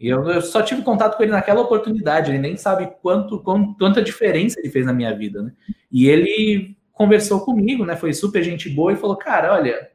E 0.00 0.08
eu, 0.08 0.24
eu, 0.30 0.40
só 0.40 0.62
tive 0.62 0.80
contato 0.80 1.16
com 1.16 1.22
ele 1.22 1.32
naquela 1.32 1.60
oportunidade. 1.60 2.30
Ele 2.30 2.38
nem 2.38 2.56
sabe 2.56 2.90
quanto, 3.02 3.38
quanto 3.40 3.76
quanta 3.76 4.02
diferença 4.02 4.58
ele 4.58 4.70
fez 4.70 4.86
na 4.86 4.94
minha 4.94 5.14
vida, 5.14 5.42
né? 5.42 5.52
E 5.92 6.08
ele 6.08 6.74
conversou 6.90 7.40
comigo, 7.40 7.84
né? 7.84 7.94
Foi 7.94 8.14
super 8.14 8.42
gente 8.42 8.70
boa 8.70 8.94
e 8.94 8.96
falou: 8.96 9.16
"Cara, 9.16 9.52
olha, 9.52 9.90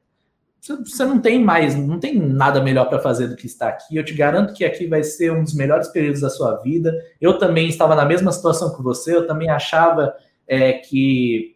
você 0.83 1.05
não 1.05 1.19
tem 1.19 1.43
mais, 1.43 1.75
não 1.75 1.99
tem 1.99 2.17
nada 2.17 2.61
melhor 2.61 2.85
para 2.85 2.99
fazer 2.99 3.27
do 3.27 3.35
que 3.35 3.45
estar 3.45 3.67
aqui. 3.67 3.95
Eu 3.95 4.03
te 4.03 4.13
garanto 4.13 4.53
que 4.53 4.65
aqui 4.65 4.87
vai 4.87 5.03
ser 5.03 5.31
um 5.31 5.43
dos 5.43 5.53
melhores 5.53 5.87
períodos 5.89 6.21
da 6.21 6.29
sua 6.29 6.55
vida. 6.57 6.91
Eu 7.21 7.37
também 7.37 7.67
estava 7.67 7.95
na 7.95 8.05
mesma 8.05 8.31
situação 8.31 8.75
que 8.75 8.81
você, 8.81 9.15
eu 9.15 9.27
também 9.27 9.49
achava 9.49 10.15
é, 10.47 10.73
que, 10.73 11.55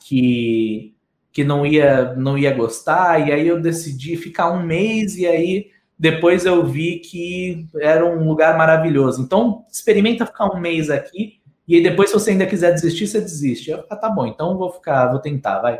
que, 0.00 0.94
que 1.32 1.44
não, 1.44 1.66
ia, 1.66 2.14
não 2.14 2.38
ia 2.38 2.54
gostar, 2.54 3.28
e 3.28 3.32
aí 3.32 3.46
eu 3.46 3.60
decidi 3.60 4.16
ficar 4.16 4.50
um 4.50 4.64
mês, 4.64 5.16
e 5.16 5.26
aí 5.26 5.70
depois 6.00 6.46
eu 6.46 6.64
vi 6.64 6.98
que 6.98 7.66
era 7.78 8.06
um 8.06 8.26
lugar 8.26 8.56
maravilhoso. 8.56 9.20
Então, 9.20 9.66
experimenta 9.70 10.24
ficar 10.24 10.46
um 10.46 10.58
mês 10.58 10.88
aqui, 10.88 11.42
e 11.68 11.76
aí 11.76 11.82
depois, 11.82 12.08
se 12.08 12.14
você 12.14 12.30
ainda 12.30 12.46
quiser 12.46 12.72
desistir, 12.72 13.06
você 13.06 13.20
desiste. 13.20 13.70
Eu, 13.70 13.84
ah, 13.90 13.94
tá 13.94 14.08
bom, 14.08 14.26
então 14.26 14.56
vou 14.56 14.72
ficar, 14.72 15.08
vou 15.08 15.18
tentar, 15.18 15.60
vai. 15.60 15.78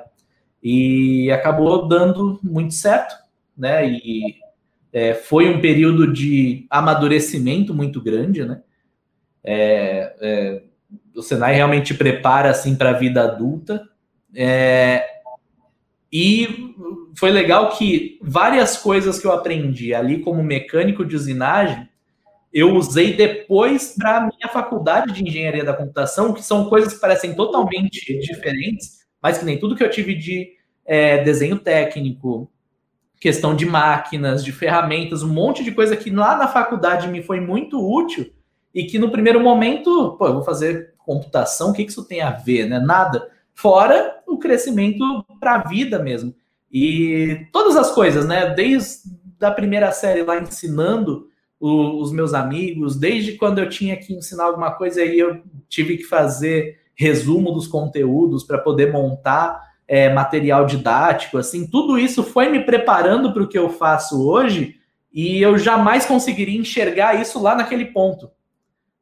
E 0.63 1.31
acabou 1.33 1.89
dando 1.89 2.39
muito 2.43 2.75
certo, 2.75 3.15
né? 3.57 3.89
E 3.89 4.37
é, 4.93 5.15
foi 5.15 5.49
um 5.49 5.59
período 5.59 6.13
de 6.13 6.67
amadurecimento 6.69 7.73
muito 7.73 7.99
grande, 7.99 8.45
né? 8.45 8.61
É, 9.43 10.15
é, 10.21 10.63
o 11.17 11.23
Senai 11.23 11.55
realmente 11.55 11.95
prepara 11.95 12.51
assim 12.51 12.77
para 12.77 12.91
a 12.91 12.99
vida 12.99 13.25
adulta. 13.25 13.89
É, 14.35 15.03
e 16.13 16.75
foi 17.17 17.31
legal 17.31 17.71
que 17.71 18.19
várias 18.23 18.77
coisas 18.77 19.19
que 19.19 19.27
eu 19.27 19.33
aprendi 19.33 19.95
ali 19.95 20.21
como 20.21 20.43
mecânico 20.43 21.05
de 21.05 21.17
usinagem, 21.17 21.89
eu 22.53 22.75
usei 22.75 23.15
depois 23.15 23.95
para 23.97 24.17
a 24.17 24.21
minha 24.21 24.49
faculdade 24.53 25.13
de 25.13 25.23
engenharia 25.23 25.65
da 25.65 25.73
computação, 25.73 26.33
que 26.33 26.43
são 26.43 26.69
coisas 26.69 26.95
que 26.95 27.01
parecem 27.01 27.35
totalmente 27.35 28.19
diferentes, 28.19 29.07
mas 29.23 29.39
que 29.39 29.45
nem 29.45 29.59
tudo 29.59 29.77
que 29.77 29.85
eu 29.85 29.91
tive 29.91 30.15
de 30.15 30.53
é, 30.85 31.23
desenho 31.23 31.59
técnico, 31.59 32.51
questão 33.21 33.55
de 33.55 33.67
máquinas, 33.67 34.43
de 34.45 34.51
ferramentas, 34.51 35.23
um 35.23 35.33
monte 35.33 35.63
de 35.63 35.73
coisa 35.73 35.97
que 35.97 36.11
lá 36.11 36.37
na 36.37 36.49
faculdade 36.49 37.07
me 37.07 37.23
foi 37.23 37.39
muito 37.39 37.79
útil 37.79 38.33
e 38.75 38.85
que 38.85 38.99
no 38.99 39.11
primeiro 39.11 39.41
momento, 39.41 40.17
pô, 40.19 40.27
eu 40.27 40.35
vou 40.35 40.43
fazer 40.43 40.95
computação, 40.99 41.71
o 41.71 41.73
que, 41.73 41.85
que 41.85 41.91
isso 41.91 42.07
tem 42.07 42.21
a 42.21 42.31
ver, 42.31 42.67
né? 42.67 42.79
Nada. 42.79 43.29
Fora 43.53 44.23
o 44.27 44.39
crescimento 44.39 45.05
para 45.39 45.57
a 45.57 45.69
vida 45.69 45.99
mesmo. 45.99 46.35
E 46.71 47.47
todas 47.53 47.77
as 47.77 47.91
coisas, 47.91 48.27
né? 48.27 48.55
Desde 48.55 49.03
a 49.41 49.51
primeira 49.51 49.91
série 49.93 50.23
lá 50.23 50.39
ensinando 50.39 51.29
o, 51.59 52.01
os 52.01 52.13
meus 52.13 52.33
amigos, 52.33 52.97
desde 52.97 53.33
quando 53.33 53.59
eu 53.59 53.69
tinha 53.69 53.97
que 53.97 54.15
ensinar 54.15 54.45
alguma 54.45 54.73
coisa 54.73 55.03
aí 55.03 55.19
eu 55.19 55.43
tive 55.69 55.99
que 55.99 56.05
fazer 56.05 56.79
resumo 56.95 57.53
dos 57.53 57.67
conteúdos 57.67 58.45
para 58.45 58.59
poder 58.59 58.93
montar 58.93 59.71
é, 59.89 60.13
material 60.13 60.67
didático, 60.67 61.37
assim, 61.37 61.67
tudo 61.67 61.99
isso 61.99 62.23
foi 62.23 62.49
me 62.49 62.61
preparando 62.61 63.33
para 63.33 63.43
o 63.43 63.49
que 63.49 63.59
eu 63.59 63.71
faço 63.71 64.27
hoje 64.27 64.77
e 65.13 65.43
eu 65.43 65.59
jamais 65.59 66.07
conseguiria 66.07 66.61
enxergar 66.61 67.21
isso 67.21 67.43
lá 67.43 67.57
naquele 67.57 67.87
ponto. 67.87 68.31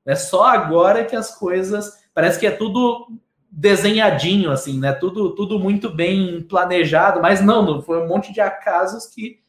É 0.07 0.15
só 0.15 0.45
agora 0.45 1.05
que 1.05 1.15
as 1.15 1.37
coisas 1.37 1.93
parece 2.15 2.41
que 2.41 2.47
é 2.47 2.51
tudo 2.51 3.09
desenhadinho, 3.51 4.51
assim, 4.51 4.79
né? 4.79 4.93
Tudo, 4.93 5.35
tudo 5.35 5.59
muito 5.59 5.91
bem 5.91 6.43
planejado, 6.43 7.21
mas 7.21 7.41
não, 7.41 7.63
não 7.63 7.83
foi 7.83 8.03
um 8.03 8.09
monte 8.09 8.33
de 8.33 8.41
acasos 8.41 9.07
que 9.07 9.41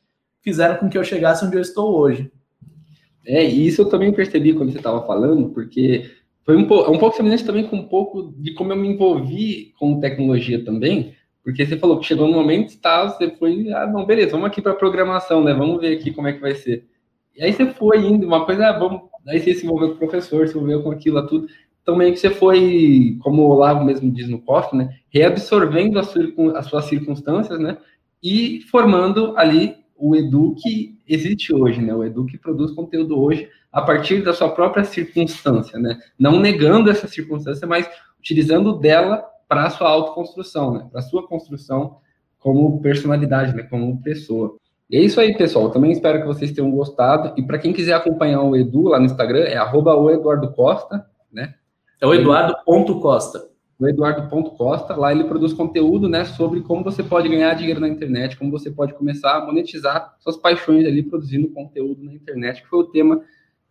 fizeram 0.41 0.77
com 0.77 0.89
que 0.89 0.97
eu 0.97 1.03
chegasse 1.03 1.45
onde 1.45 1.57
eu 1.57 1.61
estou 1.61 1.97
hoje. 1.97 2.31
É, 3.25 3.45
e 3.45 3.67
isso 3.67 3.81
eu 3.81 3.89
também 3.89 4.11
percebi 4.11 4.53
quando 4.53 4.71
você 4.71 4.77
estava 4.77 5.05
falando, 5.05 5.49
porque 5.49 6.09
foi 6.45 6.55
um, 6.55 6.65
pouco, 6.65 6.91
um 6.91 6.97
pouco 6.97 7.15
semelhante 7.15 7.45
também 7.45 7.67
com 7.67 7.75
um 7.75 7.87
pouco 7.87 8.33
de 8.37 8.53
como 8.53 8.71
eu 8.71 8.77
me 8.77 8.87
envolvi 8.87 9.73
com 9.77 9.99
tecnologia 9.99 10.63
também, 10.63 11.13
porque 11.43 11.65
você 11.65 11.77
falou 11.77 11.99
que 11.99 12.07
chegou 12.07 12.27
no 12.27 12.33
momento, 12.33 12.79
tá, 12.79 13.07
você 13.07 13.29
foi, 13.29 13.71
ah, 13.71 13.85
não, 13.85 14.05
beleza, 14.05 14.31
vamos 14.31 14.47
aqui 14.47 14.61
para 14.61 14.73
programação, 14.73 15.43
né? 15.43 15.53
Vamos 15.53 15.79
ver 15.79 15.97
aqui 15.97 16.11
como 16.11 16.27
é 16.27 16.33
que 16.33 16.39
vai 16.39 16.55
ser. 16.55 16.87
E 17.35 17.43
aí 17.43 17.53
você 17.53 17.67
foi 17.67 17.99
indo, 17.99 18.25
uma 18.25 18.45
coisa, 18.45 18.67
ah, 18.67 18.79
vamos, 18.79 19.01
aí 19.27 19.39
você 19.39 19.53
se 19.53 19.65
envolveu 19.65 19.89
com 19.89 19.95
o 19.95 19.97
professor, 19.97 20.47
se 20.47 20.55
envolveu 20.55 20.81
com 20.81 20.91
aquilo, 20.91 21.25
tudo. 21.27 21.47
Então 21.89 21.97
meio 21.97 22.13
que 22.13 22.19
você 22.19 22.29
foi, 22.29 23.17
como 23.23 23.41
o 23.41 23.49
Olavo 23.49 23.83
mesmo 23.83 24.11
diz 24.11 24.29
no 24.29 24.39
COF, 24.39 24.75
né? 24.75 24.93
Reabsorvendo 25.09 25.97
as, 25.97 26.13
as 26.55 26.67
suas 26.67 26.85
circunstâncias, 26.85 27.59
né? 27.59 27.79
E 28.21 28.61
formando 28.69 29.35
ali 29.35 29.75
o 29.97 30.15
Edu 30.15 30.53
que 30.61 30.99
existe 31.07 31.51
hoje, 31.51 31.81
né? 31.81 31.91
O 31.91 32.03
Edu 32.03 32.27
que 32.27 32.37
produz 32.37 32.73
conteúdo 32.73 33.19
hoje 33.19 33.49
a 33.71 33.81
partir 33.81 34.23
da 34.23 34.33
sua 34.33 34.49
própria 34.49 34.83
circunstância, 34.83 35.79
né? 35.79 35.97
Não 36.19 36.39
negando 36.39 36.91
essa 36.91 37.07
circunstância, 37.07 37.67
mas 37.67 37.89
utilizando 38.19 38.77
dela 38.77 39.25
para 39.47 39.65
a 39.65 39.69
sua 39.71 39.89
autoconstrução, 39.89 40.71
né? 40.71 40.87
Para 40.91 40.99
a 40.99 41.03
sua 41.03 41.27
construção 41.27 41.97
como 42.37 42.79
personalidade, 42.83 43.55
né? 43.55 43.63
Como 43.63 43.99
pessoa. 44.03 44.57
E 44.87 44.95
é 44.95 45.01
isso 45.01 45.19
aí, 45.19 45.35
pessoal. 45.35 45.71
Também 45.71 45.91
espero 45.91 46.21
que 46.21 46.27
vocês 46.27 46.51
tenham 46.51 46.69
gostado. 46.69 47.33
E 47.35 47.41
para 47.41 47.57
quem 47.57 47.73
quiser 47.73 47.93
acompanhar 47.93 48.43
o 48.43 48.55
Edu 48.55 48.83
lá 48.89 48.99
no 48.99 49.05
Instagram, 49.05 49.45
é 49.45 49.57
arroba 49.57 49.95
o 49.95 50.11
Eduardo 50.11 50.53
Costa, 50.53 51.03
né? 51.33 51.55
É 52.01 52.07
o 52.07 52.13
Eduardo.costa. 52.13 53.49
O 53.79 53.87
Eduardo.costa, 53.87 54.95
lá 54.95 55.11
ele 55.11 55.23
produz 55.23 55.53
conteúdo, 55.53 56.09
né, 56.09 56.25
sobre 56.25 56.61
como 56.61 56.83
você 56.83 57.01
pode 57.01 57.29
ganhar 57.29 57.53
dinheiro 57.53 57.79
na 57.79 57.87
internet, 57.87 58.37
como 58.37 58.51
você 58.51 58.69
pode 58.69 58.93
começar 58.93 59.37
a 59.37 59.45
monetizar 59.45 60.15
suas 60.19 60.35
paixões 60.35 60.85
ali 60.85 61.01
produzindo 61.01 61.47
conteúdo 61.49 62.03
na 62.03 62.13
internet, 62.13 62.61
que 62.61 62.67
foi 62.67 62.79
o 62.79 62.87
tema 62.87 63.21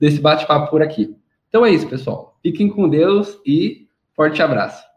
desse 0.01 0.21
bate-papo 0.21 0.71
por 0.71 0.81
aqui. 0.81 1.15
Então 1.49 1.65
é 1.65 1.71
isso, 1.71 1.87
pessoal. 1.87 2.39
Fiquem 2.43 2.71
com 2.71 2.89
Deus 2.89 3.39
e 3.45 3.87
forte 4.15 4.41
abraço. 4.41 4.88